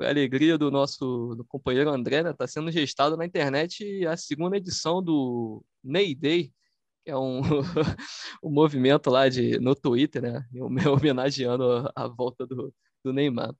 a 0.00 0.08
alegria 0.08 0.58
do 0.58 0.70
nosso 0.70 1.34
do 1.36 1.44
companheiro 1.44 1.90
André, 1.90 2.22
né, 2.22 2.30
está 2.30 2.46
sendo 2.46 2.70
gestado 2.72 3.16
na 3.16 3.24
internet 3.24 4.04
a 4.06 4.16
segunda 4.16 4.56
edição 4.56 5.02
do 5.02 5.64
Ney 5.84 6.14
Day, 6.14 6.52
é 7.08 7.16
um, 7.16 7.40
um 8.42 8.50
movimento 8.50 9.10
lá 9.10 9.28
de, 9.28 9.58
no 9.58 9.74
Twitter, 9.74 10.22
né? 10.22 10.46
homenageando 10.92 11.90
a 11.94 12.06
volta 12.06 12.46
do, 12.46 12.72
do 13.04 13.12
Neymar. 13.12 13.54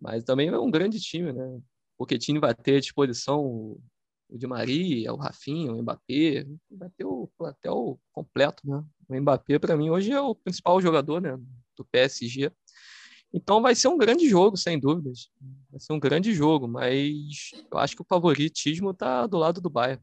Mas 0.00 0.24
também 0.24 0.48
é 0.48 0.58
um 0.58 0.70
grande 0.70 0.98
time, 0.98 1.32
né? 1.32 1.60
Porque 1.98 2.18
time 2.18 2.40
vai 2.40 2.54
ter 2.54 2.76
à 2.76 2.80
disposição 2.80 3.44
o, 3.44 3.80
o 4.30 4.38
Di 4.38 4.46
Maria, 4.46 5.12
o 5.12 5.16
Rafinha, 5.16 5.72
o 5.72 5.82
Mbappé, 5.82 6.46
vai 6.70 6.88
ter 6.96 7.04
o 7.04 7.30
plantel 7.36 8.00
completo, 8.12 8.66
né? 8.66 8.82
O 9.08 9.20
Mbappé, 9.20 9.58
para 9.58 9.76
mim, 9.76 9.90
hoje 9.90 10.12
é 10.12 10.20
o 10.20 10.34
principal 10.34 10.80
jogador 10.80 11.20
né, 11.20 11.38
do 11.76 11.84
PSG. 11.84 12.50
Então 13.32 13.60
vai 13.60 13.74
ser 13.74 13.88
um 13.88 13.98
grande 13.98 14.28
jogo, 14.28 14.56
sem 14.56 14.78
dúvidas. 14.78 15.30
Vai 15.70 15.78
ser 15.78 15.92
um 15.92 16.00
grande 16.00 16.32
jogo, 16.32 16.66
mas 16.66 17.50
eu 17.70 17.78
acho 17.78 17.94
que 17.94 18.02
o 18.02 18.06
favoritismo 18.08 18.90
está 18.90 19.26
do 19.26 19.36
lado 19.36 19.60
do 19.60 19.70
Bayern. 19.70 20.02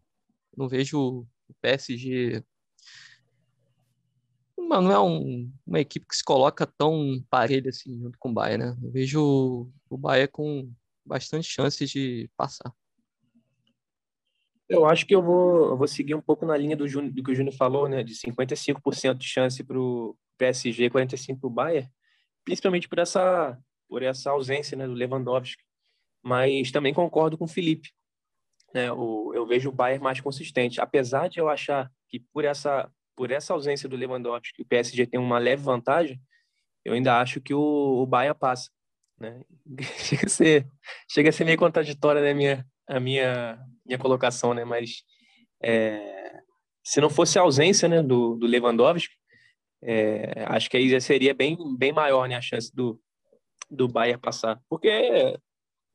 Não 0.55 0.69
vejo 0.69 1.28
o 1.47 1.53
PSG 1.61 2.43
uma, 4.68 4.82
não 4.82 4.91
é 4.91 4.99
um, 4.99 5.51
uma 5.65 5.80
equipe 5.80 6.05
que 6.05 6.15
se 6.15 6.24
coloca 6.24 6.68
tão 6.68 7.24
parelha 7.30 7.70
assim 7.70 7.97
junto 7.99 8.20
com 8.20 8.30
o 8.30 8.34
Bahia, 8.34 8.57
né? 8.57 8.78
Eu 8.84 8.91
vejo 8.91 9.72
o 9.89 9.97
Bahia 9.97 10.28
com 10.28 10.72
bastante 11.05 11.47
chances 11.47 11.89
de 11.89 12.30
passar. 12.36 12.72
Eu 14.70 14.86
acho 14.86 15.05
que 15.05 15.15
eu 15.15 15.24
vou, 15.24 15.70
eu 15.70 15.78
vou 15.78 15.88
seguir 15.88 16.13
um 16.13 16.22
pouco 16.22 16.45
na 16.45 16.57
linha 16.57 16.76
do, 16.76 16.88
Júnior, 16.88 17.13
do 17.13 17.24
que 17.24 17.32
o 17.32 17.36
Júnior 17.36 17.55
falou, 17.55 17.88
né? 17.88 18.03
De 18.03 18.13
55% 18.13 19.15
de 19.15 19.26
chance 19.26 19.63
para 19.63 19.80
o 19.80 20.18
PSG 20.38 20.86
e 20.86 20.89
45% 20.89 21.39
para 21.39 21.47
o 21.47 21.49
Bayern, 21.49 21.89
principalmente 22.43 22.89
por 22.89 22.99
essa, 22.99 23.57
por 23.88 24.03
essa 24.03 24.30
ausência 24.32 24.78
né, 24.78 24.86
do 24.86 24.93
Lewandowski. 24.93 25.63
Mas 26.22 26.72
também 26.72 26.93
concordo 26.93 27.38
com 27.38 27.45
o 27.45 27.47
Felipe. 27.47 27.89
Né? 28.74 28.91
O, 28.91 29.34
eu 29.34 29.47
vejo 29.47 29.70
o 29.70 29.72
Bayern 29.72 30.03
mais 30.03 30.20
consistente. 30.20 30.82
Apesar 30.82 31.30
de 31.30 31.39
eu 31.39 31.47
achar 31.47 31.89
que 32.09 32.20
por 32.20 32.43
essa 32.43 32.91
por 33.18 33.32
essa 33.32 33.51
ausência 33.51 33.89
do 33.89 33.95
Lewandowski, 33.95 34.61
o 34.61 34.65
PSG 34.65 35.07
tem 35.07 35.20
uma 35.20 35.39
leve 35.39 35.63
vantagem, 35.63 36.22
eu 36.86 36.93
ainda 36.93 37.20
acho 37.20 37.41
que 37.41 37.53
o, 37.53 37.59
o 37.59 38.05
Bahia 38.05 38.36
passa. 38.36 38.70
Né? 39.20 39.41
Chega, 39.97 40.28
a 40.28 40.30
ser, 40.30 40.68
chega 41.09 41.30
a 41.30 41.34
ser 41.34 41.43
meio 41.43 41.57
contraditória 41.57 42.22
né, 42.22 42.34
minha, 42.36 42.65
a 42.88 42.99
minha, 42.99 43.59
minha 43.84 43.97
colocação, 43.97 44.53
né? 44.53 44.63
mas 44.63 45.03
é, 45.61 46.39
se 46.84 47.01
não 47.01 47.09
fosse 47.09 47.39
a 47.39 47.41
ausência 47.41 47.89
né, 47.89 48.03
do, 48.03 48.36
do 48.36 48.45
Lewandowski, 48.45 49.15
é, 49.82 50.45
acho 50.45 50.70
que 50.70 50.78
aí 50.78 50.88
já 50.88 50.99
seria 50.99 51.34
bem, 51.34 51.57
bem 51.76 51.91
maior 51.91 52.30
né, 52.30 52.36
a 52.36 52.41
chance 52.41 52.74
do, 52.74 53.01
do 53.70 53.88
Bayern 53.88 54.22
passar. 54.22 54.61
Porque, 54.70 55.38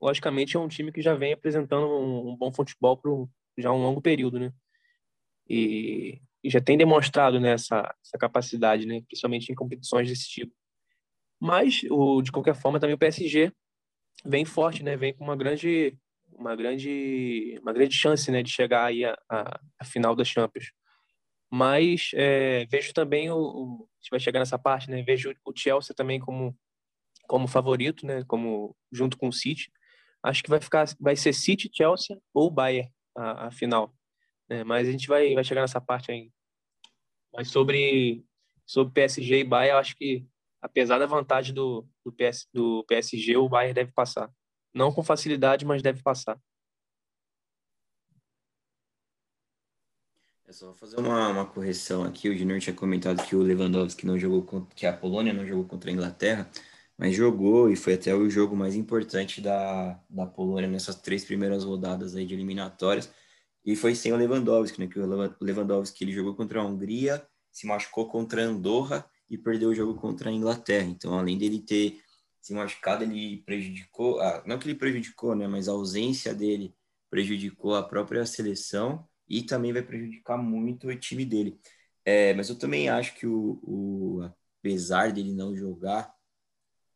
logicamente, 0.00 0.56
é 0.56 0.60
um 0.60 0.68
time 0.68 0.90
que 0.90 1.00
já 1.00 1.14
vem 1.14 1.32
apresentando 1.32 1.86
um, 1.86 2.32
um 2.32 2.36
bom 2.36 2.52
futebol 2.52 2.96
por 2.96 3.28
já 3.56 3.70
um 3.70 3.80
longo 3.80 4.02
período. 4.02 4.40
Né? 4.40 4.52
E 5.48 6.20
já 6.50 6.60
tem 6.60 6.76
demonstrado 6.76 7.38
né, 7.38 7.52
essa, 7.52 7.94
capacidade, 8.18 8.86
né, 8.86 9.00
principalmente 9.06 9.50
em 9.50 9.54
competições 9.54 10.08
desse 10.08 10.28
tipo. 10.28 10.52
Mas, 11.40 11.82
o, 11.90 12.22
de 12.22 12.30
qualquer 12.32 12.54
forma, 12.54 12.78
também 12.78 12.94
o 12.94 12.98
PSG 12.98 13.52
vem 14.24 14.44
forte, 14.44 14.82
né, 14.82 14.96
vem 14.96 15.14
com 15.14 15.24
uma 15.24 15.36
grande, 15.36 15.96
uma 16.32 16.54
grande, 16.54 17.58
uma 17.62 17.72
grande 17.72 17.94
chance 17.94 18.30
né, 18.30 18.42
de 18.42 18.50
chegar 18.50 18.86
aí 18.86 19.04
à, 19.04 19.60
final 19.84 20.14
da 20.14 20.24
Champions. 20.24 20.72
Mas 21.50 22.10
é, 22.14 22.64
vejo 22.66 22.94
também 22.94 23.30
o, 23.30 23.36
o, 23.36 23.88
a 23.90 24.02
gente 24.02 24.10
vai 24.10 24.20
chegar 24.20 24.40
nessa 24.40 24.58
parte, 24.58 24.90
né? 24.90 25.02
Vejo 25.02 25.34
o 25.44 25.52
Chelsea 25.54 25.94
também 25.94 26.18
como 26.18 26.56
como 27.28 27.46
favorito, 27.46 28.06
né? 28.06 28.24
Como 28.24 28.74
junto 28.90 29.18
com 29.18 29.28
o 29.28 29.32
City. 29.32 29.70
Acho 30.22 30.42
que 30.42 30.50
vai 30.50 30.60
ficar, 30.60 30.86
vai 30.98 31.14
ser 31.14 31.32
City, 31.32 31.70
Chelsea 31.72 32.18
ou 32.32 32.50
Bayern 32.50 32.90
a, 33.16 33.48
a 33.48 33.50
final. 33.50 33.94
É, 34.52 34.62
mas 34.64 34.86
a 34.86 34.92
gente 34.92 35.08
vai, 35.08 35.32
vai 35.32 35.42
chegar 35.42 35.62
nessa 35.62 35.80
parte 35.80 36.12
ainda. 36.12 36.30
Mas 37.32 37.48
sobre, 37.48 38.22
sobre 38.66 38.92
PSG 38.92 39.38
e 39.38 39.44
Bayern, 39.44 39.72
eu 39.72 39.78
acho 39.78 39.96
que, 39.96 40.26
apesar 40.60 40.98
da 40.98 41.06
vantagem 41.06 41.54
do, 41.54 41.88
do, 42.04 42.12
PS, 42.12 42.46
do 42.52 42.84
PSG, 42.84 43.34
o 43.38 43.48
Bayern 43.48 43.72
deve 43.72 43.92
passar. 43.92 44.30
Não 44.74 44.92
com 44.92 45.02
facilidade, 45.02 45.64
mas 45.64 45.80
deve 45.80 46.02
passar. 46.02 46.38
É 50.46 50.52
só 50.52 50.74
fazer 50.74 51.00
uma, 51.00 51.28
uma 51.28 51.46
correção 51.46 52.04
aqui. 52.04 52.28
O 52.28 52.36
Junior 52.36 52.60
tinha 52.60 52.76
comentado 52.76 53.26
que 53.26 53.34
o 53.34 53.40
Lewandowski 53.42 54.04
não 54.06 54.18
jogou 54.18 54.42
contra, 54.42 54.74
que 54.74 54.86
a 54.86 54.94
Polônia 54.94 55.32
não 55.32 55.46
jogou 55.46 55.64
contra 55.64 55.88
a 55.88 55.94
Inglaterra, 55.94 56.46
mas 56.98 57.14
jogou 57.16 57.70
e 57.70 57.76
foi 57.76 57.94
até 57.94 58.14
o 58.14 58.28
jogo 58.28 58.54
mais 58.54 58.74
importante 58.74 59.40
da, 59.40 59.98
da 60.10 60.26
Polônia 60.26 60.68
nessas 60.68 60.96
três 60.96 61.24
primeiras 61.24 61.64
rodadas 61.64 62.14
aí 62.14 62.26
de 62.26 62.34
eliminatórias. 62.34 63.10
E 63.64 63.76
foi 63.76 63.94
sem 63.94 64.12
o 64.12 64.16
Lewandowski, 64.16 64.80
né? 64.80 64.86
Que 64.86 64.98
o 64.98 65.34
Lewandowski 65.40 66.04
ele 66.04 66.12
jogou 66.12 66.34
contra 66.34 66.60
a 66.60 66.64
Hungria, 66.64 67.26
se 67.50 67.66
machucou 67.66 68.08
contra 68.08 68.42
a 68.42 68.46
Andorra 68.46 69.08
e 69.30 69.38
perdeu 69.38 69.70
o 69.70 69.74
jogo 69.74 69.94
contra 69.94 70.30
a 70.30 70.32
Inglaterra. 70.32 70.86
Então, 70.88 71.18
além 71.18 71.38
dele 71.38 71.60
ter 71.60 72.00
se 72.40 72.52
machucado, 72.52 73.04
ele 73.04 73.38
prejudicou, 73.46 74.18
não 74.44 74.58
que 74.58 74.66
ele 74.66 74.74
prejudicou, 74.74 75.36
né? 75.36 75.46
Mas 75.46 75.68
a 75.68 75.72
ausência 75.72 76.34
dele 76.34 76.74
prejudicou 77.08 77.76
a 77.76 77.82
própria 77.82 78.26
seleção 78.26 79.06
e 79.28 79.42
também 79.42 79.72
vai 79.72 79.82
prejudicar 79.82 80.36
muito 80.36 80.88
o 80.88 80.96
time 80.96 81.24
dele. 81.24 81.58
É, 82.04 82.34
mas 82.34 82.48
eu 82.48 82.58
também 82.58 82.88
acho 82.88 83.14
que 83.14 83.26
o, 83.26 83.60
o 83.62 84.30
apesar 84.58 85.12
dele 85.12 85.32
não 85.32 85.56
jogar, 85.56 86.12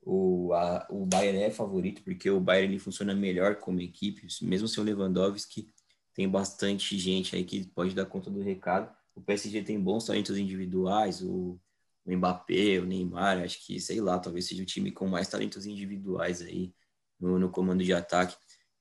o, 0.03 0.53
a, 0.53 0.87
o 0.89 1.05
Bayern 1.05 1.43
é 1.43 1.51
favorito, 1.51 2.03
porque 2.03 2.31
o 2.31 2.41
Bayern 2.41 2.75
ele 2.75 2.79
funciona 2.79 3.15
melhor 3.15 3.57
como 3.57 3.81
equipe, 3.81 4.27
mesmo 4.43 4.69
sem 4.69 4.83
o 4.83 4.87
Lewandowski, 4.87 5.69
tem 6.17 6.27
bastante 6.27 6.99
gente 6.99 7.37
aí 7.37 7.45
que 7.45 7.67
pode 7.67 7.95
dar 7.95 8.07
conta 8.07 8.31
do 8.31 8.41
recado. 8.41 8.91
O 9.15 9.21
PSG 9.21 9.63
tem 9.63 9.79
bons 9.79 10.07
talentos 10.07 10.39
individuais, 10.39 11.21
o, 11.21 11.61
o 12.07 12.17
Mbappé, 12.17 12.79
o 12.79 12.87
Neymar, 12.87 13.43
acho 13.43 13.65
que, 13.67 13.79
sei 13.79 14.01
lá, 14.01 14.19
talvez 14.19 14.47
seja 14.47 14.63
o 14.63 14.67
time 14.67 14.91
com 14.91 15.07
mais 15.07 15.29
talentos 15.29 15.67
individuais 15.67 16.41
aí 16.41 16.73
no, 17.21 17.39
no 17.39 17.51
comando 17.51 17.85
de 17.85 17.93
ataque, 17.93 18.35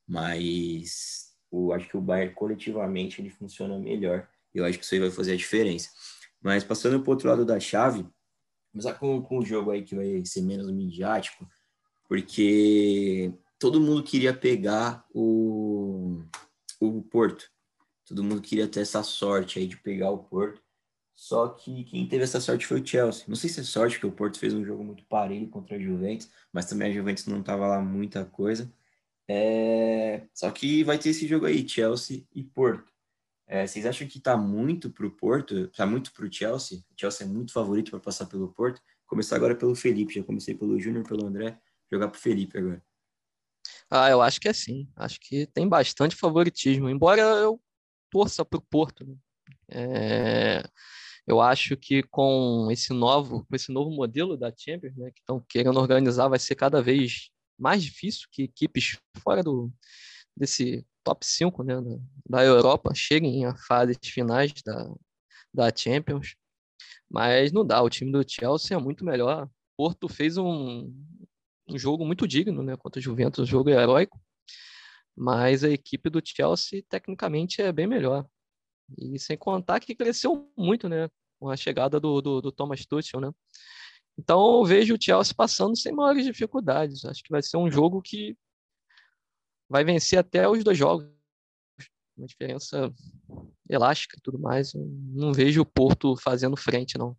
mas 0.08 1.34
o, 1.52 1.74
acho 1.74 1.90
que 1.90 1.98
o 1.98 2.02
Bayern 2.02 2.34
coletivamente 2.34 3.22
ele 3.22 3.30
funciona 3.30 3.78
melhor. 3.78 4.30
Eu 4.54 4.64
acho 4.64 4.80
que 4.80 4.86
isso 4.86 4.94
aí 4.94 5.02
vai 5.02 5.12
fazer 5.12 5.34
a 5.34 5.38
diferença. 5.38 5.90
Mas 6.42 6.64
passando 6.64 7.02
para 7.02 7.10
o 7.10 7.12
outro 7.12 7.28
lado 7.28 7.44
da 7.44 7.60
chave, 7.60 8.08
começar 8.72 8.94
com, 8.94 9.22
com 9.22 9.40
o 9.40 9.46
jogo 9.46 9.72
aí 9.72 9.84
que 9.84 9.94
vai 9.94 10.24
ser 10.26 10.42
menos 10.42 10.72
midiático, 10.72 11.46
porque 12.08 13.34
todo 13.60 13.82
mundo 13.82 14.04
queria 14.04 14.34
pegar 14.34 15.06
o 15.14 16.24
o 16.88 17.02
Porto. 17.04 17.50
Todo 18.06 18.24
mundo 18.24 18.42
queria 18.42 18.68
ter 18.68 18.82
essa 18.82 19.04
sorte 19.04 19.60
aí 19.60 19.68
de 19.68 19.78
pegar 19.78 20.12
o 20.12 20.20
Porto. 20.20 20.62
Só 21.16 21.48
que 21.48 21.86
quem 21.86 22.08
teve 22.08 22.24
essa 22.26 22.42
sorte 22.42 22.68
foi 22.68 22.82
o 22.82 22.86
Chelsea. 22.86 23.24
Não 23.28 23.36
sei 23.36 23.50
se 23.50 23.62
é 23.62 23.64
sorte, 23.64 23.96
porque 23.96 24.08
o 24.08 24.12
Porto 24.12 24.38
fez 24.38 24.54
um 24.54 24.66
jogo 24.66 24.84
muito 24.84 25.06
parelho 25.06 25.48
contra 25.50 25.78
a 25.78 25.80
Juventus, 25.80 26.30
mas 26.52 26.66
também 26.66 26.90
a 26.92 26.94
Juventus 26.94 27.26
não 27.26 27.42
tava 27.42 27.68
lá 27.68 27.82
muita 27.82 28.26
coisa. 28.26 28.72
É... 29.28 30.28
Só 30.34 30.52
que 30.52 30.84
vai 30.84 31.00
ter 31.00 31.10
esse 31.10 31.28
jogo 31.28 31.46
aí, 31.46 31.68
Chelsea 31.68 32.26
e 32.34 32.44
Porto. 32.44 32.94
É, 33.48 33.66
vocês 33.66 33.86
acham 33.86 34.08
que 34.08 34.20
tá 34.20 34.36
muito 34.36 34.90
pro 34.90 35.12
Porto, 35.12 35.68
tá 35.70 35.86
muito 35.86 36.12
pro 36.14 36.32
Chelsea? 36.32 36.80
O 36.92 37.00
Chelsea 37.00 37.26
é 37.26 37.30
muito 37.30 37.54
favorito 37.54 37.92
para 37.92 38.00
passar 38.00 38.26
pelo 38.26 38.52
Porto. 38.52 38.82
Começar 39.06 39.36
agora 39.36 39.56
pelo 39.56 39.76
Felipe, 39.76 40.16
já 40.16 40.24
comecei 40.24 40.56
pelo 40.56 40.80
Júnior, 40.80 41.08
pelo 41.08 41.26
André, 41.28 41.60
jogar 41.92 42.08
pro 42.10 42.20
Felipe 42.20 42.58
agora. 42.58 42.84
Ah, 43.90 44.10
eu 44.10 44.22
acho 44.22 44.40
que 44.40 44.48
é 44.48 44.54
sim. 44.54 44.88
Acho 44.96 45.20
que 45.20 45.48
tem 45.48 45.68
bastante 45.68 46.16
favoritismo, 46.16 46.90
embora 46.90 47.22
eu 47.22 47.62
torça 48.12 48.44
para 48.44 48.58
o 48.58 48.62
Porto. 48.62 49.06
Né? 49.06 49.16
É, 49.70 50.64
eu 51.28 51.42
acho 51.42 51.76
que 51.78 52.04
com 52.04 52.70
esse 52.72 52.94
novo, 52.94 53.46
com 53.46 53.56
esse 53.56 53.72
novo 53.72 53.92
modelo 53.92 54.38
da 54.38 54.54
Champions, 54.56 54.96
né, 54.96 55.12
que 55.12 55.20
estão 55.20 55.44
querendo 55.50 55.80
organizar, 55.80 56.28
vai 56.28 56.40
ser 56.40 56.56
cada 56.56 56.82
vez 56.82 57.30
mais 57.58 57.84
difícil 57.84 58.28
que 58.32 58.44
equipes 58.44 58.98
fora 59.24 59.44
do 59.44 59.72
desse 60.36 60.86
top 61.04 61.26
5 61.26 61.64
né, 61.64 61.76
da, 62.28 62.44
Europa 62.44 62.94
cheguem 62.94 63.46
a 63.46 63.56
fases 63.56 63.98
finais 64.04 64.52
da, 64.66 64.94
da 65.54 65.76
Champions. 65.76 66.36
Mas 67.10 67.52
não 67.52 67.66
dá, 67.66 67.82
o 67.82 67.90
time 67.90 68.12
do 68.12 68.24
Chelsea 68.28 68.76
é 68.76 68.80
muito 68.80 69.06
melhor. 69.06 69.50
Porto 69.78 70.10
fez 70.10 70.38
um, 70.38 70.92
um 71.68 71.78
jogo 71.78 72.05
muito 72.05 72.28
digno, 72.28 72.63
né, 72.63 72.76
contra 72.78 72.99
o 72.99 73.03
Juventus, 73.03 73.39
um 73.39 73.45
jogo 73.45 73.70
heróico, 73.70 74.20
mas 75.16 75.63
a 75.63 75.70
equipe 75.70 76.09
do 76.09 76.22
Chelsea 76.24 76.84
tecnicamente 76.89 77.61
é 77.61 77.72
bem 77.72 77.88
melhor. 77.88 78.28
E 78.97 79.18
sem 79.20 79.38
contar 79.38 79.80
que 79.80 79.95
cresceu 79.95 80.51
muito, 80.57 80.88
né, 80.88 81.09
com 81.39 81.49
a 81.49 81.57
chegada 81.57 81.99
do, 81.99 82.22
do, 82.22 82.41
do 82.41 82.51
Thomas 82.51 82.86
Tuchel, 82.86 83.20
né. 83.20 83.32
Então 84.18 84.59
eu 84.59 84.66
vejo 84.66 84.95
o 84.95 84.97
Chelsea 85.01 85.34
passando 85.36 85.76
sem 85.78 85.91
maiores 85.91 86.26
dificuldades. 86.26 87.03
Acho 87.03 87.22
que 87.22 87.32
vai 87.32 87.41
ser 87.41 87.57
um 87.57 87.70
jogo 87.70 88.01
que 88.01 88.38
vai 89.70 89.84
vencer 89.84 90.18
até 90.20 90.47
os 90.47 90.63
dois 90.63 90.78
jogos. 90.78 91.05
Uma 92.18 92.28
diferença 92.28 92.93
elástica 93.70 94.16
e 94.18 94.22
tudo 94.22 94.39
mais. 94.39 94.74
Não 94.74 95.34
vejo 95.34 95.61
o 95.61 95.66
Porto 95.66 96.16
fazendo 96.16 96.55
frente, 96.55 96.97
não. 96.97 97.18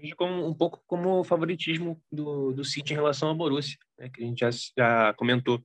Vejo 0.00 0.16
como, 0.16 0.46
um 0.46 0.54
pouco 0.54 0.82
como 0.86 1.20
o 1.20 1.24
favoritismo 1.24 2.00
do, 2.10 2.52
do 2.52 2.64
City 2.64 2.92
em 2.92 2.96
relação 2.96 3.28
ao 3.28 3.34
Borussia, 3.34 3.76
né, 3.98 4.08
que 4.08 4.22
a 4.22 4.26
gente 4.26 4.40
já, 4.40 4.50
já 4.76 5.14
comentou. 5.14 5.62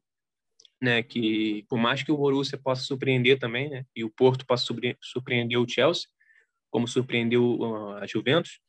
né, 0.82 1.02
que 1.02 1.66
por 1.70 1.78
mais 1.80 2.04
que 2.04 2.12
o 2.12 2.18
Borussia 2.18 2.58
possa 2.58 2.84
surpreender 2.84 3.40
também, 3.40 3.70
né, 3.70 3.86
e 3.96 4.04
o 4.04 4.10
Porto 4.10 4.46
possa 4.46 4.66
surpreender 5.02 5.58
o 5.58 5.68
Chelsea, 5.68 6.10
como 6.70 6.88
surpreendeu 6.88 7.96
a 7.98 8.06
Juventus, 8.06 8.60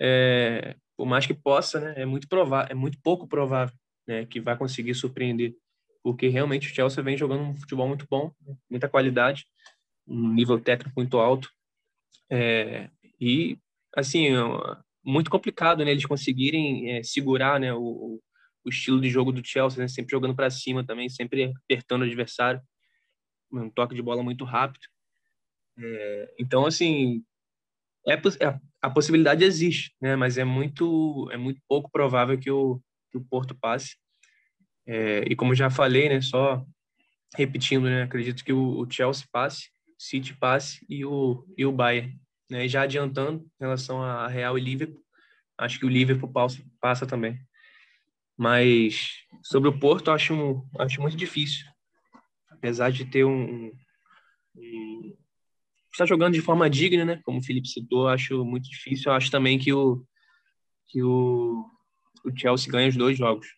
é, 0.00 0.76
por 0.96 1.06
mais 1.06 1.26
que 1.26 1.34
possa, 1.34 1.78
né, 1.78 1.94
é 1.96 2.06
muito 2.06 2.26
provável, 2.26 2.70
é 2.70 2.74
muito 2.74 2.98
pouco 3.02 3.28
provável, 3.28 3.74
né, 4.06 4.24
que 4.24 4.40
vai 4.40 4.56
conseguir 4.56 4.94
surpreender, 4.94 5.54
porque 6.02 6.28
realmente 6.28 6.70
o 6.70 6.74
Chelsea 6.74 7.02
vem 7.02 7.18
jogando 7.18 7.42
um 7.42 7.56
futebol 7.56 7.86
muito 7.86 8.06
bom, 8.08 8.32
muita 8.70 8.88
qualidade, 8.88 9.44
um 10.06 10.32
nível 10.32 10.58
técnico 10.58 10.94
muito 10.96 11.18
alto, 11.18 11.50
é, 12.30 12.88
e 13.20 13.58
assim 13.94 14.28
muito 15.08 15.30
complicado, 15.30 15.84
né, 15.84 15.90
eles 15.90 16.06
conseguirem 16.06 16.90
é, 16.90 17.02
segurar, 17.02 17.58
né, 17.58 17.72
o, 17.72 18.20
o 18.64 18.68
estilo 18.68 19.00
de 19.00 19.08
jogo 19.08 19.32
do 19.32 19.44
Chelsea, 19.44 19.80
né? 19.80 19.88
sempre 19.88 20.10
jogando 20.10 20.34
para 20.34 20.50
cima 20.50 20.84
também, 20.84 21.08
sempre 21.08 21.52
apertando 21.64 22.02
o 22.02 22.04
adversário, 22.04 22.60
um 23.50 23.70
toque 23.70 23.94
de 23.94 24.02
bola 24.02 24.22
muito 24.22 24.44
rápido. 24.44 24.86
É, 25.78 26.34
então, 26.38 26.66
assim, 26.66 27.24
é, 28.06 28.14
é, 28.14 28.60
a 28.82 28.90
possibilidade 28.90 29.44
existe, 29.44 29.94
né? 30.00 30.16
Mas 30.16 30.36
é 30.36 30.44
muito, 30.44 31.28
é 31.32 31.36
muito 31.36 31.60
pouco 31.66 31.90
provável 31.90 32.38
que 32.38 32.50
o, 32.50 32.80
que 33.10 33.16
o 33.16 33.24
Porto 33.24 33.54
passe. 33.54 33.96
É, 34.86 35.20
e 35.20 35.34
como 35.34 35.54
já 35.54 35.70
falei, 35.70 36.08
né? 36.08 36.20
Só 36.20 36.64
repetindo, 37.36 37.84
né? 37.84 38.02
Acredito 38.02 38.44
que 38.44 38.52
o, 38.52 38.80
o 38.80 38.90
Chelsea 38.90 39.26
passe, 39.32 39.70
o 39.88 40.02
City 40.02 40.34
passe 40.34 40.84
e 40.88 41.04
o, 41.04 41.46
e 41.56 41.64
o 41.64 41.72
Bayern. 41.72 42.18
Né? 42.50 42.68
Já 42.68 42.82
adiantando 42.82 43.42
em 43.42 43.64
relação 43.64 44.02
a 44.02 44.28
Real 44.28 44.58
e 44.58 44.60
Liverpool, 44.60 45.02
acho 45.56 45.78
que 45.78 45.86
o 45.86 45.90
Liverpool 45.90 46.32
passa, 46.32 46.62
passa 46.80 47.06
também. 47.06 47.38
Mas 48.36 49.24
sobre 49.42 49.68
o 49.68 49.78
Porto, 49.78 50.10
acho, 50.10 50.64
acho 50.78 51.00
muito 51.00 51.16
difícil. 51.16 51.66
Apesar 52.50 52.90
de 52.90 53.04
ter 53.04 53.24
um, 53.24 53.72
um, 54.56 55.16
Está 55.98 56.06
jogando 56.06 56.34
de 56.34 56.40
forma 56.40 56.70
digna, 56.70 57.04
né? 57.04 57.20
Como 57.24 57.40
o 57.40 57.42
Felipe 57.42 57.66
citou, 57.66 58.06
acho 58.06 58.44
muito 58.44 58.70
difícil. 58.70 59.10
Eu 59.10 59.16
acho 59.16 59.32
também 59.32 59.58
que 59.58 59.72
o, 59.72 60.04
que 60.86 61.02
o, 61.02 61.68
o 62.24 62.38
Chelsea 62.38 62.70
ganha 62.70 62.88
os 62.88 62.96
dois 62.96 63.18
jogos. 63.18 63.48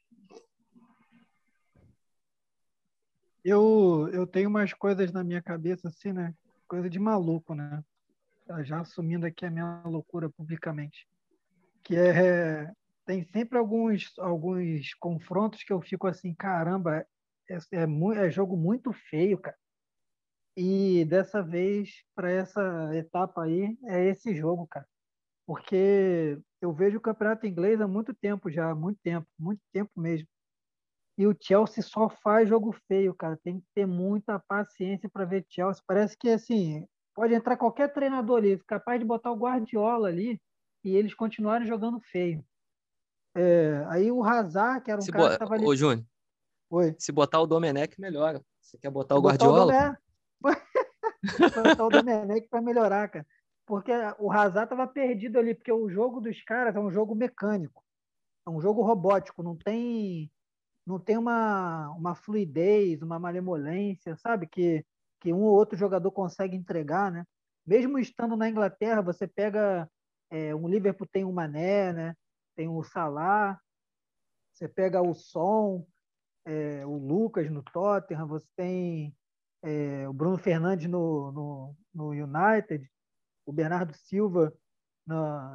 Eu, 3.45 4.09
eu 4.13 4.27
tenho 4.27 4.49
umas 4.49 4.73
coisas 4.73 5.13
na 5.13 5.23
minha 5.23 5.43
cabeça, 5.43 5.89
assim, 5.89 6.13
né? 6.13 6.35
Coisa 6.67 6.89
de 6.89 6.99
maluco, 6.99 7.55
né? 7.55 7.85
Já 8.65 8.81
assumindo 8.81 9.27
aqui 9.27 9.47
a 9.47 9.51
minha 9.51 9.83
loucura 9.85 10.29
publicamente. 10.31 11.07
Que 11.83 11.97
é 11.97 12.71
tem 13.11 13.25
sempre 13.25 13.59
alguns, 13.59 14.17
alguns 14.19 14.95
confrontos 14.95 15.65
que 15.65 15.73
eu 15.73 15.81
fico 15.81 16.07
assim, 16.07 16.33
caramba, 16.33 17.05
é, 17.49 17.57
é, 17.73 18.27
é 18.27 18.31
jogo 18.31 18.57
muito 18.57 18.93
feio, 18.93 19.37
cara. 19.37 19.57
E 20.57 21.05
dessa 21.07 21.43
vez, 21.43 22.05
para 22.15 22.31
essa 22.31 22.95
etapa 22.95 23.43
aí, 23.43 23.77
é 23.87 24.05
esse 24.07 24.33
jogo, 24.37 24.65
cara. 24.69 24.87
Porque 25.45 26.39
eu 26.61 26.73
vejo 26.73 26.99
o 26.99 27.01
campeonato 27.01 27.49
inglês 27.49 27.81
há 27.81 27.89
muito 27.89 28.15
tempo 28.15 28.49
já, 28.49 28.73
muito 28.77 29.01
tempo, 29.03 29.27
muito 29.37 29.61
tempo 29.73 29.91
mesmo. 29.97 30.29
E 31.19 31.27
o 31.27 31.37
Chelsea 31.39 31.83
só 31.83 32.09
faz 32.09 32.49
jogo 32.49 32.73
feio, 32.87 33.13
cara. 33.13 33.37
Tem 33.43 33.59
que 33.59 33.67
ter 33.75 33.87
muita 33.87 34.39
paciência 34.39 35.11
para 35.13 35.25
ver 35.25 35.45
Chelsea. 35.49 35.83
Parece 35.85 36.17
que 36.17 36.31
assim, 36.31 36.87
pode 37.21 37.35
entrar 37.35 37.55
qualquer 37.59 37.93
treinador 37.93 38.39
ali, 38.39 38.59
capaz 38.61 38.99
de 38.99 39.05
botar 39.05 39.31
o 39.31 39.37
Guardiola 39.37 40.09
ali 40.09 40.41
e 40.83 40.97
eles 40.97 41.13
continuarem 41.13 41.67
jogando 41.67 42.01
feio. 42.01 42.43
É, 43.37 43.85
aí 43.89 44.11
o 44.11 44.25
Hazard, 44.25 44.83
que 44.83 44.91
era 44.91 44.99
um 44.99 45.05
se 45.05 45.13
cara 45.13 45.33
que 45.33 45.39
tava 45.39 45.55
ali... 45.55 45.67
Ô, 45.67 45.77
Júnior, 45.77 46.03
Oi. 46.71 46.97
se 46.99 47.13
botar 47.13 47.43
o 47.43 47.47
Domenech, 47.47 48.01
melhora. 48.01 48.43
Você 48.59 48.79
quer 48.79 48.91
botar 48.91 49.17
o 49.17 49.21
Guardiola? 49.21 49.99
botar 50.41 51.85
o 51.85 51.91
Domenech 51.91 52.49
para 52.49 52.63
melhorar, 52.63 53.11
cara. 53.11 53.27
Porque 53.67 53.93
o 54.19 54.33
Hazard 54.33 54.71
tava 54.71 54.87
perdido 54.87 55.39
ali, 55.39 55.55
porque 55.55 55.71
o 55.71 55.91
jogo 55.91 56.23
dos 56.23 56.43
caras 56.43 56.75
é 56.75 56.81
um 56.81 56.91
jogo 56.91 57.15
mecânico. 57.15 57.85
É 58.47 58.51
um 58.51 58.63
jogo 58.63 58.81
robótico, 58.81 59.43
não 59.43 59.55
tem 59.55 60.33
não 60.87 60.99
tem 60.99 61.19
uma, 61.19 61.91
uma 61.91 62.15
fluidez, 62.15 63.03
uma 63.03 63.19
malemolência, 63.19 64.17
sabe? 64.17 64.47
Que, 64.47 64.87
que 65.21 65.33
um 65.33 65.43
ou 65.43 65.55
outro 65.55 65.77
jogador 65.77 66.11
consegue 66.11 66.57
entregar, 66.57 67.13
né? 67.13 67.25
Mesmo 67.67 67.99
estando 67.99 68.37
na 68.37 68.49
Inglaterra, 68.49 69.03
você 69.03 69.27
pega 69.27 69.89
é, 70.31 70.55
um 70.55 70.69
Liverpool 70.69 71.07
tem 71.11 71.25
um 71.25 71.33
Mané, 71.33 71.93
né? 71.93 72.15
tem 72.57 72.69
o 72.69 72.83
Salah, 72.83 73.59
você 74.53 74.69
pega 74.69 75.01
o 75.01 75.15
Som, 75.15 75.87
é, 76.45 76.85
o 76.85 76.97
Lucas 76.97 77.51
no 77.51 77.63
Tottenham, 77.63 78.27
você 78.27 78.47
tem 78.57 79.17
é, 79.63 80.09
o 80.09 80.13
Bruno 80.13 80.39
Fernandes 80.39 80.89
no, 80.89 81.33
no, 81.33 81.77
no, 81.95 82.09
United, 82.11 82.87
o 83.47 83.53
Bernardo 83.53 83.95
Silva 83.95 84.53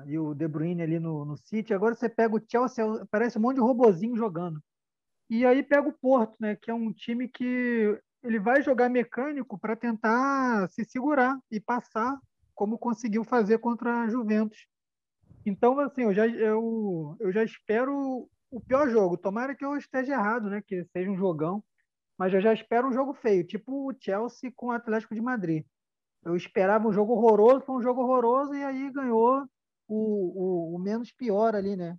e 0.07 0.17
o 0.17 0.33
De 0.33 0.47
Bruyne 0.47 0.81
ali 0.81 0.99
no, 0.99 1.23
no 1.23 1.37
City. 1.37 1.73
Agora 1.73 1.95
você 1.95 2.09
pega 2.09 2.35
o 2.35 2.41
Chelsea, 2.45 2.83
parece 3.09 3.37
um 3.37 3.41
monte 3.41 3.55
de 3.55 3.61
robozinho 3.61 4.17
jogando. 4.17 4.59
E 5.29 5.45
aí 5.45 5.63
pega 5.63 5.87
o 5.87 5.93
Porto, 5.93 6.35
né, 6.39 6.55
que 6.55 6.69
é 6.69 6.73
um 6.73 6.91
time 6.91 7.27
que 7.27 7.99
ele 8.25 8.39
vai 8.39 8.61
jogar 8.61 8.89
mecânico 8.89 9.57
para 9.57 9.75
tentar 9.75 10.67
se 10.69 10.83
segurar 10.83 11.39
e 11.51 11.59
passar, 11.59 12.19
como 12.55 12.77
conseguiu 12.77 13.23
fazer 13.23 13.59
contra 13.59 14.01
a 14.01 14.09
Juventus. 14.09 14.67
Então, 15.45 15.79
assim, 15.79 16.01
eu 16.01 16.13
já, 16.13 16.27
eu, 16.27 17.15
eu 17.19 17.31
já 17.31 17.43
espero 17.43 18.27
o 18.49 18.59
pior 18.59 18.89
jogo. 18.89 19.15
Tomara 19.15 19.53
que 19.53 19.63
eu 19.63 19.77
esteja 19.77 20.13
errado, 20.13 20.49
né? 20.49 20.61
Que 20.65 20.83
seja 20.85 21.11
um 21.11 21.17
jogão. 21.17 21.63
Mas 22.17 22.33
eu 22.33 22.41
já 22.41 22.51
espero 22.51 22.87
um 22.87 22.93
jogo 22.93 23.13
feio, 23.13 23.45
tipo 23.45 23.89
o 23.89 23.93
Chelsea 23.99 24.51
com 24.55 24.67
o 24.67 24.71
Atlético 24.71 25.13
de 25.13 25.21
Madrid. 25.21 25.65
Eu 26.23 26.35
esperava 26.35 26.87
um 26.87 26.93
jogo 26.93 27.13
horroroso, 27.13 27.65
foi 27.65 27.75
um 27.75 27.81
jogo 27.81 28.01
horroroso 28.01 28.55
e 28.55 28.63
aí 28.63 28.89
ganhou 28.89 29.45
o, 29.87 30.73
o, 30.73 30.75
o 30.75 30.79
menos 30.79 31.11
pior 31.11 31.53
ali, 31.53 31.75
né? 31.75 31.97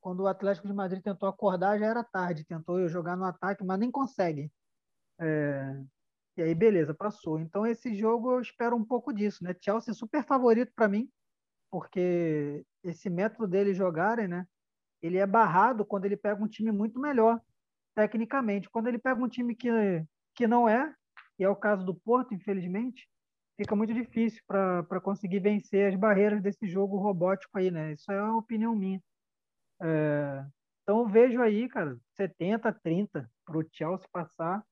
Quando 0.00 0.20
o 0.20 0.26
Atlético 0.26 0.66
de 0.66 0.74
Madrid 0.74 1.02
tentou 1.02 1.28
acordar, 1.28 1.78
já 1.78 1.86
era 1.86 2.04
tarde. 2.04 2.44
Tentou 2.44 2.86
jogar 2.88 3.16
no 3.16 3.24
ataque, 3.24 3.64
mas 3.64 3.78
nem 3.78 3.90
consegue. 3.90 4.50
É... 5.20 5.82
E 6.36 6.42
aí, 6.42 6.54
beleza, 6.54 6.94
passou. 6.94 7.38
Então, 7.38 7.66
esse 7.66 7.94
jogo 7.94 8.32
eu 8.32 8.40
espero 8.40 8.76
um 8.76 8.84
pouco 8.84 9.12
disso, 9.12 9.44
né? 9.44 9.54
Chelsea 9.60 9.92
super 9.92 10.24
favorito 10.24 10.72
para 10.74 10.88
mim 10.88 11.10
porque 11.70 12.64
esse 12.82 13.08
método 13.08 13.46
dele 13.46 13.72
jogarem, 13.72 14.26
né? 14.26 14.46
Ele 15.00 15.18
é 15.18 15.26
barrado 15.26 15.84
quando 15.84 16.04
ele 16.04 16.16
pega 16.16 16.42
um 16.42 16.48
time 16.48 16.72
muito 16.72 17.00
melhor 17.00 17.40
tecnicamente. 17.94 18.68
Quando 18.68 18.88
ele 18.88 18.98
pega 18.98 19.22
um 19.22 19.28
time 19.28 19.54
que, 19.54 19.70
que 20.34 20.46
não 20.46 20.68
é, 20.68 20.94
e 21.38 21.44
é 21.44 21.48
o 21.48 21.56
caso 21.56 21.84
do 21.84 21.94
Porto, 21.94 22.34
infelizmente, 22.34 23.08
fica 23.56 23.74
muito 23.76 23.94
difícil 23.94 24.42
para 24.46 25.00
conseguir 25.00 25.40
vencer 25.40 25.92
as 25.92 25.98
barreiras 25.98 26.42
desse 26.42 26.66
jogo 26.66 26.98
robótico 26.98 27.56
aí, 27.56 27.70
né? 27.70 27.92
Isso 27.92 28.10
é 28.10 28.22
uma 28.22 28.38
opinião 28.38 28.74
minha. 28.74 29.00
É, 29.80 30.44
então 30.82 31.00
eu 31.00 31.08
vejo 31.08 31.40
aí, 31.40 31.68
cara, 31.68 31.96
70, 32.16 32.72
30 32.82 33.30
para 33.44 33.58
o 33.58 33.64
Chelsea 33.72 34.08
passar. 34.12 34.62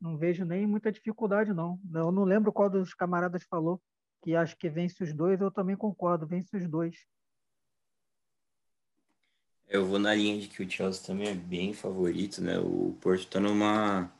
Não 0.00 0.16
vejo 0.16 0.44
nem 0.44 0.66
muita 0.66 0.92
dificuldade, 0.92 1.52
não. 1.52 1.80
Eu 1.92 2.12
não 2.12 2.24
lembro 2.24 2.52
qual 2.52 2.70
dos 2.70 2.94
camaradas 2.94 3.42
falou 3.44 3.80
que 4.22 4.34
acho 4.34 4.56
que 4.56 4.68
vence 4.68 5.02
os 5.02 5.12
dois, 5.12 5.40
eu 5.40 5.50
também 5.50 5.76
concordo, 5.76 6.26
vence 6.26 6.56
os 6.56 6.68
dois. 6.68 6.96
Eu 9.68 9.86
vou 9.86 9.98
na 9.98 10.14
linha 10.14 10.40
de 10.40 10.48
que 10.48 10.62
o 10.62 10.70
Chelsea 10.70 11.06
também 11.06 11.28
é 11.28 11.34
bem 11.34 11.72
favorito, 11.74 12.42
né? 12.42 12.58
O 12.58 12.96
Porto 13.00 13.26
tá 13.28 13.38
numa 13.38 14.12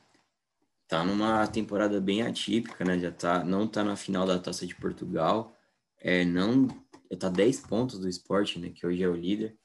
tá 0.87 1.05
numa 1.05 1.47
temporada 1.47 2.01
bem 2.01 2.23
atípica, 2.23 2.85
né? 2.85 2.99
Já 2.99 3.11
tá 3.11 3.45
não 3.45 3.67
tá 3.67 3.83
na 3.83 3.97
final 3.97 4.27
da 4.27 4.39
Taça 4.39 4.67
de 4.67 4.75
Portugal, 4.75 5.57
é 5.99 6.25
não 6.25 6.69
tá 7.19 7.29
10 7.29 7.61
pontos 7.61 7.99
do 7.99 8.09
esporte, 8.09 8.59
né, 8.59 8.71
que 8.71 8.87
hoje 8.87 9.03
é 9.03 9.09
o 9.09 9.17
líder. 9.17 9.57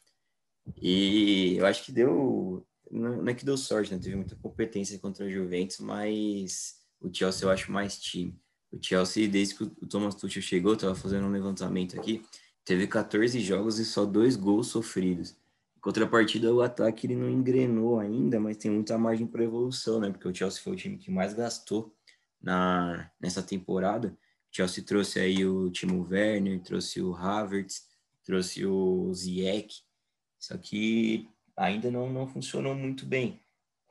E 0.82 1.58
eu 1.58 1.66
acho 1.66 1.86
que 1.86 1.92
deu 1.92 2.66
não 3.00 3.28
é 3.28 3.34
que 3.34 3.46
deu 3.46 3.58
sorte, 3.58 3.94
né? 3.94 4.00
Teve 4.00 4.16
muita 4.16 4.36
competência 4.36 5.00
contra 5.00 5.26
a 5.26 5.30
Juventus, 5.30 5.80
mas 5.80 6.76
o 7.02 7.10
Chelsea 7.12 7.46
eu 7.46 7.52
acho 7.52 7.72
mais 7.72 8.00
time. 8.00 8.40
O 8.72 8.78
Chelsea, 8.82 9.28
desde 9.28 9.56
que 9.56 9.64
o 9.64 9.88
Thomas 9.88 10.16
Tuchel 10.16 10.42
chegou, 10.42 10.74
estava 10.74 10.96
fazendo 10.96 11.26
um 11.26 11.32
levantamento 11.32 12.00
aqui, 12.00 12.24
teve 12.64 12.88
14 12.88 13.40
jogos 13.40 13.80
e 13.80 13.86
só 13.86 14.06
dois 14.06 14.36
gols 14.36 14.68
sofridos. 14.68 15.32
Em 15.76 15.80
contrapartida, 15.82 16.54
o 16.54 16.62
ataque 16.62 17.08
ele 17.08 17.16
não 17.16 17.30
engrenou 17.30 18.00
ainda, 18.00 18.40
mas 18.40 18.58
tem 18.58 18.72
muita 18.72 18.98
margem 18.98 19.28
para 19.28 19.44
evolução, 19.44 20.00
né? 20.00 20.10
Porque 20.10 20.28
o 20.28 20.34
Chelsea 20.34 20.62
foi 20.62 20.74
o 20.74 20.76
time 20.78 20.98
que 20.98 21.12
mais 21.12 21.34
gastou 21.34 21.94
na, 22.42 23.12
nessa 23.20 23.42
temporada. 23.42 24.10
O 24.52 24.56
Chelsea 24.56 24.84
trouxe 24.84 25.20
aí 25.20 25.46
o 25.46 25.70
Timo 25.72 26.08
Werner, 26.08 26.62
trouxe 26.62 27.02
o 27.02 27.16
Havertz, 27.16 27.88
trouxe 28.24 28.66
o 28.66 29.12
Ziyech, 29.14 29.84
só 30.40 30.58
que 30.58 31.28
ainda 31.56 31.92
não, 31.92 32.12
não 32.12 32.28
funcionou 32.28 32.76
muito 32.76 33.06
bem 33.06 33.40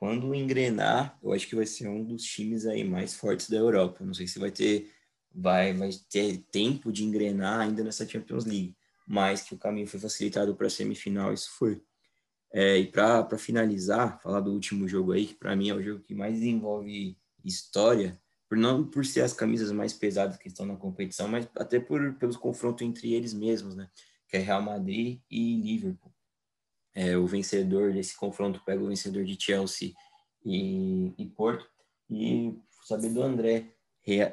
quando 0.03 0.35
engrenar, 0.35 1.17
eu 1.23 1.31
acho 1.31 1.47
que 1.47 1.55
vai 1.55 1.65
ser 1.65 1.87
um 1.87 2.03
dos 2.03 2.23
times 2.23 2.65
aí 2.65 2.83
mais 2.83 3.13
fortes 3.13 3.49
da 3.49 3.55
Europa. 3.55 4.03
Não 4.03 4.13
sei 4.13 4.27
se 4.27 4.37
vai 4.37 4.51
ter 4.51 4.91
vai 5.33 5.71
vai 5.71 5.91
ter 6.09 6.39
tempo 6.51 6.91
de 6.91 7.05
engrenar 7.05 7.61
ainda 7.61 7.81
nessa 7.85 8.05
Champions 8.05 8.43
League, 8.43 8.75
mas 9.07 9.43
que 9.43 9.55
o 9.55 9.57
caminho 9.57 9.87
foi 9.87 10.01
facilitado 10.01 10.53
para 10.55 10.67
a 10.67 10.69
semifinal, 10.69 11.33
isso 11.33 11.51
foi. 11.57 11.81
É, 12.51 12.77
e 12.79 12.87
para 12.87 13.37
finalizar, 13.37 14.21
falar 14.21 14.41
do 14.41 14.51
último 14.51 14.89
jogo 14.89 15.13
aí, 15.13 15.25
que 15.25 15.35
para 15.35 15.55
mim 15.55 15.69
é 15.69 15.73
o 15.73 15.81
jogo 15.81 16.03
que 16.03 16.13
mais 16.13 16.43
envolve 16.43 17.17
história, 17.41 18.19
por 18.49 18.57
não 18.57 18.85
por 18.85 19.05
ser 19.05 19.21
as 19.21 19.31
camisas 19.31 19.71
mais 19.71 19.93
pesadas 19.93 20.35
que 20.35 20.49
estão 20.49 20.65
na 20.65 20.75
competição, 20.75 21.29
mas 21.29 21.47
até 21.55 21.79
por 21.79 22.15
pelos 22.15 22.35
confrontos 22.35 22.85
entre 22.85 23.13
eles 23.13 23.33
mesmos, 23.33 23.73
né? 23.73 23.89
Que 24.27 24.35
é 24.35 24.39
Real 24.41 24.61
Madrid 24.61 25.21
e 25.31 25.61
Liverpool. 25.61 26.12
É, 26.95 27.17
o 27.17 27.25
vencedor 27.25 27.91
desse 27.91 28.15
confronto 28.15 28.61
pega 28.63 28.83
o 28.83 28.87
vencedor 28.87 29.23
de 29.23 29.37
Chelsea 29.39 29.93
e, 30.45 31.13
e 31.17 31.25
Porto. 31.27 31.67
E 32.09 32.55
saber 32.83 33.09
do 33.09 33.23
André. 33.23 33.73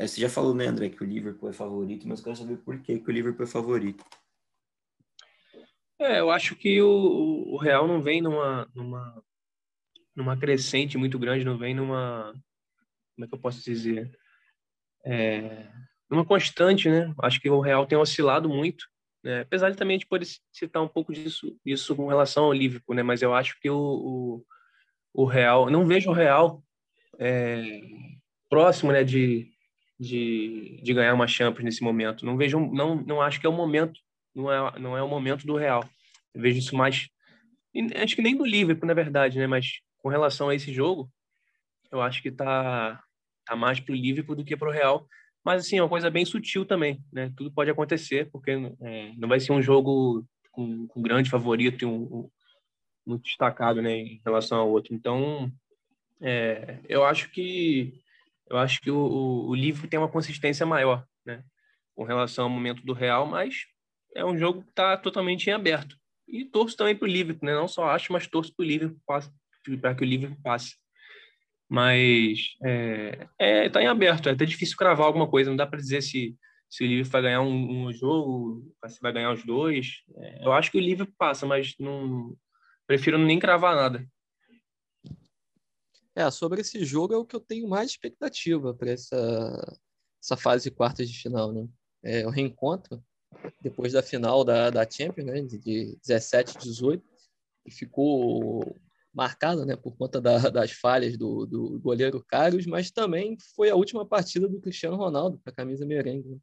Você 0.01 0.21
já 0.21 0.29
falou, 0.29 0.55
né, 0.55 0.67
André, 0.67 0.89
que 0.89 1.03
o 1.03 1.07
Liverpool 1.07 1.49
é 1.49 1.53
favorito, 1.53 2.07
mas 2.07 2.19
eu 2.19 2.25
quero 2.25 2.37
saber 2.37 2.57
por 2.59 2.81
que, 2.81 2.99
que 2.99 3.09
o 3.09 3.13
Liverpool 3.13 3.45
é 3.45 3.49
favorito. 3.49 4.05
É, 5.99 6.19
eu 6.19 6.31
acho 6.31 6.57
que 6.57 6.81
o, 6.83 7.55
o 7.55 7.57
Real 7.57 7.87
não 7.87 8.01
vem 8.03 8.21
numa, 8.21 8.67
numa, 8.75 9.23
numa 10.17 10.37
crescente 10.37 10.99
muito 10.99 11.19
grande, 11.19 11.45
não 11.45 11.59
vem 11.59 11.75
numa. 11.75 12.33
Como 13.15 13.25
é 13.25 13.29
que 13.29 13.35
eu 13.35 13.39
posso 13.39 13.63
dizer? 13.63 14.11
É, 15.05 15.71
numa 16.11 16.25
constante, 16.25 16.89
né? 16.89 17.15
Acho 17.23 17.41
que 17.41 17.51
o 17.51 17.61
Real 17.61 17.87
tem 17.87 17.99
oscilado 17.99 18.49
muito, 18.49 18.87
né? 19.23 19.41
apesar 19.41 19.71
de 19.71 19.77
também 19.77 19.97
a 19.97 19.99
gente 19.99 20.09
poder 20.09 20.27
citar 20.53 20.83
um 20.83 20.89
pouco 20.89 21.13
disso, 21.13 21.57
disso 21.65 21.95
com 21.95 22.07
relação 22.07 22.45
ao 22.45 22.53
Liverpool, 22.53 22.95
né? 22.95 23.03
Mas 23.03 23.23
eu 23.23 23.35
acho 23.35 23.59
que 23.61 23.69
o, 23.69 23.77
o, 23.79 24.45
o 25.23 25.25
Real, 25.25 25.71
não 25.71 25.87
vejo 25.87 26.11
o 26.11 26.15
Real 26.15 26.63
é, 27.19 27.81
próximo, 28.49 28.93
né, 28.93 29.05
de, 29.05 29.49
de, 29.99 30.81
de 30.83 30.95
ganhar 30.95 31.15
uma 31.15 31.27
Champions 31.27 31.65
nesse 31.65 31.83
momento. 31.83 32.25
Não 32.25 32.37
vejo, 32.37 32.59
não, 32.59 32.97
não 32.97 33.21
acho 33.21 33.41
que 33.41 33.47
é 33.47 33.49
o 33.49 33.53
momento 33.53 34.01
não 34.35 34.51
é, 34.51 34.79
não 34.79 34.97
é 34.97 35.03
o 35.03 35.09
momento 35.09 35.47
do 35.47 35.57
Real. 35.57 35.89
Eu 36.35 36.41
vejo 36.41 36.59
isso 36.59 36.77
mais. 36.77 37.09
Acho 38.03 38.17
que 38.17 38.23
nem 38.23 38.37
do 38.37 38.45
Liverpool, 38.45 38.87
na 38.87 38.95
verdade, 38.95 39.39
né? 39.39 39.47
Mas 39.47 39.81
com 39.99 40.09
relação 40.09 40.49
a 40.49 40.55
esse 40.55 40.73
jogo, 40.73 41.11
eu 41.91 42.01
acho 42.01 42.23
que 42.23 42.31
tá, 42.31 43.03
tá 43.45 43.57
mais 43.57 43.81
pro 43.81 43.95
Liverpool 43.95 44.37
do 44.37 44.45
que 44.45 44.57
pro 44.57 44.71
Real. 44.71 45.07
Mas, 45.45 45.65
assim, 45.65 45.79
é 45.79 45.83
uma 45.83 45.89
coisa 45.89 46.11
bem 46.11 46.25
sutil 46.25 46.65
também, 46.65 47.03
né? 47.13 47.33
Tudo 47.37 47.53
pode 47.53 47.71
acontecer, 47.71 48.29
porque 48.31 48.51
é, 48.51 49.13
não 49.17 49.29
vai 49.29 49.41
ser 49.41 49.53
um 49.53 49.63
jogo 49.63 50.27
com, 50.51 50.87
com 50.89 51.03
grande 51.03 51.31
favorito 51.31 51.83
e 51.83 51.87
um, 51.87 52.03
um, 52.03 52.31
muito 53.07 53.23
destacado, 53.23 53.81
né? 53.81 53.97
Em 53.97 54.21
relação 54.25 54.59
ao 54.59 54.71
outro. 54.71 54.95
Então, 54.95 55.51
é, 56.21 56.81
eu 56.89 57.05
acho 57.05 57.31
que 57.31 58.01
eu 58.49 58.59
acho 58.59 58.81
que 58.81 58.91
o, 58.91 59.49
o, 59.49 59.55
Liverpool 59.55 59.89
tem 59.89 59.99
uma 59.99 60.09
consistência 60.09 60.67
maior, 60.67 61.07
né? 61.25 61.43
Com 61.95 62.05
relação 62.05 62.45
ao 62.45 62.51
momento 62.51 62.85
do 62.85 62.93
Real, 62.93 63.27
mas 63.27 63.67
é 64.15 64.25
um 64.25 64.37
jogo 64.37 64.63
que 64.63 64.71
está 64.71 64.97
totalmente 64.97 65.49
em 65.49 65.53
aberto. 65.53 65.97
E 66.29 66.45
torço 66.45 66.77
também 66.77 66.97
para 66.97 67.07
o 67.07 67.11
Liverpool, 67.11 67.47
né? 67.47 67.55
Não 67.55 67.69
só 67.69 67.89
acho, 67.89 68.13
mas 68.13 68.27
torço 68.27 68.55
para 68.55 68.65
o 68.65 68.67
Liverpool 68.67 69.01
para 69.81 69.95
que 69.95 70.03
o 70.03 70.07
Liverpool 70.07 70.41
passe. 70.43 70.75
Mas 71.71 72.57
é, 72.65 73.29
é, 73.39 73.69
tá 73.71 73.81
em 73.81 73.87
aberto, 73.87 74.29
é 74.29 74.33
até 74.33 74.45
difícil 74.45 74.77
cravar 74.77 75.07
alguma 75.07 75.31
coisa, 75.31 75.51
não 75.51 75.57
dá 75.57 75.65
para 75.65 75.79
dizer 75.79 76.03
se, 76.03 76.37
se 76.69 76.83
o 76.83 76.87
Liverpool 76.87 77.13
vai 77.13 77.23
ganhar 77.23 77.43
um, 77.43 77.87
um 77.87 77.93
jogo, 77.93 78.75
se 78.89 79.01
vai 79.01 79.13
ganhar 79.13 79.33
os 79.33 79.45
dois. 79.45 80.03
É, 80.17 80.45
eu 80.45 80.53
acho 80.53 80.73
que 80.73 80.79
o 80.79 80.81
Liverpool 80.81 81.15
passa, 81.17 81.47
mas 81.47 81.77
não 81.79 82.37
prefiro 82.89 83.17
nem 83.19 83.39
cravar 83.39 83.77
nada. 83.77 84.05
É, 86.17 86.29
sobre 86.29 86.61
esse 86.61 86.85
jogo 86.85 87.15
é 87.15 87.17
o 87.17 87.25
que 87.25 87.37
eu 87.37 87.41
tenho 87.41 87.69
mais 87.69 87.91
expectativa 87.91 88.75
para 88.75 88.91
essa, 88.91 89.79
essa 90.21 90.37
fase 90.37 90.69
de 90.69 90.75
quartas 90.75 91.09
de 91.09 91.17
final, 91.17 91.53
né? 91.53 91.69
É 92.03 92.27
o 92.27 92.31
reencontro 92.31 93.01
depois 93.63 93.93
da 93.93 94.03
final 94.03 94.45
da, 94.45 94.71
da 94.71 94.91
Champions, 94.91 95.27
né, 95.27 95.41
de 95.43 95.97
17 96.05 96.57
e 96.57 96.59
18, 96.59 97.05
que 97.65 97.71
ficou 97.71 98.77
marcada 99.13 99.65
né, 99.67 99.77
por 99.77 99.97
conta 99.97 100.21
da, 100.21 100.39
das 100.51 100.73
falhas 100.73 101.17
do, 101.17 101.47
do 101.47 101.79
goleiro 101.81 102.25
Carlos, 102.27 102.67
mas 102.67 102.91
também 102.91 103.37
foi 103.55 103.71
a 103.71 103.77
última 103.77 104.07
partida 104.07 104.49
do 104.49 104.61
Cristiano 104.61 104.97
Ronaldo 104.97 105.39
para 105.39 105.53
a 105.53 105.57
camisa 105.57 105.85
merengue. 105.85 106.29
Né? 106.29 106.39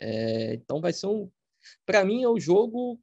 É, 0.00 0.54
então 0.54 0.80
vai 0.80 0.92
ser 0.92 1.06
um. 1.06 1.30
Para 1.86 2.04
mim, 2.04 2.22
é 2.22 2.28
o 2.28 2.40
jogo 2.40 3.00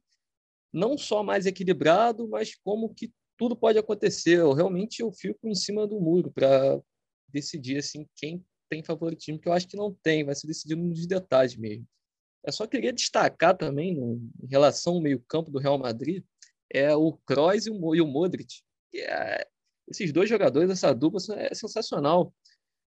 não 0.72 0.96
só 0.96 1.22
mais 1.22 1.46
equilibrado, 1.46 2.28
mas 2.28 2.54
como 2.54 2.94
que 2.94 3.12
tudo 3.36 3.56
pode 3.56 3.78
acontecer. 3.78 4.38
Eu 4.38 4.52
realmente 4.52 5.00
eu 5.00 5.12
fico 5.12 5.48
em 5.48 5.54
cima 5.54 5.86
do 5.86 6.00
muro 6.00 6.30
para 6.30 6.80
decidir 7.28 7.78
assim 7.78 8.06
quem 8.16 8.44
tem 8.68 8.82
favoritismo, 8.82 9.38
que 9.40 9.48
eu 9.48 9.52
acho 9.52 9.68
que 9.68 9.76
não 9.76 9.92
tem, 10.02 10.24
vai 10.24 10.34
ser 10.34 10.46
decidido 10.46 10.80
nos 10.80 11.06
detalhes 11.06 11.56
mesmo. 11.56 11.86
Eu 12.44 12.52
só 12.52 12.66
queria 12.66 12.92
destacar 12.92 13.56
também, 13.56 13.92
em 13.92 14.46
relação 14.48 14.94
ao 14.94 15.00
meio-campo 15.00 15.50
do 15.50 15.58
Real 15.58 15.78
Madrid, 15.78 16.24
é 16.72 16.94
o 16.96 17.12
Kroos 17.26 17.66
e 17.66 17.70
o 17.70 18.06
Modric. 18.06 18.62
É, 18.94 19.46
esses 19.88 20.12
dois 20.12 20.28
jogadores, 20.28 20.70
essa 20.70 20.94
dupla 20.94 21.20
é 21.36 21.54
sensacional. 21.54 22.32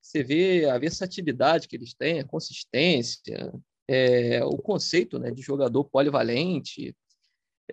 Você 0.01 0.22
vê 0.22 0.66
a 0.66 0.78
versatilidade 0.78 1.66
que 1.66 1.76
eles 1.76 1.95
têm, 1.95 2.20
a 2.20 2.26
consistência, 2.26 3.53
é, 3.88 4.45
o 4.45 4.59
conceito 4.59 5.18
né, 5.18 5.30
de 5.30 5.42
jogador 5.42 5.84
polivalente. 5.84 6.95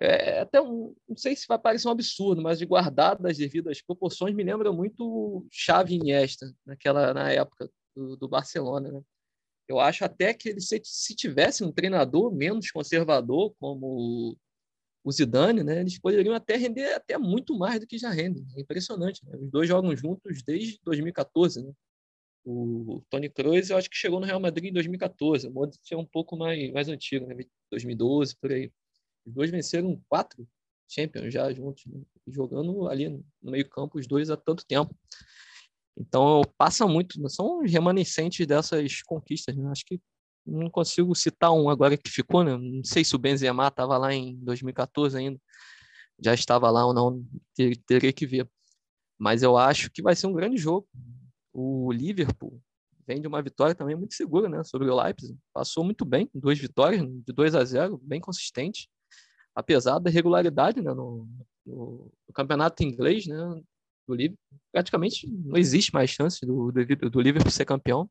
É, 0.00 0.40
até 0.40 0.60
um, 0.60 0.94
não 1.06 1.16
sei 1.16 1.36
se 1.36 1.46
vai 1.46 1.58
parecer 1.58 1.86
um 1.86 1.90
absurdo, 1.90 2.40
mas 2.42 2.58
de 2.58 2.64
guardado 2.64 3.22
das 3.22 3.36
devidas 3.36 3.82
proporções, 3.82 4.34
me 4.34 4.42
lembra 4.42 4.72
muito 4.72 5.46
Xavi 5.50 5.96
Iniesta, 5.96 6.50
naquela, 6.64 7.12
na 7.12 7.30
época 7.30 7.70
do, 7.94 8.16
do 8.16 8.28
Barcelona. 8.28 8.90
Né? 8.90 9.02
Eu 9.68 9.78
acho 9.78 10.04
até 10.04 10.32
que 10.32 10.48
ele, 10.48 10.60
se, 10.60 10.80
se 10.84 11.14
tivesse 11.14 11.62
um 11.62 11.70
treinador 11.70 12.32
menos 12.34 12.70
conservador, 12.70 13.54
como 13.60 14.36
o 15.04 15.10
Zidane, 15.10 15.64
né, 15.64 15.80
eles 15.80 15.98
poderiam 15.98 16.34
até 16.34 16.56
render 16.56 16.94
até 16.94 17.18
muito 17.18 17.56
mais 17.58 17.80
do 17.80 17.86
que 17.86 17.98
já 17.98 18.10
rendem. 18.10 18.46
É 18.56 18.60
impressionante. 18.60 19.24
Né? 19.26 19.36
Os 19.36 19.50
dois 19.50 19.68
jogam 19.68 19.94
juntos 19.96 20.42
desde 20.42 20.78
2014. 20.84 21.62
Né? 21.62 21.72
O 22.44 23.02
Tony 23.10 23.28
Kroos, 23.28 23.70
eu 23.70 23.76
acho 23.76 23.90
que 23.90 23.96
chegou 23.96 24.20
no 24.20 24.26
Real 24.26 24.40
Madrid 24.40 24.70
em 24.70 24.72
2014. 24.72 25.48
O 25.48 25.52
Modric 25.52 25.92
é 25.92 25.96
um 25.96 26.04
pouco 26.04 26.36
mais, 26.36 26.70
mais 26.72 26.88
antigo, 26.88 27.26
né? 27.26 27.36
2012, 27.70 28.36
por 28.36 28.52
aí. 28.52 28.70
Os 29.24 29.32
dois 29.32 29.50
venceram 29.50 30.00
quatro 30.08 30.46
Champions 30.88 31.32
já 31.32 31.52
juntos, 31.52 31.84
né? 31.86 32.00
jogando 32.28 32.88
ali 32.88 33.08
no 33.08 33.50
meio 33.50 33.68
campo, 33.68 33.98
os 33.98 34.06
dois 34.06 34.30
há 34.30 34.36
tanto 34.36 34.66
tempo. 34.66 34.94
Então, 35.96 36.42
passa 36.56 36.86
muito, 36.86 37.28
são 37.28 37.60
remanescentes 37.60 38.46
dessas 38.46 39.02
conquistas. 39.02 39.56
Né? 39.56 39.68
Acho 39.70 39.84
que 39.84 40.00
não 40.46 40.70
consigo 40.70 41.14
citar 41.14 41.52
um 41.52 41.68
agora 41.68 41.96
que 41.96 42.10
ficou, 42.10 42.44
né? 42.44 42.56
Não 42.56 42.84
sei 42.84 43.04
se 43.04 43.14
o 43.14 43.18
Benzema 43.18 43.68
estava 43.68 43.96
lá 43.98 44.12
em 44.12 44.36
2014 44.36 45.16
ainda, 45.16 45.40
já 46.20 46.34
estava 46.34 46.70
lá 46.70 46.86
ou 46.86 46.94
não, 46.94 47.24
ter, 47.54 47.76
teria 47.86 48.12
que 48.12 48.26
ver. 48.26 48.48
Mas 49.18 49.42
eu 49.42 49.56
acho 49.56 49.90
que 49.90 50.02
vai 50.02 50.16
ser 50.16 50.26
um 50.26 50.32
grande 50.32 50.56
jogo. 50.56 50.86
O 51.52 51.92
Liverpool 51.92 52.60
vem 53.06 53.20
de 53.20 53.28
uma 53.28 53.42
vitória 53.42 53.74
também 53.74 53.96
muito 53.96 54.14
segura, 54.14 54.48
né? 54.48 54.64
Sobre 54.64 54.88
o 54.88 54.96
Leipzig. 55.00 55.38
Passou 55.52 55.84
muito 55.84 56.04
bem, 56.04 56.28
duas 56.34 56.58
vitórias, 56.58 57.02
de 57.02 57.32
2 57.32 57.54
a 57.54 57.64
0, 57.64 57.98
bem 58.02 58.20
consistente. 58.20 58.88
Apesar 59.54 59.98
da 59.98 60.10
regularidade 60.10 60.80
né? 60.80 60.92
no, 60.94 61.28
no, 61.64 62.10
no 62.26 62.34
campeonato 62.34 62.82
inglês, 62.82 63.26
né? 63.26 63.62
do 64.06 64.14
Liverpool. 64.14 64.38
Praticamente 64.72 65.26
não 65.28 65.56
existe 65.56 65.92
mais 65.92 66.10
chance 66.10 66.44
do, 66.44 66.72
do, 66.72 67.10
do 67.10 67.20
Liverpool 67.20 67.50
ser 67.50 67.64
campeão. 67.64 68.08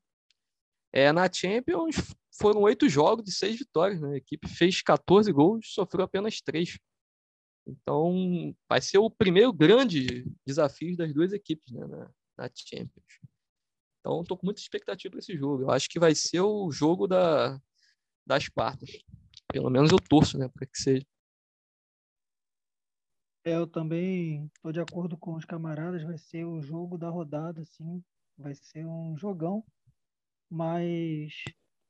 É, 0.92 1.10
na 1.10 1.32
Champions 1.32 1.96
foram 2.38 2.60
oito 2.62 2.88
jogos 2.88 3.24
de 3.24 3.32
seis 3.32 3.58
vitórias. 3.58 4.00
Né? 4.00 4.14
A 4.14 4.16
equipe 4.16 4.46
fez 4.48 4.82
14 4.82 5.32
gols, 5.32 5.72
sofreu 5.72 6.04
apenas 6.04 6.40
três. 6.40 6.78
Então, 7.66 8.54
vai 8.68 8.80
ser 8.80 8.98
o 8.98 9.10
primeiro 9.10 9.52
grande 9.52 10.24
desafio 10.44 10.96
das 10.96 11.12
duas 11.14 11.32
equipes 11.32 11.72
né, 11.72 11.86
na, 11.86 12.10
na 12.36 12.50
Champions. 12.54 13.20
Então, 14.00 14.20
estou 14.20 14.36
com 14.36 14.46
muita 14.46 14.60
expectativa 14.60 15.12
para 15.12 15.20
esse 15.20 15.36
jogo. 15.36 15.62
Eu 15.62 15.70
acho 15.70 15.88
que 15.88 16.00
vai 16.00 16.14
ser 16.14 16.40
o 16.40 16.70
jogo 16.72 17.06
da, 17.06 17.60
das 18.26 18.48
quartas. 18.48 18.90
Pelo 19.52 19.70
menos 19.70 19.92
eu 19.92 19.98
torço 19.98 20.36
né, 20.36 20.48
para 20.48 20.66
que 20.66 20.76
seja. 20.76 21.06
É, 23.44 23.56
eu 23.56 23.66
também 23.66 24.46
estou 24.56 24.72
de 24.72 24.80
acordo 24.80 25.16
com 25.16 25.34
os 25.34 25.44
camaradas, 25.44 26.02
vai 26.02 26.16
ser 26.16 26.44
o 26.44 26.60
jogo 26.62 26.96
da 26.96 27.08
rodada, 27.08 27.64
sim, 27.64 28.02
vai 28.38 28.54
ser 28.54 28.86
um 28.86 29.16
jogão, 29.16 29.64
mas 30.52 31.32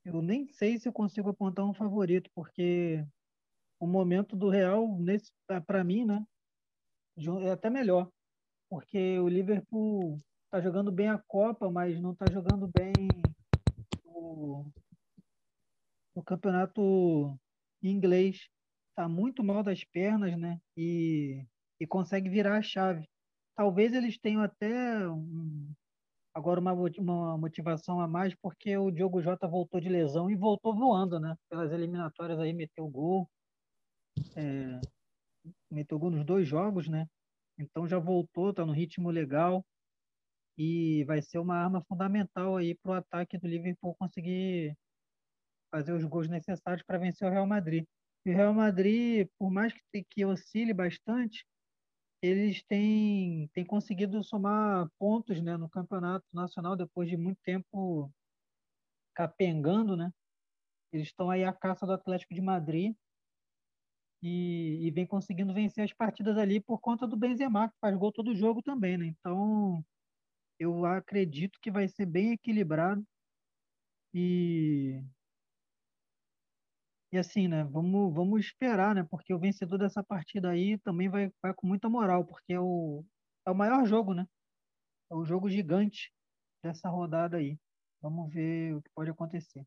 eu 0.04 0.22
nem 0.22 0.46
sei 0.46 0.78
se 0.78 0.88
eu 0.88 0.92
consigo 0.92 1.28
apontar 1.28 1.64
um 1.64 1.74
favorito, 1.74 2.30
porque 2.32 3.04
o 3.80 3.88
momento 3.88 4.36
do 4.36 4.48
Real, 4.48 4.86
para 5.66 5.82
mim, 5.82 6.04
né, 6.04 6.24
é 7.42 7.50
até 7.50 7.68
melhor, 7.68 8.08
porque 8.70 9.18
o 9.18 9.28
Liverpool 9.28 10.16
está 10.44 10.60
jogando 10.60 10.92
bem 10.92 11.08
a 11.08 11.18
Copa, 11.18 11.68
mas 11.72 12.00
não 12.00 12.12
está 12.12 12.26
jogando 12.32 12.68
bem 12.68 12.92
o, 14.04 14.64
o 16.14 16.22
campeonato 16.22 17.36
inglês 17.82 18.48
está 18.90 19.08
muito 19.08 19.42
mal 19.42 19.64
das 19.64 19.82
pernas, 19.82 20.38
né? 20.38 20.60
E, 20.76 21.44
e 21.80 21.86
consegue 21.86 22.28
virar 22.28 22.58
a 22.58 22.62
chave. 22.62 23.08
Talvez 23.56 23.92
eles 23.92 24.18
tenham 24.18 24.42
até 24.42 25.08
um, 25.08 25.72
agora 26.34 26.60
uma, 26.60 26.72
uma 26.72 27.38
motivação 27.38 28.00
a 28.00 28.08
mais, 28.08 28.34
porque 28.34 28.76
o 28.76 28.90
Diogo 28.90 29.22
Jota 29.22 29.46
voltou 29.46 29.80
de 29.80 29.88
lesão 29.88 30.30
e 30.30 30.36
voltou 30.36 30.74
voando, 30.74 31.20
né? 31.20 31.36
Pelas 31.48 31.72
eliminatórias 31.72 32.38
aí, 32.38 32.52
meteu 32.52 32.88
gol. 32.88 33.28
É, 34.36 34.80
meteu 35.70 35.98
gol 35.98 36.10
nos 36.10 36.24
dois 36.24 36.46
jogos, 36.46 36.88
né? 36.88 37.06
Então 37.58 37.86
já 37.86 37.98
voltou, 37.98 38.50
está 38.50 38.64
no 38.64 38.72
ritmo 38.72 39.10
legal 39.10 39.64
e 40.56 41.04
vai 41.04 41.22
ser 41.22 41.38
uma 41.38 41.56
arma 41.56 41.82
fundamental 41.84 42.56
aí 42.56 42.74
para 42.74 42.90
o 42.90 42.94
ataque 42.94 43.38
do 43.38 43.46
Liverpool 43.46 43.94
conseguir 43.94 44.76
fazer 45.70 45.92
os 45.92 46.04
gols 46.04 46.28
necessários 46.28 46.82
para 46.82 46.98
vencer 46.98 47.26
o 47.26 47.30
Real 47.30 47.46
Madrid. 47.46 47.84
E 48.24 48.30
o 48.30 48.34
Real 48.34 48.52
Madrid, 48.52 49.28
por 49.38 49.50
mais 49.50 49.72
que, 49.72 50.04
que 50.04 50.24
oscile 50.24 50.72
bastante, 50.72 51.44
eles 52.22 52.62
têm, 52.62 53.48
têm 53.48 53.66
conseguido 53.66 54.22
somar 54.22 54.88
pontos 54.98 55.42
né, 55.42 55.56
no 55.56 55.68
campeonato 55.68 56.24
nacional 56.32 56.76
depois 56.76 57.08
de 57.08 57.16
muito 57.16 57.40
tempo 57.42 58.12
capengando, 59.14 59.96
né? 59.96 60.12
Eles 60.92 61.08
estão 61.08 61.30
aí 61.30 61.44
à 61.44 61.52
caça 61.52 61.84
do 61.84 61.92
Atlético 61.92 62.34
de 62.34 62.40
Madrid 62.40 62.94
e, 64.22 64.86
e 64.86 64.90
vem 64.92 65.06
conseguindo 65.06 65.52
vencer 65.52 65.84
as 65.84 65.92
partidas 65.92 66.38
ali 66.38 66.60
por 66.60 66.78
conta 66.80 67.06
do 67.06 67.16
Benzema, 67.16 67.68
que 67.68 67.78
faz 67.80 67.96
gol 67.96 68.12
todo 68.12 68.34
jogo 68.34 68.62
também, 68.62 68.96
né? 68.96 69.06
Então, 69.06 69.84
eu 70.58 70.84
acredito 70.86 71.58
que 71.60 71.70
vai 71.70 71.88
ser 71.88 72.06
bem 72.06 72.32
equilibrado 72.32 73.04
e 74.14 75.02
e 77.12 77.18
assim, 77.18 77.46
né? 77.46 77.62
Vamos, 77.64 78.14
vamos 78.14 78.40
esperar, 78.40 78.94
né? 78.94 79.06
Porque 79.10 79.34
o 79.34 79.38
vencedor 79.38 79.78
dessa 79.78 80.02
partida 80.02 80.48
aí 80.48 80.78
também 80.78 81.10
vai, 81.10 81.30
vai 81.42 81.52
com 81.52 81.66
muita 81.66 81.88
moral, 81.88 82.24
porque 82.24 82.54
é 82.54 82.60
o, 82.60 83.04
é 83.46 83.50
o 83.50 83.54
maior 83.54 83.84
jogo, 83.84 84.14
né? 84.14 84.26
É 85.10 85.14
o 85.14 85.24
jogo 85.24 85.50
gigante 85.50 86.10
dessa 86.64 86.88
rodada 86.88 87.36
aí. 87.36 87.58
Vamos 88.00 88.32
ver 88.32 88.74
o 88.74 88.82
que 88.82 88.90
pode 88.94 89.10
acontecer. 89.10 89.62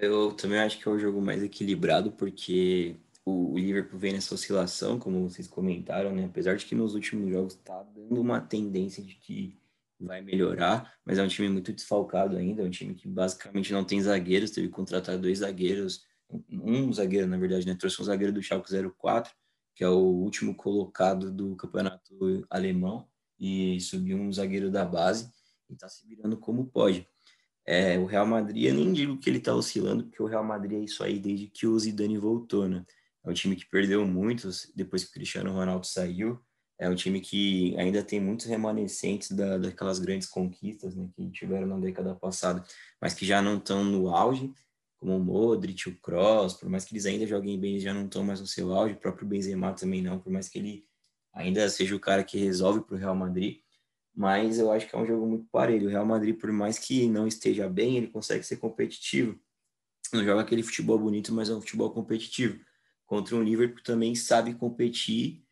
Eu 0.00 0.34
também 0.34 0.58
acho 0.58 0.78
que 0.78 0.88
é 0.88 0.90
o 0.90 0.98
jogo 0.98 1.20
mais 1.20 1.42
equilibrado, 1.42 2.12
porque 2.12 2.96
o 3.26 3.58
Liverpool 3.58 3.98
vem 3.98 4.14
nessa 4.14 4.34
oscilação, 4.34 4.98
como 4.98 5.28
vocês 5.28 5.46
comentaram, 5.46 6.14
né? 6.14 6.24
Apesar 6.24 6.56
de 6.56 6.64
que 6.64 6.74
nos 6.74 6.94
últimos 6.94 7.30
jogos 7.30 7.54
está 7.54 7.82
dando 7.82 8.20
uma 8.20 8.40
tendência 8.40 9.02
de 9.02 9.16
que 9.16 9.59
vai 10.00 10.20
melhorar, 10.20 10.94
mas 11.04 11.18
é 11.18 11.22
um 11.22 11.28
time 11.28 11.48
muito 11.48 11.72
desfalcado 11.72 12.36
ainda, 12.36 12.62
é 12.62 12.64
um 12.64 12.70
time 12.70 12.94
que 12.94 13.08
basicamente 13.08 13.72
não 13.72 13.84
tem 13.84 14.00
zagueiros, 14.00 14.50
teve 14.50 14.68
que 14.68 14.74
contratar 14.74 15.18
dois 15.18 15.38
zagueiros, 15.38 16.04
um 16.50 16.92
zagueiro, 16.92 17.26
na 17.26 17.36
verdade, 17.36 17.66
né? 17.66 17.74
Trouxe 17.74 18.00
um 18.00 18.04
zagueiro 18.04 18.32
do 18.32 18.42
Schalke 18.42 18.70
04, 19.00 19.32
que 19.74 19.84
é 19.84 19.88
o 19.88 19.98
último 19.98 20.54
colocado 20.54 21.30
do 21.30 21.56
campeonato 21.56 22.46
alemão, 22.48 23.08
e 23.38 23.80
subiu 23.80 24.18
um 24.18 24.32
zagueiro 24.32 24.70
da 24.70 24.84
base 24.84 25.30
e 25.68 25.72
está 25.72 25.88
se 25.88 26.06
virando 26.06 26.36
como 26.36 26.66
pode. 26.66 27.06
É, 27.66 27.98
o 27.98 28.04
Real 28.04 28.26
Madrid, 28.26 28.64
eu 28.64 28.74
nem 28.74 28.92
digo 28.92 29.18
que 29.18 29.30
ele 29.30 29.38
está 29.38 29.54
oscilando, 29.54 30.04
porque 30.04 30.22
o 30.22 30.26
Real 30.26 30.44
Madrid 30.44 30.78
é 30.78 30.84
isso 30.84 31.02
aí 31.02 31.18
desde 31.18 31.46
que 31.46 31.66
o 31.66 31.78
Zidane 31.78 32.18
voltou, 32.18 32.68
né? 32.68 32.84
É 33.24 33.30
um 33.30 33.34
time 33.34 33.54
que 33.54 33.68
perdeu 33.68 34.06
muitos 34.06 34.70
depois 34.74 35.04
que 35.04 35.10
o 35.10 35.12
Cristiano 35.14 35.52
Ronaldo 35.52 35.86
saiu, 35.86 36.40
é 36.80 36.88
um 36.88 36.94
time 36.94 37.20
que 37.20 37.76
ainda 37.76 38.02
tem 38.02 38.18
muitos 38.18 38.46
remanescentes 38.46 39.30
da, 39.32 39.58
daquelas 39.58 39.98
grandes 39.98 40.26
conquistas 40.26 40.96
né, 40.96 41.06
que 41.14 41.30
tiveram 41.30 41.66
na 41.66 41.78
década 41.78 42.14
passada, 42.14 42.64
mas 42.98 43.12
que 43.12 43.26
já 43.26 43.42
não 43.42 43.58
estão 43.58 43.84
no 43.84 44.08
auge, 44.08 44.50
como 44.96 45.14
o 45.14 45.20
Modric, 45.20 45.90
o 45.90 45.96
Kroos, 46.00 46.54
por 46.54 46.70
mais 46.70 46.86
que 46.86 46.94
eles 46.94 47.04
ainda 47.04 47.26
joguem 47.26 47.60
bem, 47.60 47.72
eles 47.72 47.82
já 47.82 47.92
não 47.92 48.06
estão 48.06 48.24
mais 48.24 48.40
no 48.40 48.46
seu 48.46 48.72
auge, 48.72 48.94
o 48.94 48.98
próprio 48.98 49.28
Benzema 49.28 49.74
também 49.74 50.00
não, 50.00 50.18
por 50.18 50.32
mais 50.32 50.48
que 50.48 50.58
ele 50.58 50.86
ainda 51.34 51.68
seja 51.68 51.94
o 51.94 52.00
cara 52.00 52.24
que 52.24 52.38
resolve 52.38 52.80
para 52.80 52.96
o 52.96 52.98
Real 52.98 53.14
Madrid, 53.14 53.58
mas 54.14 54.58
eu 54.58 54.72
acho 54.72 54.88
que 54.88 54.96
é 54.96 54.98
um 54.98 55.06
jogo 55.06 55.26
muito 55.26 55.46
parelho. 55.52 55.86
O 55.86 55.90
Real 55.90 56.04
Madrid, 56.04 56.36
por 56.36 56.50
mais 56.50 56.78
que 56.78 57.08
não 57.08 57.26
esteja 57.26 57.68
bem, 57.68 57.96
ele 57.96 58.08
consegue 58.08 58.42
ser 58.42 58.56
competitivo. 58.56 59.38
Não 60.12 60.24
joga 60.24 60.40
aquele 60.40 60.62
futebol 60.62 60.98
bonito, 60.98 61.32
mas 61.32 61.48
é 61.48 61.54
um 61.54 61.60
futebol 61.60 61.90
competitivo. 61.90 62.58
Contra 63.06 63.36
um 63.36 63.42
Liverpool 63.42 63.82
também 63.82 64.14
sabe 64.14 64.54
competir 64.54 65.44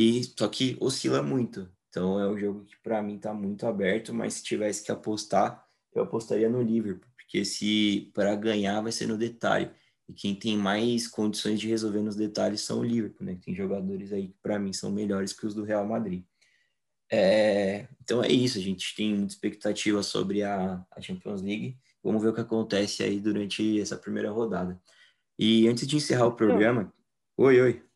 e 0.00 0.24
só 0.24 0.48
que 0.48 0.78
oscila 0.80 1.22
muito. 1.22 1.70
Então 1.90 2.18
é 2.18 2.26
um 2.26 2.38
jogo 2.38 2.64
que 2.64 2.74
para 2.82 3.02
mim 3.02 3.16
está 3.16 3.34
muito 3.34 3.66
aberto, 3.66 4.14
mas 4.14 4.34
se 4.34 4.42
tivesse 4.42 4.82
que 4.82 4.90
apostar, 4.90 5.62
eu 5.94 6.02
apostaria 6.02 6.48
no 6.48 6.62
Liverpool, 6.62 7.10
porque 7.16 7.44
se 7.44 8.10
para 8.14 8.34
ganhar 8.34 8.80
vai 8.80 8.92
ser 8.92 9.06
no 9.06 9.18
detalhe. 9.18 9.70
E 10.08 10.14
quem 10.14 10.34
tem 10.34 10.56
mais 10.56 11.06
condições 11.06 11.60
de 11.60 11.68
resolver 11.68 12.00
nos 12.00 12.16
detalhes 12.16 12.62
são 12.62 12.80
o 12.80 12.84
Liverpool, 12.84 13.26
né? 13.26 13.38
Tem 13.44 13.54
jogadores 13.54 14.10
aí 14.10 14.28
que 14.28 14.38
para 14.42 14.58
mim 14.58 14.72
são 14.72 14.90
melhores 14.90 15.34
que 15.34 15.46
os 15.46 15.54
do 15.54 15.64
Real 15.64 15.86
Madrid. 15.86 16.24
É, 17.12 17.86
então 18.00 18.22
é 18.24 18.28
isso, 18.28 18.56
a 18.56 18.62
gente 18.62 18.94
tem 18.96 19.14
muita 19.14 19.34
expectativa 19.34 20.02
sobre 20.02 20.42
a, 20.42 20.82
a 20.90 21.00
Champions 21.02 21.42
League. 21.42 21.76
Vamos 22.02 22.22
ver 22.22 22.30
o 22.30 22.34
que 22.34 22.40
acontece 22.40 23.02
aí 23.02 23.20
durante 23.20 23.78
essa 23.78 23.98
primeira 23.98 24.30
rodada. 24.30 24.80
E 25.38 25.68
antes 25.68 25.86
de 25.86 25.96
encerrar 25.96 26.26
o 26.26 26.36
programa, 26.36 26.90
oi, 27.36 27.60
oi. 27.60 27.89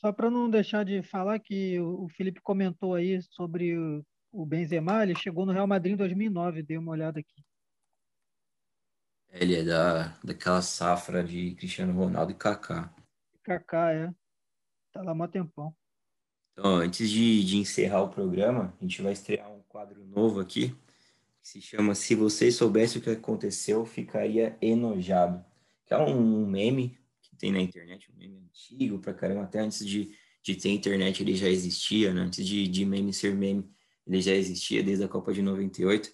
Só 0.00 0.12
para 0.12 0.30
não 0.30 0.50
deixar 0.50 0.84
de 0.84 1.02
falar 1.02 1.38
que 1.38 1.78
o 1.80 2.08
Felipe 2.08 2.40
comentou 2.40 2.94
aí 2.94 3.22
sobre 3.22 3.76
o 4.32 4.44
Benzema, 4.44 5.02
ele 5.02 5.14
chegou 5.14 5.46
no 5.46 5.52
Real 5.52 5.66
Madrid 5.66 5.94
em 5.94 5.96
2009, 5.96 6.62
dei 6.62 6.76
uma 6.76 6.92
olhada 6.92 7.20
aqui. 7.20 7.44
Ele 9.30 9.54
é 9.54 9.64
da, 9.64 10.08
daquela 10.24 10.62
safra 10.62 11.22
de 11.22 11.54
Cristiano 11.54 11.92
Ronaldo 11.92 12.32
e 12.32 12.34
Kaká. 12.34 12.92
Kaká, 13.42 13.92
é. 13.92 14.12
Tá 14.92 15.02
lá 15.02 15.12
há 15.24 15.28
tempão. 15.28 15.74
Então, 16.52 16.76
antes 16.76 17.10
de, 17.10 17.44
de 17.44 17.58
encerrar 17.58 18.02
o 18.02 18.08
programa, 18.08 18.74
a 18.80 18.82
gente 18.82 19.02
vai 19.02 19.12
estrear 19.12 19.50
um 19.52 19.62
quadro 19.68 20.04
novo 20.06 20.40
aqui, 20.40 20.70
que 21.42 21.48
se 21.48 21.60
chama 21.60 21.94
Se 21.94 22.14
Vocês 22.14 22.54
Soubessem 22.56 23.00
o 23.00 23.04
que 23.04 23.10
Aconteceu, 23.10 23.84
Ficaria 23.84 24.56
Enojado. 24.60 25.44
Que 25.84 25.92
é 25.92 25.98
um 25.98 26.46
meme 26.46 26.98
tem 27.36 27.52
na 27.52 27.60
internet, 27.60 28.10
um 28.10 28.18
meme 28.18 28.38
antigo 28.38 28.98
pra 28.98 29.14
caramba, 29.14 29.42
até 29.42 29.60
antes 29.60 29.86
de, 29.86 30.12
de 30.42 30.54
ter 30.56 30.70
internet 30.70 31.22
ele 31.22 31.34
já 31.36 31.48
existia, 31.48 32.12
né? 32.12 32.22
Antes 32.22 32.44
de, 32.46 32.66
de 32.66 32.84
meme 32.84 33.12
ser 33.12 33.34
meme, 33.34 33.68
ele 34.06 34.20
já 34.20 34.32
existia 34.32 34.82
desde 34.82 35.04
a 35.04 35.08
Copa 35.08 35.32
de 35.32 35.42
98. 35.42 36.10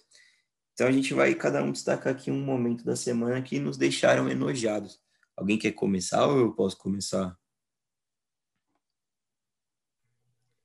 Então 0.73 0.87
a 0.87 0.91
gente 0.91 1.13
vai 1.13 1.35
cada 1.35 1.63
um 1.63 1.71
destacar 1.71 2.13
aqui 2.13 2.31
um 2.31 2.43
momento 2.43 2.83
da 2.83 2.95
semana 2.95 3.41
que 3.41 3.59
nos 3.59 3.77
deixaram 3.77 4.29
enojados. 4.29 4.99
Alguém 5.35 5.57
quer 5.57 5.71
começar 5.71 6.27
ou 6.27 6.39
eu 6.39 6.53
posso 6.53 6.77
começar? 6.77 7.37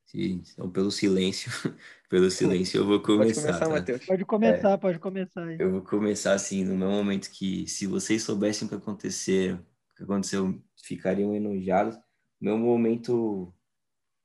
Sim, 0.06 0.42
então 0.54 0.70
pelo 0.70 0.90
silêncio, 0.90 1.50
pelo 2.08 2.30
silêncio 2.30 2.78
eu 2.78 2.86
vou 2.86 3.00
começar. 3.00 3.42
Pode 3.42 3.58
começar, 3.58 3.98
tá? 3.98 4.06
Pode 4.06 4.24
começar, 4.24 4.70
é, 4.70 4.76
pode 4.78 4.98
começar. 4.98 5.44
Aí. 5.44 5.56
Eu 5.60 5.70
vou 5.70 5.82
começar 5.82 6.32
assim, 6.32 6.64
no 6.64 6.74
meu 6.74 6.88
momento 6.88 7.30
que 7.30 7.66
se 7.66 7.86
vocês 7.86 8.22
soubessem 8.22 8.64
o 8.64 8.70
que 8.70 8.74
aconteceu, 8.74 9.58
que 9.98 10.04
aconteceu 10.04 10.62
ficariam 10.76 11.34
enojados. 11.34 11.98
Meu 12.40 12.56
momento 12.56 13.52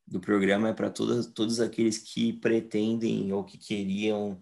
do 0.05 0.19
programa 0.19 0.69
é 0.69 0.73
para 0.73 0.89
todos, 0.89 1.59
aqueles 1.59 1.97
que 1.97 2.33
pretendem 2.33 3.33
ou 3.33 3.43
que 3.43 3.57
queriam, 3.57 4.39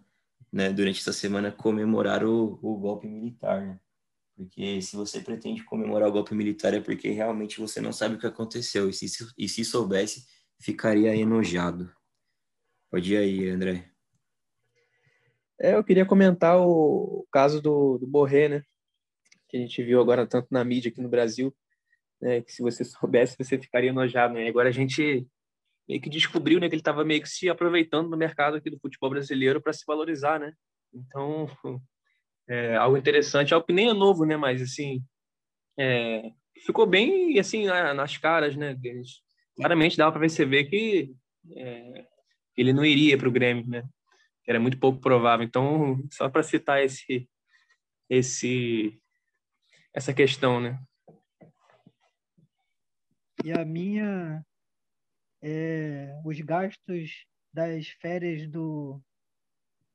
né, 0.51 0.71
durante 0.73 0.99
essa 0.99 1.13
semana, 1.13 1.51
comemorar 1.51 2.25
o, 2.25 2.59
o 2.61 2.77
golpe 2.77 3.07
militar, 3.07 3.65
né? 3.65 3.79
Porque 4.35 4.81
se 4.81 4.95
você 4.95 5.21
pretende 5.21 5.63
comemorar 5.63 6.09
o 6.09 6.11
golpe 6.11 6.33
militar 6.33 6.73
é 6.73 6.81
porque 6.81 7.11
realmente 7.11 7.59
você 7.59 7.79
não 7.79 7.93
sabe 7.93 8.15
o 8.15 8.19
que 8.19 8.25
aconteceu. 8.25 8.89
E 8.89 8.93
se, 8.93 9.05
e 9.37 9.47
se 9.47 9.63
soubesse, 9.63 10.25
ficaria 10.59 11.15
enojado. 11.15 11.93
Pode 12.89 13.13
ir 13.13 13.17
aí, 13.17 13.49
André. 13.49 13.89
É, 15.59 15.75
eu 15.75 15.83
queria 15.83 16.05
comentar 16.05 16.59
o 16.59 17.25
caso 17.31 17.61
do, 17.61 17.99
do 17.99 18.07
Borré, 18.07 18.49
né? 18.49 18.63
Que 19.51 19.57
a 19.57 19.59
gente 19.59 19.83
viu 19.83 19.99
agora 19.99 20.25
tanto 20.25 20.47
na 20.49 20.63
mídia 20.63 20.89
aqui 20.89 21.01
no 21.01 21.09
Brasil, 21.09 21.53
né, 22.21 22.41
que 22.41 22.51
se 22.51 22.61
você 22.61 22.83
soubesse, 22.85 23.35
você 23.37 23.59
ficaria 23.59 23.89
enojado. 23.89 24.33
Né? 24.33 24.47
Agora 24.47 24.69
a 24.69 24.71
gente 24.71 25.27
meio 25.87 26.01
que 26.01 26.09
descobriu 26.09 26.59
né, 26.59 26.69
que 26.69 26.75
ele 26.75 26.81
estava 26.81 27.03
meio 27.03 27.21
que 27.21 27.29
se 27.29 27.49
aproveitando 27.49 28.09
do 28.09 28.17
mercado 28.17 28.55
aqui 28.55 28.69
do 28.69 28.79
futebol 28.79 29.09
brasileiro 29.09 29.61
para 29.61 29.73
se 29.73 29.83
valorizar, 29.85 30.39
né? 30.39 30.53
Então, 30.93 31.47
é 32.47 32.77
algo 32.77 32.95
interessante, 32.95 33.53
algo 33.53 33.65
que 33.65 33.73
nem 33.73 33.89
é 33.89 33.93
novo, 33.93 34.25
né? 34.25 34.37
Mas, 34.37 34.61
assim, 34.61 35.03
é, 35.77 36.31
ficou 36.65 36.85
bem, 36.85 37.37
assim, 37.39 37.65
nas 37.65 38.17
caras, 38.17 38.55
né? 38.55 38.73
Deles. 38.73 39.21
Claramente 39.57 39.97
dava 39.97 40.11
para 40.11 40.21
perceber 40.21 40.65
que 40.65 41.13
é, 41.57 42.05
ele 42.55 42.71
não 42.71 42.85
iria 42.85 43.17
para 43.17 43.27
o 43.27 43.31
Grêmio, 43.31 43.67
né? 43.67 43.83
Era 44.47 44.59
muito 44.59 44.79
pouco 44.79 45.01
provável. 45.01 45.45
Então, 45.45 46.01
só 46.11 46.29
para 46.29 46.43
citar 46.43 46.83
esse, 46.83 47.27
esse 48.09 49.00
essa 49.93 50.13
questão, 50.13 50.59
né? 50.59 50.81
E 53.43 53.51
a 53.51 53.65
minha 53.65 54.45
é 55.41 56.21
os 56.23 56.39
gastos 56.41 57.25
das 57.53 57.87
férias 57.87 58.49
do 58.49 59.01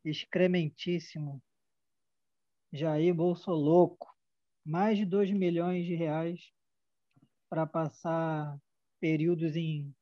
excrementíssimo 0.05 1.43
Jair 2.73 3.15
Bolsoloco, 3.15 4.15
mais 4.65 4.99
de 4.99 5.07
2 5.07 5.31
milhões 5.31 5.87
de 5.87 5.95
reais 5.95 6.53
para 7.49 7.67
passar 7.67 8.59
períodos 9.01 9.57
em 9.57 9.95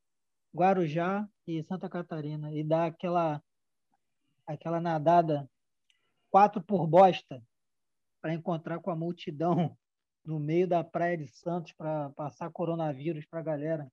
Guarujá 0.55 1.29
e 1.47 1.63
Santa 1.65 1.89
Catarina 1.89 2.53
e 2.53 2.65
dar 2.65 2.87
aquela 2.87 3.43
aquela 4.47 4.81
nadada 4.81 5.49
quatro 6.31 6.63
por 6.63 6.87
bosta 6.87 7.43
para 8.21 8.35
encontrar 8.35 8.81
com 8.81 8.91
a 8.91 8.97
multidão 8.97 9.77
no 10.25 10.39
meio 10.39 10.67
da 10.67 10.83
praia 10.83 11.17
de 11.17 11.29
Santos 11.29 11.73
para 11.73 12.11
passar 12.11 12.51
coronavírus 12.51 13.27
para 13.27 13.41
a 13.41 13.43
galera. 13.43 13.93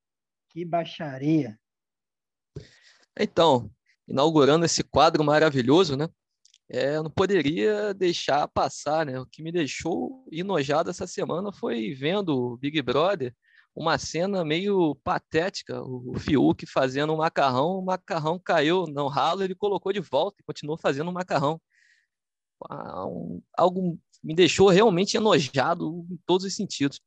Que 0.49 0.63
baixaria. 0.65 1.59
Então, 3.19 3.69
inaugurando 4.07 4.65
esse 4.65 4.83
quadro 4.83 5.23
maravilhoso, 5.23 5.95
né? 5.95 6.07
É, 6.69 6.95
eu 6.95 7.03
não 7.03 7.11
poderia 7.11 7.93
deixar 7.93 8.47
passar, 8.47 9.05
né? 9.05 9.19
O 9.19 9.25
que 9.25 9.43
me 9.43 9.51
deixou 9.51 10.25
enojado 10.31 10.89
essa 10.89 11.05
semana 11.05 11.51
foi 11.51 11.93
vendo 11.93 12.29
o 12.29 12.57
Big 12.57 12.81
Brother, 12.81 13.35
uma 13.75 13.97
cena 13.97 14.43
meio 14.43 14.95
patética, 15.03 15.81
o 15.81 16.13
Fiuk 16.17 16.65
fazendo 16.65 17.13
um 17.13 17.17
macarrão, 17.17 17.79
o 17.79 17.85
macarrão 17.85 18.39
caiu 18.39 18.85
no 18.87 19.07
ralo, 19.07 19.43
ele 19.43 19.55
colocou 19.55 19.91
de 19.91 19.99
volta 19.99 20.41
e 20.41 20.45
continuou 20.45 20.77
fazendo 20.77 21.09
um 21.09 21.13
macarrão. 21.13 21.59
Ah, 22.69 23.05
um, 23.05 23.41
algo 23.57 23.99
me 24.23 24.35
deixou 24.35 24.69
realmente 24.69 25.17
enojado 25.17 26.05
em 26.09 26.17
todos 26.25 26.45
os 26.45 26.55
sentidos. 26.55 27.01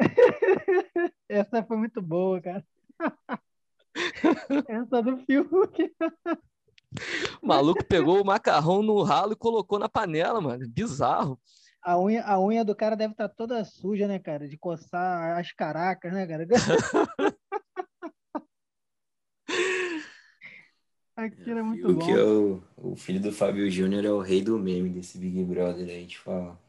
Essa 1.28 1.62
foi 1.64 1.76
muito 1.76 2.00
boa, 2.00 2.40
cara. 2.40 2.64
Essa 4.68 5.02
do 5.02 5.18
Fiuk. 5.18 5.94
O 7.42 7.46
maluco 7.46 7.84
pegou 7.84 8.20
o 8.20 8.24
macarrão 8.24 8.82
no 8.82 9.02
ralo 9.02 9.32
e 9.32 9.36
colocou 9.36 9.78
na 9.78 9.88
panela, 9.88 10.40
mano. 10.40 10.68
Bizarro. 10.68 11.40
A 11.82 11.98
unha, 12.00 12.24
a 12.24 12.40
unha 12.40 12.64
do 12.64 12.74
cara 12.74 12.96
deve 12.96 13.12
estar 13.12 13.28
tá 13.28 13.34
toda 13.34 13.64
suja, 13.64 14.06
né, 14.06 14.18
cara? 14.18 14.48
De 14.48 14.56
coçar 14.56 15.38
as 15.38 15.52
caracas, 15.52 16.12
né, 16.12 16.26
cara? 16.26 16.46
Aquilo 21.16 21.58
é 21.58 21.62
muito 21.62 21.88
o 21.88 21.94
bom. 21.94 22.04
Que 22.04 22.10
é 22.10 22.24
o, 22.24 22.62
o 22.76 22.96
filho 22.96 23.20
do 23.20 23.32
Fábio 23.32 23.70
Júnior 23.70 24.04
é 24.04 24.10
o 24.10 24.20
rei 24.20 24.42
do 24.42 24.58
meme 24.58 24.90
desse 24.90 25.16
Big 25.18 25.44
Brother, 25.44 25.84
a 25.84 25.92
gente 25.92 26.18
fala. 26.18 26.60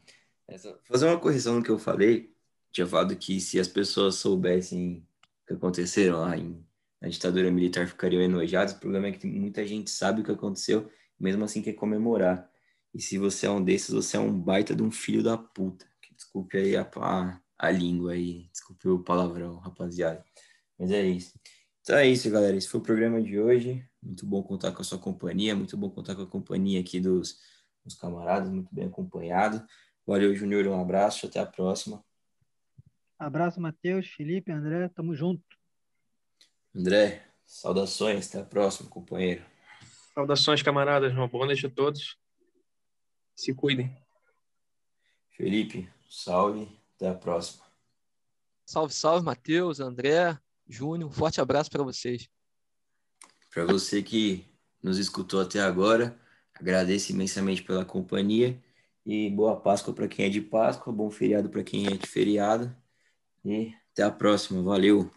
Essa, 0.46 0.78
fazer 0.84 1.06
uma 1.06 1.18
correção 1.18 1.56
no 1.56 1.62
que 1.62 1.70
eu 1.70 1.78
falei, 1.78 2.32
tinha 2.70 2.86
falado 2.86 3.16
que 3.16 3.40
se 3.40 3.58
as 3.58 3.66
pessoas 3.66 4.16
soubessem 4.16 5.04
o 5.42 5.46
que 5.48 5.54
aconteceram 5.54 6.20
lá 6.20 6.36
em, 6.36 6.64
na 7.00 7.08
ditadura 7.08 7.50
militar 7.50 7.88
ficariam 7.88 8.22
enojados. 8.22 8.74
O 8.74 8.78
problema 8.78 9.08
é 9.08 9.12
que 9.12 9.26
muita 9.26 9.66
gente 9.66 9.90
sabe 9.90 10.20
o 10.20 10.24
que 10.24 10.30
aconteceu, 10.30 10.88
mesmo 11.18 11.44
assim 11.44 11.60
quer 11.62 11.72
comemorar. 11.72 12.48
E 12.94 13.00
se 13.02 13.18
você 13.18 13.46
é 13.46 13.50
um 13.50 13.62
desses, 13.62 13.90
você 13.90 14.16
é 14.16 14.20
um 14.20 14.32
baita 14.32 14.74
de 14.74 14.82
um 14.82 14.90
filho 14.90 15.22
da 15.22 15.36
puta. 15.36 15.86
Desculpe 16.14 16.56
aí 16.56 16.76
a, 16.76 16.88
a, 16.96 17.40
a 17.58 17.70
língua 17.70 18.12
aí, 18.12 18.48
desculpe 18.52 18.88
o 18.88 19.02
palavrão, 19.02 19.56
rapaziada. 19.58 20.24
Mas 20.78 20.90
é 20.90 21.02
isso. 21.02 21.38
Então 21.86 21.98
é 21.98 22.08
isso, 22.08 22.28
galera. 22.28 22.56
Esse 22.56 22.68
foi 22.68 22.80
o 22.80 22.82
programa 22.82 23.22
de 23.22 23.38
hoje. 23.38 23.88
Muito 24.02 24.26
bom 24.26 24.42
contar 24.42 24.72
com 24.72 24.82
a 24.82 24.84
sua 24.84 24.98
companhia, 24.98 25.54
muito 25.54 25.76
bom 25.76 25.88
contar 25.88 26.16
com 26.16 26.22
a 26.22 26.26
companhia 26.26 26.80
aqui 26.80 26.98
dos, 26.98 27.40
dos 27.84 27.94
camaradas, 27.94 28.50
muito 28.50 28.74
bem 28.74 28.88
acompanhado. 28.88 29.64
Valeu, 30.04 30.34
Júnior, 30.34 30.66
um 30.66 30.80
abraço, 30.80 31.26
até 31.26 31.38
a 31.38 31.46
próxima. 31.46 32.04
Abraço, 33.16 33.60
Matheus, 33.60 34.08
Felipe, 34.08 34.50
André, 34.50 34.88
tamo 34.88 35.14
junto. 35.14 35.44
André, 36.74 37.24
saudações, 37.46 38.28
até 38.28 38.40
a 38.40 38.44
próxima, 38.44 38.90
companheiro. 38.90 39.46
Saudações, 40.12 40.62
camaradas, 40.62 41.12
uma 41.12 41.28
boa 41.28 41.46
noite 41.46 41.66
a 41.66 41.70
todos. 41.70 42.18
Se 43.32 43.54
cuidem. 43.54 43.96
Felipe, 45.36 45.88
salve, 46.10 46.68
até 46.96 47.08
a 47.08 47.14
próxima. 47.14 47.64
Salve, 48.64 48.92
salve, 48.92 49.24
Matheus, 49.24 49.78
André, 49.78 50.36
Júnior, 50.68 51.08
um 51.08 51.12
forte 51.12 51.40
abraço 51.40 51.70
para 51.70 51.82
vocês. 51.82 52.28
Para 53.52 53.64
você 53.64 54.02
que 54.02 54.44
nos 54.82 54.98
escutou 54.98 55.40
até 55.40 55.60
agora, 55.60 56.18
agradeço 56.54 57.12
imensamente 57.12 57.62
pela 57.62 57.84
companhia 57.84 58.62
e 59.04 59.30
boa 59.30 59.56
Páscoa 59.60 59.94
para 59.94 60.08
quem 60.08 60.26
é 60.26 60.28
de 60.28 60.40
Páscoa, 60.40 60.92
bom 60.92 61.10
feriado 61.10 61.48
para 61.48 61.62
quem 61.62 61.86
é 61.86 61.90
de 61.90 62.06
feriado 62.06 62.74
e 63.44 63.72
até 63.92 64.02
a 64.02 64.10
próxima. 64.10 64.62
Valeu! 64.62 65.10